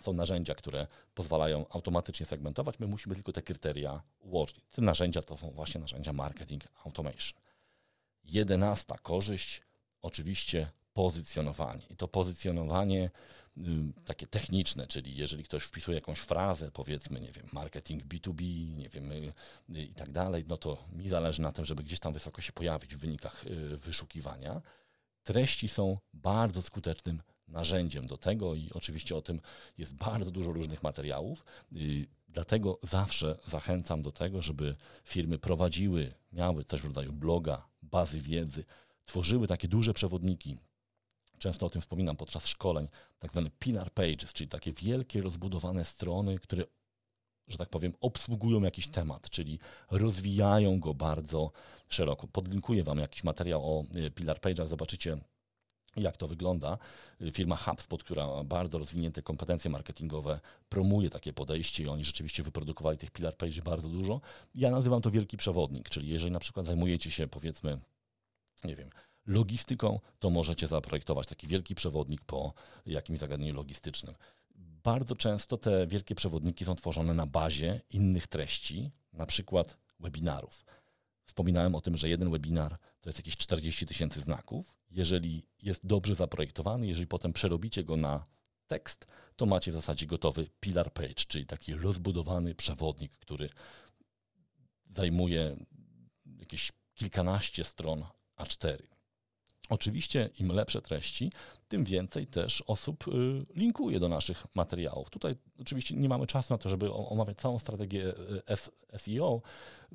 są 0.00 0.12
narzędzia, 0.12 0.54
które 0.54 0.86
pozwalają 1.14 1.68
automatycznie 1.68 2.26
segmentować. 2.26 2.78
My 2.78 2.86
musimy 2.86 3.14
tylko 3.14 3.32
te 3.32 3.42
kryteria 3.42 4.02
ułożyć. 4.20 4.64
Te 4.70 4.82
narzędzia 4.82 5.22
to 5.22 5.36
są 5.36 5.50
właśnie 5.50 5.80
narzędzia 5.80 6.12
marketing 6.12 6.64
automation. 6.84 7.40
Jedenasta 8.24 8.98
korzyść, 8.98 9.62
oczywiście 10.02 10.70
pozycjonowanie. 10.92 11.82
I 11.90 11.96
to 11.96 12.08
pozycjonowanie 12.08 13.10
y, 13.58 13.60
takie 14.04 14.26
techniczne, 14.26 14.86
czyli 14.86 15.16
jeżeli 15.16 15.44
ktoś 15.44 15.62
wpisuje 15.62 15.94
jakąś 15.94 16.18
frazę, 16.18 16.70
powiedzmy, 16.70 17.20
nie 17.20 17.32
wiem, 17.32 17.48
marketing 17.52 18.04
B2B, 18.04 18.42
nie 18.76 18.88
wiem, 18.88 19.12
y, 19.12 19.32
y, 19.76 19.82
i 19.82 19.94
tak 19.94 20.12
dalej, 20.12 20.44
no 20.48 20.56
to 20.56 20.84
mi 20.92 21.08
zależy 21.08 21.42
na 21.42 21.52
tym, 21.52 21.64
żeby 21.64 21.82
gdzieś 21.82 22.00
tam 22.00 22.12
wysoko 22.12 22.42
się 22.42 22.52
pojawić 22.52 22.94
w 22.94 22.98
wynikach 22.98 23.44
wyszukiwania. 23.78 24.62
Treści 25.24 25.68
są 25.68 25.98
bardzo 26.14 26.62
skutecznym 26.62 27.22
narzędziem 27.52 28.06
do 28.06 28.16
tego 28.16 28.54
i 28.54 28.70
oczywiście 28.74 29.16
o 29.16 29.22
tym 29.22 29.40
jest 29.78 29.94
bardzo 29.94 30.30
dużo 30.30 30.52
różnych 30.52 30.82
materiałów. 30.82 31.44
Dlatego 32.28 32.78
zawsze 32.82 33.38
zachęcam 33.46 34.02
do 34.02 34.12
tego, 34.12 34.42
żeby 34.42 34.76
firmy 35.04 35.38
prowadziły, 35.38 36.14
miały 36.32 36.64
też 36.64 36.82
w 36.82 36.84
rodzaju 36.84 37.12
bloga, 37.12 37.66
bazy 37.82 38.20
wiedzy, 38.20 38.64
tworzyły 39.04 39.46
takie 39.46 39.68
duże 39.68 39.94
przewodniki. 39.94 40.58
Często 41.38 41.66
o 41.66 41.70
tym 41.70 41.82
wspominam 41.82 42.16
podczas 42.16 42.46
szkoleń, 42.46 42.88
tak 43.18 43.32
zwane 43.32 43.50
pillar 43.58 43.92
pages, 43.92 44.32
czyli 44.32 44.48
takie 44.48 44.72
wielkie, 44.72 45.22
rozbudowane 45.22 45.84
strony, 45.84 46.38
które 46.38 46.64
że 47.48 47.58
tak 47.58 47.68
powiem, 47.68 47.92
obsługują 48.00 48.62
jakiś 48.62 48.88
temat, 48.88 49.30
czyli 49.30 49.58
rozwijają 49.90 50.80
go 50.80 50.94
bardzo 50.94 51.52
szeroko. 51.88 52.28
Podlinkuję 52.28 52.84
Wam 52.84 52.98
jakiś 52.98 53.24
materiał 53.24 53.64
o 53.64 53.84
e, 53.94 54.10
Pillar 54.10 54.40
Page'ach, 54.40 54.68
zobaczycie 54.68 55.18
jak 55.96 56.16
to 56.16 56.28
wygląda. 56.28 56.78
Firma 57.32 57.56
HubSpot, 57.56 58.04
która 58.04 58.44
bardzo 58.44 58.78
rozwinięte 58.78 59.22
kompetencje 59.22 59.70
marketingowe, 59.70 60.40
promuje 60.68 61.10
takie 61.10 61.32
podejście 61.32 61.82
i 61.82 61.88
oni 61.88 62.04
rzeczywiście 62.04 62.42
wyprodukowali 62.42 62.98
tych 62.98 63.10
pillar 63.10 63.36
page 63.36 63.62
bardzo 63.62 63.88
dużo. 63.88 64.20
Ja 64.54 64.70
nazywam 64.70 65.02
to 65.02 65.10
wielki 65.10 65.36
przewodnik, 65.36 65.90
czyli 65.90 66.08
jeżeli 66.08 66.32
na 66.32 66.40
przykład 66.40 66.66
zajmujecie 66.66 67.10
się 67.10 67.26
powiedzmy, 67.26 67.78
nie 68.64 68.76
wiem, 68.76 68.90
logistyką, 69.26 70.00
to 70.18 70.30
możecie 70.30 70.68
zaprojektować 70.68 71.26
taki 71.26 71.46
wielki 71.46 71.74
przewodnik 71.74 72.24
po 72.24 72.52
jakimś 72.86 73.18
zagadnieniu 73.18 73.54
logistycznym. 73.54 74.14
Bardzo 74.84 75.16
często 75.16 75.56
te 75.56 75.86
wielkie 75.86 76.14
przewodniki 76.14 76.64
są 76.64 76.74
tworzone 76.74 77.14
na 77.14 77.26
bazie 77.26 77.80
innych 77.90 78.26
treści, 78.26 78.90
na 79.12 79.26
przykład 79.26 79.76
webinarów. 80.00 80.64
Wspominałem 81.32 81.74
o 81.74 81.80
tym, 81.80 81.96
że 81.96 82.08
jeden 82.08 82.30
webinar 82.30 82.78
to 83.00 83.08
jest 83.08 83.18
jakieś 83.18 83.36
40 83.36 83.86
tysięcy 83.86 84.20
znaków. 84.20 84.74
Jeżeli 84.90 85.46
jest 85.62 85.86
dobrze 85.86 86.14
zaprojektowany, 86.14 86.86
jeżeli 86.86 87.06
potem 87.06 87.32
przerobicie 87.32 87.84
go 87.84 87.96
na 87.96 88.26
tekst, 88.66 89.06
to 89.36 89.46
macie 89.46 89.70
w 89.70 89.74
zasadzie 89.74 90.06
gotowy 90.06 90.46
pillar 90.60 90.92
page, 90.92 91.14
czyli 91.14 91.46
taki 91.46 91.74
rozbudowany 91.74 92.54
przewodnik, 92.54 93.12
który 93.12 93.48
zajmuje 94.90 95.56
jakieś 96.38 96.72
kilkanaście 96.94 97.64
stron 97.64 98.04
A4. 98.38 98.82
Oczywiście 99.68 100.30
im 100.38 100.48
lepsze 100.48 100.82
treści, 100.82 101.32
tym 101.68 101.84
więcej 101.84 102.26
też 102.26 102.62
osób 102.66 103.08
y, 103.08 103.10
linkuje 103.54 104.00
do 104.00 104.08
naszych 104.08 104.46
materiałów. 104.54 105.10
Tutaj 105.10 105.36
oczywiście 105.60 105.96
nie 105.96 106.08
mamy 106.08 106.26
czasu 106.26 106.54
na 106.54 106.58
to, 106.58 106.68
żeby 106.68 106.92
omawiać 106.92 107.38
całą 107.38 107.58
strategię 107.58 108.14
y, 108.94 108.98
SEO, 108.98 109.42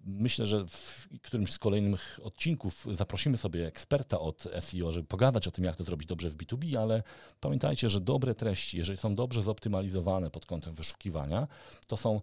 Myślę, 0.05 0.47
że 0.47 0.67
w 0.67 1.07
którymś 1.21 1.51
z 1.51 1.59
kolejnych 1.59 2.19
odcinków 2.23 2.87
zaprosimy 2.93 3.37
sobie 3.37 3.67
eksperta 3.67 4.19
od 4.19 4.47
SEO, 4.59 4.91
żeby 4.91 5.07
pogadać 5.07 5.47
o 5.47 5.51
tym, 5.51 5.65
jak 5.65 5.75
to 5.75 5.83
zrobić 5.83 6.07
dobrze 6.07 6.29
w 6.29 6.37
B2B, 6.37 6.77
ale 6.77 7.03
pamiętajcie, 7.39 7.89
że 7.89 8.01
dobre 8.01 8.35
treści, 8.35 8.77
jeżeli 8.77 8.97
są 8.97 9.15
dobrze 9.15 9.41
zoptymalizowane 9.41 10.29
pod 10.29 10.45
kątem 10.45 10.73
wyszukiwania, 10.73 11.47
to 11.87 11.97
są 11.97 12.21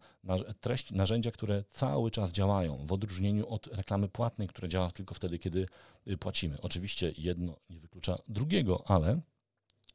treści, 0.61 0.95
narzędzia, 0.95 1.31
które 1.31 1.64
cały 1.70 2.11
czas 2.11 2.33
działają, 2.33 2.87
w 2.87 2.93
odróżnieniu 2.93 3.49
od 3.49 3.66
reklamy 3.66 4.09
płatnej, 4.09 4.49
która 4.49 4.68
działa 4.68 4.91
tylko 4.91 5.14
wtedy, 5.14 5.39
kiedy 5.39 5.66
y, 6.09 6.18
płacimy. 6.18 6.61
Oczywiście 6.61 7.12
jedno 7.18 7.57
nie 7.70 7.81
wyklucza 7.81 8.18
drugiego, 8.29 8.85
ale 8.87 9.20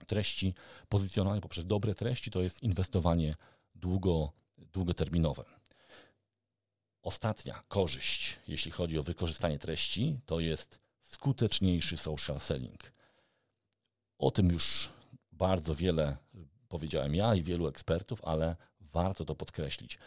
treści 0.08 0.54
pozycjonowane 0.90 1.42
poprzez 1.42 1.66
dobre 1.66 1.96
treści 1.96 2.32
to 2.32 2.42
jest 2.42 2.64
inwestowanie 2.64 3.36
długo, 3.76 4.32
długoterminowe. 4.58 5.59
Ostatnia 7.02 7.64
korzyść, 7.68 8.40
jeśli 8.48 8.72
chodzi 8.72 9.00
o 9.00 9.04
wykorzystanie 9.04 9.60
treści, 9.60 10.20
to 10.26 10.40
jest 10.40 10.80
skuteczniejszy 11.02 11.98
social 11.98 12.40
selling. 12.40 12.92
O 14.18 14.32
tym 14.32 14.50
już 14.50 14.90
bardzo 15.32 15.76
wiele 15.76 16.18
powiedziałem 16.70 17.16
ja 17.16 17.36
i 17.36 17.44
wielu 17.44 17.68
ekspertów, 17.68 18.24
ale 18.24 18.56
warto 18.80 19.26
to 19.26 19.36
podkreślić. 19.36 19.98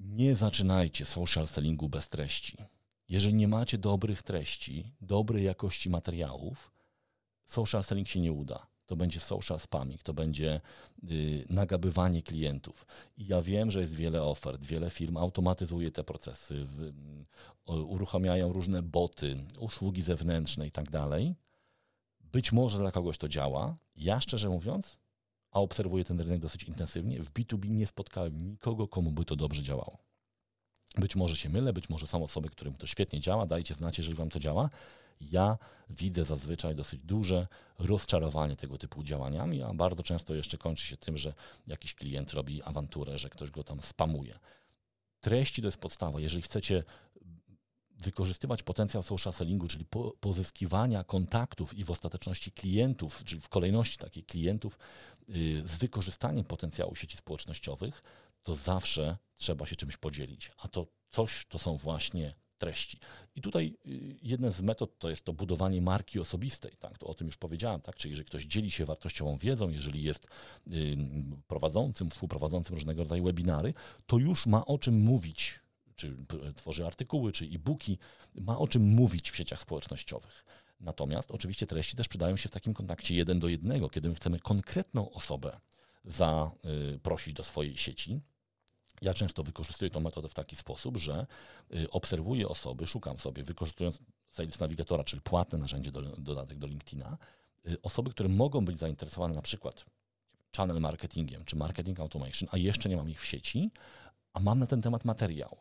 Nie 0.00 0.34
zaczynajcie 0.34 1.04
social 1.04 1.48
sellingu 1.48 1.88
bez 1.88 2.08
treści. 2.08 2.56
Jeżeli 3.08 3.34
nie 3.34 3.48
macie 3.48 3.78
dobrych 3.78 4.22
treści, 4.22 4.92
dobrej 5.00 5.44
jakości 5.44 5.90
materiałów, 5.90 6.72
social 7.44 7.84
selling 7.84 8.08
się 8.08 8.20
nie 8.20 8.32
uda 8.32 8.75
to 8.86 8.96
będzie 8.96 9.20
social 9.20 9.60
spamming, 9.60 10.02
to 10.02 10.14
będzie 10.14 10.60
y, 11.10 11.44
nagabywanie 11.50 12.22
klientów. 12.22 12.86
I 13.16 13.26
ja 13.26 13.42
wiem, 13.42 13.70
że 13.70 13.80
jest 13.80 13.94
wiele 13.94 14.22
ofert, 14.22 14.66
wiele 14.66 14.90
firm 14.90 15.16
automatyzuje 15.16 15.90
te 15.90 16.04
procesy, 16.04 16.66
uruchamiają 17.66 18.52
różne 18.52 18.82
boty, 18.82 19.36
usługi 19.58 20.02
zewnętrzne 20.02 20.66
i 20.66 20.70
tak 20.70 20.90
dalej. 20.90 21.34
Być 22.20 22.52
może 22.52 22.78
dla 22.78 22.92
kogoś 22.92 23.18
to 23.18 23.28
działa. 23.28 23.76
Ja 23.96 24.20
szczerze 24.20 24.48
mówiąc, 24.48 24.98
a 25.50 25.60
obserwuję 25.60 26.04
ten 26.04 26.20
rynek 26.20 26.40
dosyć 26.40 26.62
intensywnie, 26.62 27.22
w 27.22 27.32
B2B 27.32 27.68
nie 27.68 27.86
spotkałem 27.86 28.50
nikogo, 28.50 28.88
komu 28.88 29.12
by 29.12 29.24
to 29.24 29.36
dobrze 29.36 29.62
działało. 29.62 29.98
Być 30.96 31.16
może 31.16 31.36
się 31.36 31.48
mylę, 31.48 31.72
być 31.72 31.88
może 31.88 32.06
są 32.06 32.24
osoby, 32.24 32.48
którym 32.48 32.74
to 32.74 32.86
świetnie 32.86 33.20
działa, 33.20 33.46
dajcie 33.46 33.74
znać, 33.74 33.98
jeżeli 33.98 34.16
Wam 34.16 34.30
to 34.30 34.38
działa 34.38 34.70
ja 35.20 35.58
widzę 35.90 36.24
zazwyczaj 36.24 36.74
dosyć 36.74 37.00
duże 37.00 37.46
rozczarowanie 37.78 38.56
tego 38.56 38.78
typu 38.78 39.02
działaniami, 39.02 39.62
a 39.62 39.74
bardzo 39.74 40.02
często 40.02 40.34
jeszcze 40.34 40.58
kończy 40.58 40.86
się 40.86 40.96
tym, 40.96 41.18
że 41.18 41.34
jakiś 41.66 41.94
klient 41.94 42.32
robi 42.32 42.62
awanturę, 42.62 43.18
że 43.18 43.30
ktoś 43.30 43.50
go 43.50 43.64
tam 43.64 43.82
spamuje. 43.82 44.38
Treści 45.20 45.62
to 45.62 45.68
jest 45.68 45.78
podstawa. 45.78 46.20
Jeżeli 46.20 46.42
chcecie 46.42 46.84
wykorzystywać 47.90 48.62
potencjał 48.62 49.02
social 49.02 49.32
sellingu, 49.32 49.68
czyli 49.68 49.84
po, 49.84 50.12
pozyskiwania 50.20 51.04
kontaktów 51.04 51.74
i 51.74 51.84
w 51.84 51.90
ostateczności 51.90 52.52
klientów, 52.52 53.24
czyli 53.24 53.40
w 53.40 53.48
kolejności 53.48 53.98
takich 53.98 54.26
klientów 54.26 54.78
yy, 55.28 55.68
z 55.68 55.76
wykorzystaniem 55.76 56.44
potencjału 56.44 56.96
sieci 56.96 57.16
społecznościowych, 57.16 58.02
to 58.42 58.54
zawsze 58.54 59.16
trzeba 59.36 59.66
się 59.66 59.76
czymś 59.76 59.96
podzielić. 59.96 60.50
A 60.58 60.68
to 60.68 60.86
coś 61.10 61.46
to 61.48 61.58
są 61.58 61.76
właśnie 61.76 62.34
treści. 62.58 62.98
I 63.34 63.40
tutaj 63.42 63.76
y, 63.86 64.16
jedna 64.22 64.50
z 64.50 64.62
metod 64.62 64.98
to 64.98 65.10
jest 65.10 65.24
to 65.24 65.32
budowanie 65.32 65.82
marki 65.82 66.20
osobistej. 66.20 66.72
Tak? 66.78 66.98
To 66.98 67.06
o 67.06 67.14
tym 67.14 67.26
już 67.26 67.36
powiedziałem. 67.36 67.80
Tak? 67.80 67.96
Czyli 67.96 68.12
jeżeli 68.12 68.26
ktoś 68.26 68.44
dzieli 68.44 68.70
się 68.70 68.86
wartościową 68.86 69.38
wiedzą, 69.38 69.68
jeżeli 69.68 70.02
jest 70.02 70.28
y, 70.70 70.96
prowadzącym, 71.46 72.10
współprowadzącym 72.10 72.74
różnego 72.74 73.02
rodzaju 73.02 73.24
webinary, 73.24 73.74
to 74.06 74.18
już 74.18 74.46
ma 74.46 74.64
o 74.64 74.78
czym 74.78 75.00
mówić 75.00 75.60
czy 75.96 76.16
tworzy 76.56 76.86
artykuły, 76.86 77.32
czy 77.32 77.44
e-booki, 77.44 77.98
ma 78.34 78.58
o 78.58 78.68
czym 78.68 78.82
mówić 78.82 79.30
w 79.30 79.36
sieciach 79.36 79.60
społecznościowych. 79.60 80.44
Natomiast 80.80 81.30
oczywiście 81.30 81.66
treści 81.66 81.96
też 81.96 82.08
przydają 82.08 82.36
się 82.36 82.48
w 82.48 82.52
takim 82.52 82.74
kontakcie 82.74 83.14
jeden 83.14 83.38
do 83.38 83.48
jednego, 83.48 83.88
kiedy 83.88 84.08
my 84.08 84.14
chcemy 84.14 84.38
konkretną 84.38 85.10
osobę 85.10 85.60
zaprosić 86.04 87.34
do 87.34 87.42
swojej 87.42 87.76
sieci, 87.76 88.20
ja 89.02 89.14
często 89.14 89.42
wykorzystuję 89.42 89.90
tę 89.90 90.00
metodę 90.00 90.28
w 90.28 90.34
taki 90.34 90.56
sposób, 90.56 90.96
że 90.96 91.26
y, 91.74 91.90
obserwuję 91.90 92.48
osoby, 92.48 92.86
szukam 92.86 93.18
sobie, 93.18 93.44
wykorzystując 93.44 93.98
Sales 94.30 94.60
Navigatora, 94.60 95.04
czyli 95.04 95.22
płatne 95.22 95.58
narzędzie 95.58 95.92
do, 95.92 96.02
dodatek 96.02 96.58
do 96.58 96.66
LinkedIna, 96.66 97.18
y, 97.68 97.82
osoby, 97.82 98.10
które 98.10 98.28
mogą 98.28 98.64
być 98.64 98.78
zainteresowane 98.78 99.34
na 99.34 99.42
przykład 99.42 99.84
channel 100.56 100.80
marketingiem 100.80 101.44
czy 101.44 101.56
marketing 101.56 102.00
automation, 102.00 102.48
a 102.52 102.56
jeszcze 102.56 102.88
nie 102.88 102.96
mam 102.96 103.10
ich 103.10 103.20
w 103.20 103.26
sieci, 103.26 103.70
a 104.32 104.40
mam 104.40 104.58
na 104.58 104.66
ten 104.66 104.82
temat 104.82 105.04
materiał. 105.04 105.56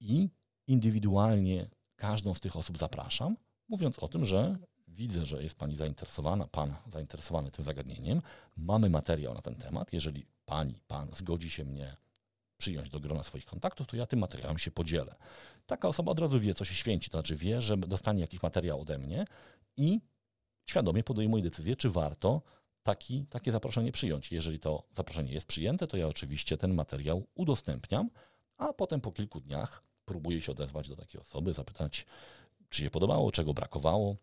I 0.00 0.28
indywidualnie 0.66 1.68
każdą 1.96 2.34
z 2.34 2.40
tych 2.40 2.56
osób 2.56 2.78
zapraszam, 2.78 3.36
mówiąc 3.68 3.98
o 3.98 4.08
tym, 4.08 4.24
że 4.24 4.56
widzę, 4.88 5.26
że 5.26 5.42
jest 5.42 5.58
Pani 5.58 5.76
zainteresowana, 5.76 6.46
Pan 6.46 6.74
zainteresowany 6.92 7.50
tym 7.50 7.64
zagadnieniem, 7.64 8.22
mamy 8.56 8.90
materiał 8.90 9.34
na 9.34 9.42
ten 9.42 9.54
temat. 9.54 9.92
Jeżeli 9.92 10.26
Pani, 10.44 10.74
Pan 10.86 11.08
zgodzi 11.12 11.50
się 11.50 11.64
mnie 11.64 11.96
przyjąć 12.56 12.90
do 12.90 13.00
grona 13.00 13.22
swoich 13.22 13.44
kontaktów, 13.44 13.86
to 13.86 13.96
ja 13.96 14.06
tym 14.06 14.18
materiałem 14.18 14.58
się 14.58 14.70
podzielę. 14.70 15.14
Taka 15.66 15.88
osoba 15.88 16.12
od 16.12 16.18
razu 16.18 16.40
wie, 16.40 16.54
co 16.54 16.64
się 16.64 16.74
święci, 16.74 17.10
to 17.10 17.18
znaczy 17.18 17.36
wie, 17.36 17.60
że 17.60 17.76
dostanie 17.76 18.20
jakiś 18.20 18.42
materiał 18.42 18.80
ode 18.80 18.98
mnie 18.98 19.24
i 19.76 20.00
świadomie 20.66 21.04
podejmuje 21.04 21.42
decyzję, 21.42 21.76
czy 21.76 21.90
warto 21.90 22.42
taki, 22.82 23.26
takie 23.26 23.52
zaproszenie 23.52 23.92
przyjąć. 23.92 24.32
Jeżeli 24.32 24.58
to 24.60 24.82
zaproszenie 24.96 25.32
jest 25.32 25.46
przyjęte, 25.46 25.86
to 25.86 25.96
ja 25.96 26.08
oczywiście 26.08 26.56
ten 26.56 26.74
materiał 26.74 27.26
udostępniam, 27.34 28.10
a 28.56 28.72
potem 28.72 29.00
po 29.00 29.12
kilku 29.12 29.40
dniach 29.40 29.82
próbuję 30.04 30.42
się 30.42 30.52
odezwać 30.52 30.88
do 30.88 30.96
takiej 30.96 31.20
osoby, 31.20 31.52
zapytać, 31.52 32.06
czy 32.68 32.82
się 32.82 32.90
podobało, 32.90 33.32
czego 33.32 33.54
brakowało, 33.54 34.16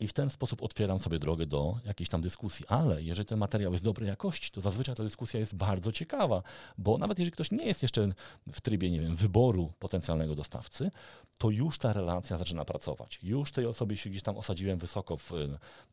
i 0.00 0.08
w 0.08 0.12
ten 0.12 0.30
sposób 0.30 0.62
otwieram 0.62 1.00
sobie 1.00 1.18
drogę 1.18 1.46
do 1.46 1.78
jakiejś 1.84 2.08
tam 2.08 2.22
dyskusji. 2.22 2.66
Ale 2.68 3.02
jeżeli 3.02 3.26
ten 3.26 3.38
materiał 3.38 3.72
jest 3.72 3.84
dobrej 3.84 4.08
jakości, 4.08 4.50
to 4.50 4.60
zazwyczaj 4.60 4.94
ta 4.94 5.02
dyskusja 5.02 5.40
jest 5.40 5.54
bardzo 5.54 5.92
ciekawa, 5.92 6.42
bo 6.78 6.98
nawet 6.98 7.18
jeżeli 7.18 7.32
ktoś 7.32 7.50
nie 7.50 7.66
jest 7.66 7.82
jeszcze 7.82 8.08
w 8.52 8.60
trybie, 8.60 8.90
nie 8.90 9.00
wiem, 9.00 9.16
wyboru 9.16 9.72
potencjalnego 9.78 10.34
dostawcy, 10.34 10.90
to 11.38 11.50
już 11.50 11.78
ta 11.78 11.92
relacja 11.92 12.36
zaczyna 12.36 12.64
pracować. 12.64 13.18
Już 13.22 13.52
tej 13.52 13.66
osobie 13.66 13.96
się 13.96 14.10
gdzieś 14.10 14.22
tam 14.22 14.36
osadziłem 14.36 14.78
wysoko 14.78 15.16
w, 15.16 15.32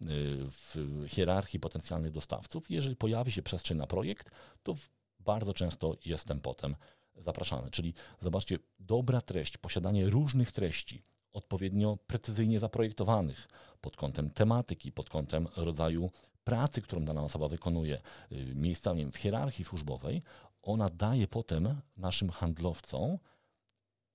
w 0.01 1.03
hierarchii 1.07 1.59
potencjalnych 1.59 2.11
dostawców. 2.11 2.71
Jeżeli 2.71 2.95
pojawi 2.95 3.31
się 3.31 3.41
przestrzeń 3.41 3.77
na 3.77 3.87
projekt, 3.87 4.31
to 4.63 4.75
bardzo 5.19 5.53
często 5.53 5.97
jestem 6.05 6.39
potem 6.39 6.75
zapraszany. 7.17 7.71
Czyli 7.71 7.93
zobaczcie, 8.21 8.59
dobra 8.79 9.21
treść, 9.21 9.57
posiadanie 9.57 10.09
różnych 10.09 10.51
treści, 10.51 11.03
odpowiednio 11.35 11.97
precyzyjnie 12.07 12.59
zaprojektowanych 12.59 13.47
pod 13.81 13.97
kątem 13.97 14.29
tematyki, 14.29 14.91
pod 14.91 15.09
kątem 15.09 15.47
rodzaju 15.55 16.11
pracy, 16.43 16.81
którą 16.81 17.05
dana 17.05 17.23
osoba 17.23 17.47
wykonuje, 17.47 18.01
y, 18.31 18.53
miejsca 18.55 18.95
wiem, 18.95 19.11
w 19.11 19.17
hierarchii 19.17 19.65
służbowej, 19.65 20.21
ona 20.61 20.89
daje 20.89 21.27
potem 21.27 21.81
naszym 21.97 22.29
handlowcom 22.29 23.17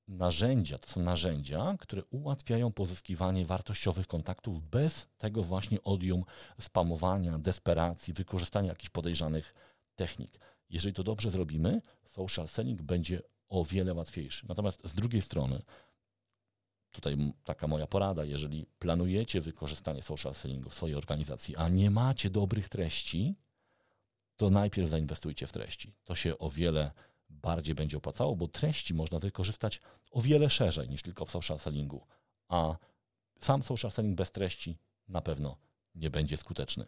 narzędzia, 0.08 0.78
to 0.78 0.88
są 0.88 1.02
narzędzia, 1.02 1.76
które 1.80 2.04
ułatwiają 2.04 2.72
pozyskiwanie 2.72 3.46
wartościowych 3.46 4.06
kontaktów 4.06 4.62
bez 4.62 5.06
tego 5.18 5.42
właśnie 5.42 5.82
odium 5.82 6.24
spamowania, 6.60 7.38
desperacji, 7.38 8.14
wykorzystania 8.14 8.68
jakichś 8.68 8.90
podejrzanych 8.90 9.54
technik. 9.94 10.40
Jeżeli 10.70 10.94
to 10.94 11.02
dobrze 11.02 11.30
zrobimy, 11.30 11.82
social 12.04 12.48
selling 12.48 12.82
będzie 12.82 13.22
o 13.48 13.64
wiele 13.64 13.94
łatwiejszy. 13.94 14.46
Natomiast 14.48 14.88
z 14.88 14.94
drugiej 14.94 15.22
strony, 15.22 15.62
tutaj 16.92 17.32
taka 17.44 17.66
moja 17.66 17.86
porada, 17.86 18.24
jeżeli 18.24 18.66
planujecie 18.78 19.40
wykorzystanie 19.40 20.02
social 20.02 20.34
sellingu 20.34 20.70
w 20.70 20.74
swojej 20.74 20.96
organizacji, 20.96 21.56
a 21.56 21.68
nie 21.68 21.90
macie 21.90 22.30
dobrych 22.30 22.68
treści, 22.68 23.34
to 24.36 24.50
najpierw 24.50 24.90
zainwestujcie 24.90 25.46
w 25.46 25.52
treści. 25.52 25.94
To 26.04 26.14
się 26.14 26.38
o 26.38 26.50
wiele 26.50 26.90
bardziej 27.30 27.74
będzie 27.74 27.96
opłacało, 27.96 28.36
bo 28.36 28.48
treści 28.48 28.94
można 28.94 29.18
wykorzystać 29.18 29.80
o 30.10 30.20
wiele 30.20 30.50
szerzej 30.50 30.88
niż 30.88 31.02
tylko 31.02 31.24
w 31.24 31.30
social 31.30 31.58
sellingu, 31.58 32.06
a 32.48 32.76
sam 33.40 33.62
social 33.62 33.90
selling 33.90 34.16
bez 34.16 34.32
treści 34.32 34.78
na 35.08 35.20
pewno 35.20 35.56
nie 35.94 36.10
będzie 36.10 36.36
skuteczny. 36.36 36.86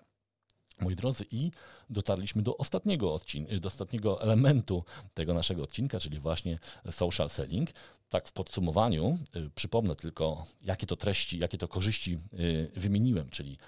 Moi 0.81 0.97
drodzy, 0.97 1.25
i 1.31 1.51
dotarliśmy 1.91 2.43
do 2.43 2.57
ostatniego 2.57 3.15
odcinka, 3.15 3.61
do 3.61 3.69
ostatniego 3.69 4.23
elementu 4.23 4.85
tego 5.15 5.35
naszego 5.35 5.63
odcinka, 5.63 6.01
czyli 6.01 6.19
właśnie 6.19 6.59
social 6.91 7.31
selling. 7.31 7.71
Tak 8.09 8.29
w 8.29 8.33
podsumowaniu 8.33 9.19
y, 9.37 9.51
przypomnę 9.55 9.97
tylko, 9.97 10.47
jakie 10.63 10.87
to 10.87 10.97
treści, 10.97 11.39
jakie 11.39 11.59
to 11.59 11.69
korzyści 11.69 12.19
y, 12.33 12.71
wymieniłem, 12.77 13.31
czyli 13.31 13.59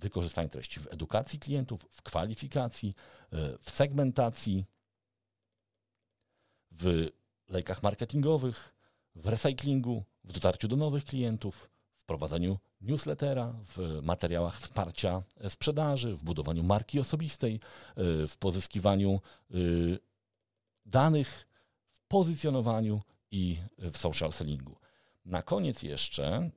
wykorzystanie 0.00 0.48
treści 0.48 0.80
w 0.80 0.86
edukacji 0.92 1.38
klientów, 1.38 1.86
w 1.90 2.02
kwalifikacji, 2.02 2.88
y, 2.88 3.58
w 3.60 3.70
segmentacji, 3.70 4.64
w 6.70 7.08
lejkach 7.48 7.82
marketingowych, 7.82 8.74
w 9.14 9.26
recyklingu, 9.26 10.04
w 10.24 10.32
dotarciu 10.32 10.68
do 10.68 10.76
nowych 10.76 11.04
klientów, 11.04 11.70
w 11.96 12.04
prowadzeniu 12.04 12.58
newslettera, 12.80 13.54
w 13.64 14.00
materiałach 14.02 14.60
wsparcia 14.60 15.22
sprzedaży, 15.48 16.14
w 16.14 16.24
budowaniu 16.24 16.62
marki 16.62 17.00
osobistej, 17.00 17.60
w 18.28 18.34
pozyskiwaniu 18.38 19.20
danych, 20.86 21.48
w 21.88 22.02
pozycjonowaniu 22.02 23.00
i 23.30 23.58
w 23.78 23.98
social 23.98 24.32
sellingu. 24.32 24.76
Na 25.24 25.42
koniec 25.42 25.82
jeszcze 25.82 26.50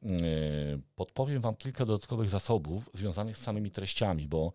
podpowiem 0.95 1.41
Wam 1.41 1.55
kilka 1.55 1.85
dodatkowych 1.85 2.29
zasobów 2.29 2.89
związanych 2.93 3.37
z 3.37 3.41
samymi 3.41 3.71
treściami, 3.71 4.27
bo 4.27 4.51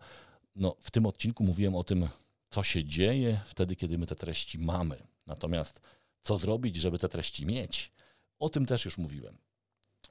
no, 0.55 0.75
w 0.79 0.91
tym 0.91 1.05
odcinku 1.05 1.43
mówiłem 1.43 1.75
o 1.75 1.83
tym, 1.83 2.07
co 2.49 2.63
się 2.63 2.85
dzieje 2.85 3.41
wtedy, 3.45 3.75
kiedy 3.75 3.97
my 3.97 4.05
te 4.05 4.15
treści 4.15 4.59
mamy. 4.59 4.97
Natomiast 5.27 5.81
co 6.21 6.37
zrobić, 6.37 6.75
żeby 6.75 6.99
te 6.99 7.09
treści 7.09 7.45
mieć, 7.45 7.91
o 8.39 8.49
tym 8.49 8.65
też 8.65 8.85
już 8.85 8.97
mówiłem. 8.97 9.37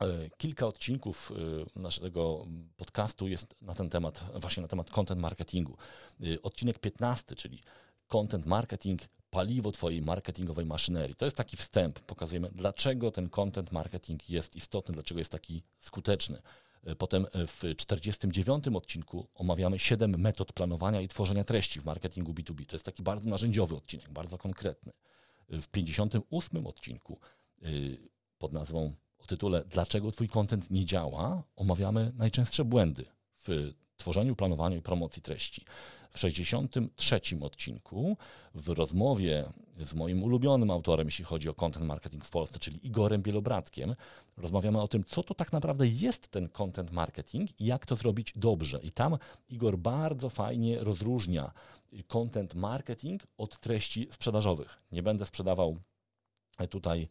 E, 0.01 0.31
kilka 0.39 0.67
odcinków 0.67 1.33
e, 1.77 1.81
naszego 1.81 2.47
podcastu 2.77 3.29
jest 3.29 3.55
na 3.63 3.75
ten 3.75 3.91
temat, 3.91 4.25
właśnie 4.35 4.61
na 4.61 4.69
temat 4.69 4.91
content 4.91 5.21
marketingu. 5.21 5.77
E, 6.21 6.43
odcinek 6.43 6.79
15, 6.79 7.35
czyli 7.35 7.59
content 8.09 8.47
marketing, 8.47 9.01
paliwo 9.31 9.73
Twojej 9.73 10.03
marketingowej 10.03 10.67
maszynerii. 10.67 11.17
To 11.17 11.25
jest 11.25 11.37
taki 11.37 11.57
wstęp. 11.57 12.01
Pokazujemy, 12.01 12.51
dlaczego 12.53 13.11
ten 13.11 13.29
content 13.29 13.73
marketing 13.73 14.31
jest 14.31 14.57
istotny, 14.57 14.95
dlaczego 14.95 15.19
jest 15.21 15.33
taki 15.33 15.63
skuteczny. 15.81 16.43
Potem 16.99 17.27
w 17.47 17.77
49 17.77 18.65
odcinku 18.69 19.29
omawiamy 19.35 19.79
7 19.79 20.21
metod 20.21 20.53
planowania 20.53 21.01
i 21.01 21.09
tworzenia 21.09 21.45
treści 21.45 21.81
w 21.81 21.85
marketingu 21.85 22.33
B2B. 22.33 22.67
To 22.67 22.77
jest 22.77 22.85
taki 22.85 23.03
bardzo 23.03 23.31
narzędziowy 23.31 23.77
odcinek, 23.77 24.11
bardzo 24.11 24.39
konkretny. 24.39 24.93
W 25.49 25.69
58 25.69 26.67
odcinku 26.67 27.19
pod 28.39 28.53
nazwą 28.53 28.95
o 29.25 29.27
tytule 29.27 29.65
Dlaczego 29.65 30.13
Twój 30.13 30.29
kontent 30.29 30.71
nie 30.71 30.85
działa, 30.85 31.43
omawiamy 31.57 32.13
najczęstsze 32.17 32.65
błędy 32.65 33.05
w 33.39 33.73
tworzeniu, 33.97 34.37
planowaniu 34.37 34.77
i 34.77 34.83
promocji 34.83 35.23
treści. 35.23 35.65
W 36.11 36.19
63 36.19 37.21
odcinku, 37.41 38.17
w 38.55 38.69
rozmowie 38.69 39.45
z 39.79 39.95
moim 39.95 40.23
ulubionym 40.23 40.71
autorem, 40.71 41.07
jeśli 41.07 41.25
chodzi 41.25 41.49
o 41.49 41.55
content 41.55 41.87
marketing 41.87 42.25
w 42.25 42.31
Polsce, 42.31 42.59
czyli 42.59 42.87
Igorem 42.87 43.23
Bielobratkiem, 43.23 43.95
rozmawiamy 44.37 44.81
o 44.81 44.89
tym, 44.89 45.05
co 45.05 45.23
to 45.23 45.35
tak 45.35 45.53
naprawdę 45.53 45.87
jest 45.87 46.29
ten 46.29 46.49
content 46.49 46.93
marketing 46.93 47.61
i 47.61 47.65
jak 47.65 47.87
to 47.87 47.97
zrobić 47.97 48.33
dobrze. 48.37 48.81
I 48.83 48.91
tam 48.91 49.19
Igor 49.49 49.79
bardzo 49.79 50.31
fajnie 50.31 50.79
rozróżnia 50.79 51.53
content 52.07 52.55
marketing 52.55 53.23
od 53.39 53.59
treści 53.59 54.09
sprzedażowych. 54.11 54.79
Nie 54.93 55.03
będę 55.03 55.27
sprzedawał 55.27 55.79
tutaj 56.71 57.09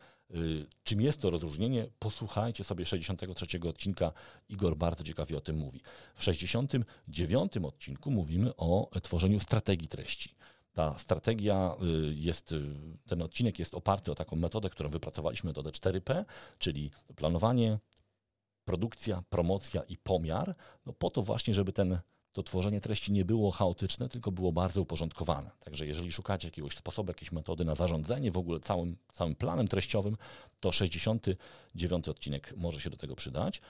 czym 0.84 1.01
jest 1.01 1.21
to 1.21 1.29
rozróżnienie? 1.29 1.88
Posłuchajcie 1.99 2.63
sobie 2.63 2.86
63 2.86 3.59
odcinka. 3.69 4.11
Igor 4.49 4.77
bardzo 4.77 5.03
ciekawie 5.03 5.38
o 5.38 5.41
tym 5.41 5.57
mówi. 5.57 5.81
W 6.15 6.23
69 6.23 7.57
odcinku 7.57 8.11
mówimy 8.11 8.55
o 8.55 8.89
tworzeniu 9.03 9.39
strategii 9.39 9.88
treści. 9.88 10.36
Ta 10.73 10.97
strategia 10.97 11.75
y, 11.84 12.15
jest, 12.15 12.51
y, 12.51 12.75
ten 13.07 13.21
odcinek 13.21 13.59
jest 13.59 13.75
oparty 13.75 14.11
o 14.11 14.15
taką 14.15 14.36
metodę, 14.36 14.69
którą 14.69 14.89
wypracowaliśmy, 14.89 15.47
metodę 15.47 15.69
4P, 15.69 16.25
czyli 16.59 16.91
planowanie, 17.15 17.79
produkcja, 18.65 19.23
promocja 19.29 19.81
i 19.81 19.97
pomiar, 19.97 20.55
no 20.86 20.93
po 20.93 21.09
to 21.09 21.21
właśnie, 21.21 21.53
żeby 21.53 21.73
ten 21.73 21.99
to 22.34 22.43
tworzenie 22.43 22.81
treści 22.81 23.11
nie 23.11 23.25
było 23.25 23.51
chaotyczne, 23.51 24.09
tylko 24.09 24.31
było 24.31 24.51
bardzo 24.51 24.81
uporządkowane. 24.81 25.51
Także 25.59 25.88
jeżeli 25.88 26.11
szukacie 26.11 26.47
jakiegoś 26.47 26.77
sposobu, 26.77 27.09
jakiejś 27.09 27.31
metody 27.31 27.65
na 27.65 27.75
zarządzanie 27.75 28.31
w 28.31 28.38
ogóle 28.38 28.59
całym, 28.59 28.97
całym 29.13 29.36
planem 29.36 29.67
treściowym, 29.67 30.17
to 30.59 30.71
69 30.71 32.07
odcinek 32.07 32.53
może 32.57 32.81
się 32.81 32.89
do 32.89 32.97
tego 32.97 33.15
przydać. 33.15 33.61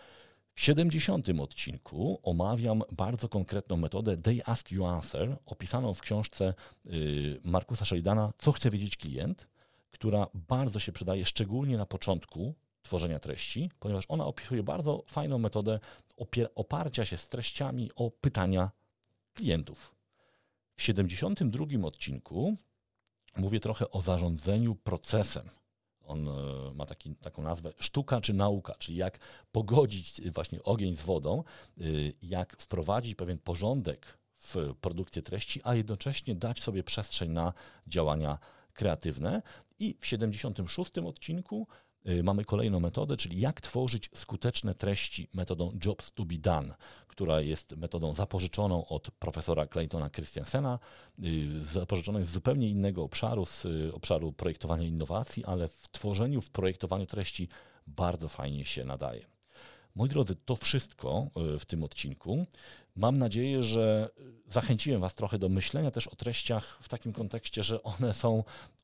W 0.55 0.61
70 0.61 1.30
odcinku 1.41 2.20
omawiam 2.24 2.84
bardzo 2.91 3.30
konkretną 3.30 3.78
metodę 3.78 4.18
They 4.18 4.45
Ask 4.45 4.72
You 4.72 4.86
Answer, 4.86 5.38
opisaną 5.45 5.93
w 5.93 6.01
książce 6.01 6.53
y, 6.86 7.39
Markusa 7.43 7.86
Sheridana 7.86 8.34
Co 8.38 8.51
chce 8.51 8.70
wiedzieć 8.70 8.97
klient, 8.97 9.47
która 9.91 10.28
bardzo 10.34 10.80
się 10.80 10.91
przydaje 10.91 11.26
szczególnie 11.26 11.78
na 11.78 11.86
początku 11.86 12.53
tworzenia 12.84 13.20
treści, 13.20 13.70
ponieważ 13.80 14.05
ona 14.07 14.26
opisuje 14.26 14.64
bardzo 14.64 15.03
fajną 15.07 15.38
metodę 15.38 15.80
oparcia 16.55 17.05
się 17.05 17.18
z 17.18 17.30
treściami 17.30 17.91
o 17.95 18.11
pytania 18.11 18.72
klientów. 19.34 19.95
W 20.76 20.82
72 20.82 21.66
odcinku 21.84 22.55
mówię 23.38 23.59
trochę 23.59 23.91
o 23.91 24.01
zarządzaniu 24.01 24.76
procesem. 24.76 25.49
On 26.05 26.28
e, 26.28 26.32
ma 26.74 26.86
taki, 26.86 27.16
taką 27.16 27.43
nazwę 27.43 27.74
sztuka 27.80 28.22
czy 28.22 28.34
nauka, 28.34 28.76
czyli 28.76 28.97
jak 28.97 29.20
pogodzić 29.51 30.32
właśnie 30.32 30.64
ogień 30.64 30.97
z 30.97 31.01
wodą, 31.01 31.43
e, 31.78 31.84
jak 32.22 32.61
wprowadzić 32.61 33.16
pewien 33.16 33.38
porządek 33.38 34.18
w 34.39 34.55
produkcję 34.82 35.22
treści, 35.22 35.61
a 35.64 35.76
jednocześnie 35.76 36.36
dać 36.36 36.61
sobie 36.61 36.84
przestrzeń 36.84 37.32
na 37.32 37.53
działania 37.88 38.38
kreatywne. 38.74 39.41
I 39.80 39.97
w 39.99 40.05
76 40.05 40.97
odcinku 40.97 41.68
mamy 42.24 42.45
kolejną 42.45 42.80
metodę, 42.80 43.18
czyli 43.18 43.39
jak 43.39 43.62
tworzyć 43.62 44.10
skuteczne 44.14 44.76
treści 44.76 45.28
metodą 45.34 45.78
Jobs 45.86 46.12
to 46.12 46.26
be 46.26 46.38
done, 46.38 46.76
która 47.08 47.41
jest 47.41 47.76
metodą 47.78 48.14
zapożyczoną 48.14 48.88
od 48.88 49.12
profesora 49.12 49.66
Claytona 49.68 50.10
Christiansena, 50.10 50.80
y, 51.24 51.66
zapożyczoną 51.66 52.26
z 52.26 52.30
zupełnie 52.30 52.70
innego 52.70 53.04
obszaru, 53.04 53.45
z 53.45 53.66
y, 53.66 53.93
obszaru 53.93 54.32
projektowania 54.32 54.88
innowacji, 54.88 55.45
ale 55.45 55.68
w 55.68 55.91
tworzeniu, 55.91 56.41
w 56.41 56.49
projektowaniu 56.49 57.06
treści 57.06 57.47
bardzo 57.88 58.30
fajnie 58.30 58.66
się 58.66 58.86
nadaje. 58.86 59.26
Moi 59.95 60.10
drodzy, 60.10 60.36
to 60.36 60.56
wszystko 60.56 61.28
w 61.60 61.66
tym 61.66 61.84
odcinku. 61.84 62.45
Mam 62.95 63.18
nadzieję, 63.18 63.64
że 63.64 64.10
zachęciłem 64.49 65.01
Was 65.01 65.14
trochę 65.14 65.39
do 65.39 65.49
myślenia 65.49 65.91
też 65.91 66.08
o 66.08 66.16
treściach 66.16 66.80
w 66.82 66.89
takim 66.89 67.14
kontekście, 67.14 67.64
że 67.64 67.84
one 67.84 68.14
są 68.14 68.43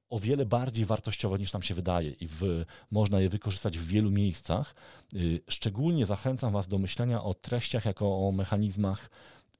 o 0.09 0.19
wiele 0.19 0.45
bardziej 0.45 0.85
wartościowe 0.85 1.39
niż 1.39 1.53
nam 1.53 1.61
się 1.61 1.73
wydaje 1.73 2.11
i 2.11 2.27
w, 2.27 2.65
można 2.91 3.19
je 3.19 3.29
wykorzystać 3.29 3.77
w 3.77 3.87
wielu 3.87 4.11
miejscach. 4.11 4.75
Y, 5.13 5.41
szczególnie 5.49 6.05
zachęcam 6.05 6.53
Was 6.53 6.67
do 6.67 6.77
myślenia 6.77 7.23
o 7.23 7.33
treściach 7.33 7.85
jako 7.85 8.27
o 8.27 8.31
mechanizmach 8.31 9.09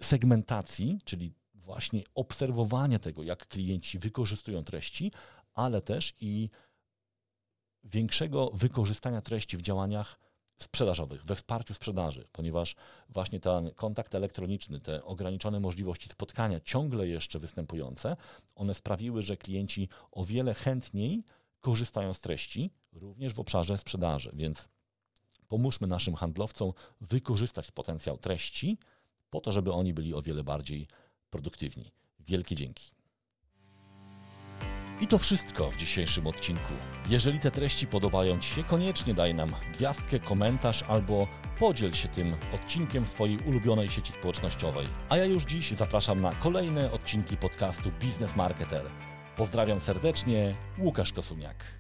segmentacji, 0.02 1.00
czyli 1.06 1.34
właśnie 1.56 2.04
obserwowania 2.16 3.00
tego, 3.00 3.24
jak 3.24 3.47
klienci 3.47 4.00
wykorzystują 4.00 4.64
treści, 4.64 5.12
ale 5.54 5.82
też 5.82 6.14
i 6.22 6.50
większego 7.84 8.52
wykorzystania 8.54 9.22
treści 9.22 9.58
w 9.58 9.62
działaniach 9.62 10.20
sprzedażowych, 10.60 11.26
we 11.26 11.36
wsparciu 11.36 11.74
sprzedaży, 11.74 12.28
ponieważ 12.32 12.76
właśnie 13.10 13.39
ten 13.39 13.72
kontakt 13.72 14.16
elektroniczny, 14.16 14.80
te 14.80 15.03
ograniczone 15.03 15.60
możliwości 15.60 16.10
spotkania 16.10 16.60
ciągle 16.60 17.07
jeszcze 17.07 17.39
występujące, 17.39 18.18
one 18.55 18.74
sprawiły, 18.74 19.22
że 19.22 19.38
klienci 19.38 19.89
o 20.12 20.26
wiele 20.26 20.53
chętniej 20.53 21.24
korzystają 21.60 22.14
z 22.14 22.22
treści, 22.22 22.72
również 22.91 23.34
w 23.34 23.39
obszarze 23.39 23.78
sprzedaży. 23.78 24.32
Więc 24.34 24.70
pomóżmy 25.47 25.88
naszym 25.88 26.16
handlowcom 26.16 26.74
wykorzystać 27.01 27.72
potencjał 27.72 28.18
treści 28.18 28.78
po 29.30 29.41
to, 29.41 29.51
żeby 29.51 29.74
oni 29.74 29.93
byli 29.93 30.14
o 30.14 30.22
wiele 30.22 30.43
bardziej 30.43 30.88
produktywni. 31.30 31.91
Wielkie 32.20 32.55
dzięki. 32.55 32.99
I 35.02 35.08
to 35.08 35.18
wszystko 35.18 35.72
w 35.72 35.78
dzisiejszym 35.78 36.28
odcinku. 36.28 36.74
Jeżeli 37.10 37.39
te 37.39 37.52
treści 37.52 37.88
podobają 37.88 38.39
Ci 38.39 38.50
się, 38.50 38.64
koniecznie 38.64 39.14
daj 39.14 39.36
nam 39.36 39.52
gwiazdkę, 39.74 40.20
komentarz 40.20 40.84
albo 40.84 41.28
podziel 41.60 41.93
się 41.93 42.08
tym 42.08 42.36
odcinkiem 42.56 43.06
w 43.06 43.10
swojej 43.10 43.38
ulubionej 43.38 43.89
sieci 43.89 44.14
społecznościowej. 44.14 44.88
A 45.10 45.18
ja 45.18 45.26
już 45.26 45.43
dziś 45.43 45.72
zapraszam 45.72 46.22
na 46.22 46.32
kolejne 46.32 46.91
odcinki 46.91 47.38
podcastu 47.38 47.91
Business 48.02 48.36
Marketer. 48.36 48.86
Pozdrawiam 49.38 49.82
serdecznie, 49.82 50.56
Łukasz 50.78 51.14
Kosuniak. 51.14 51.78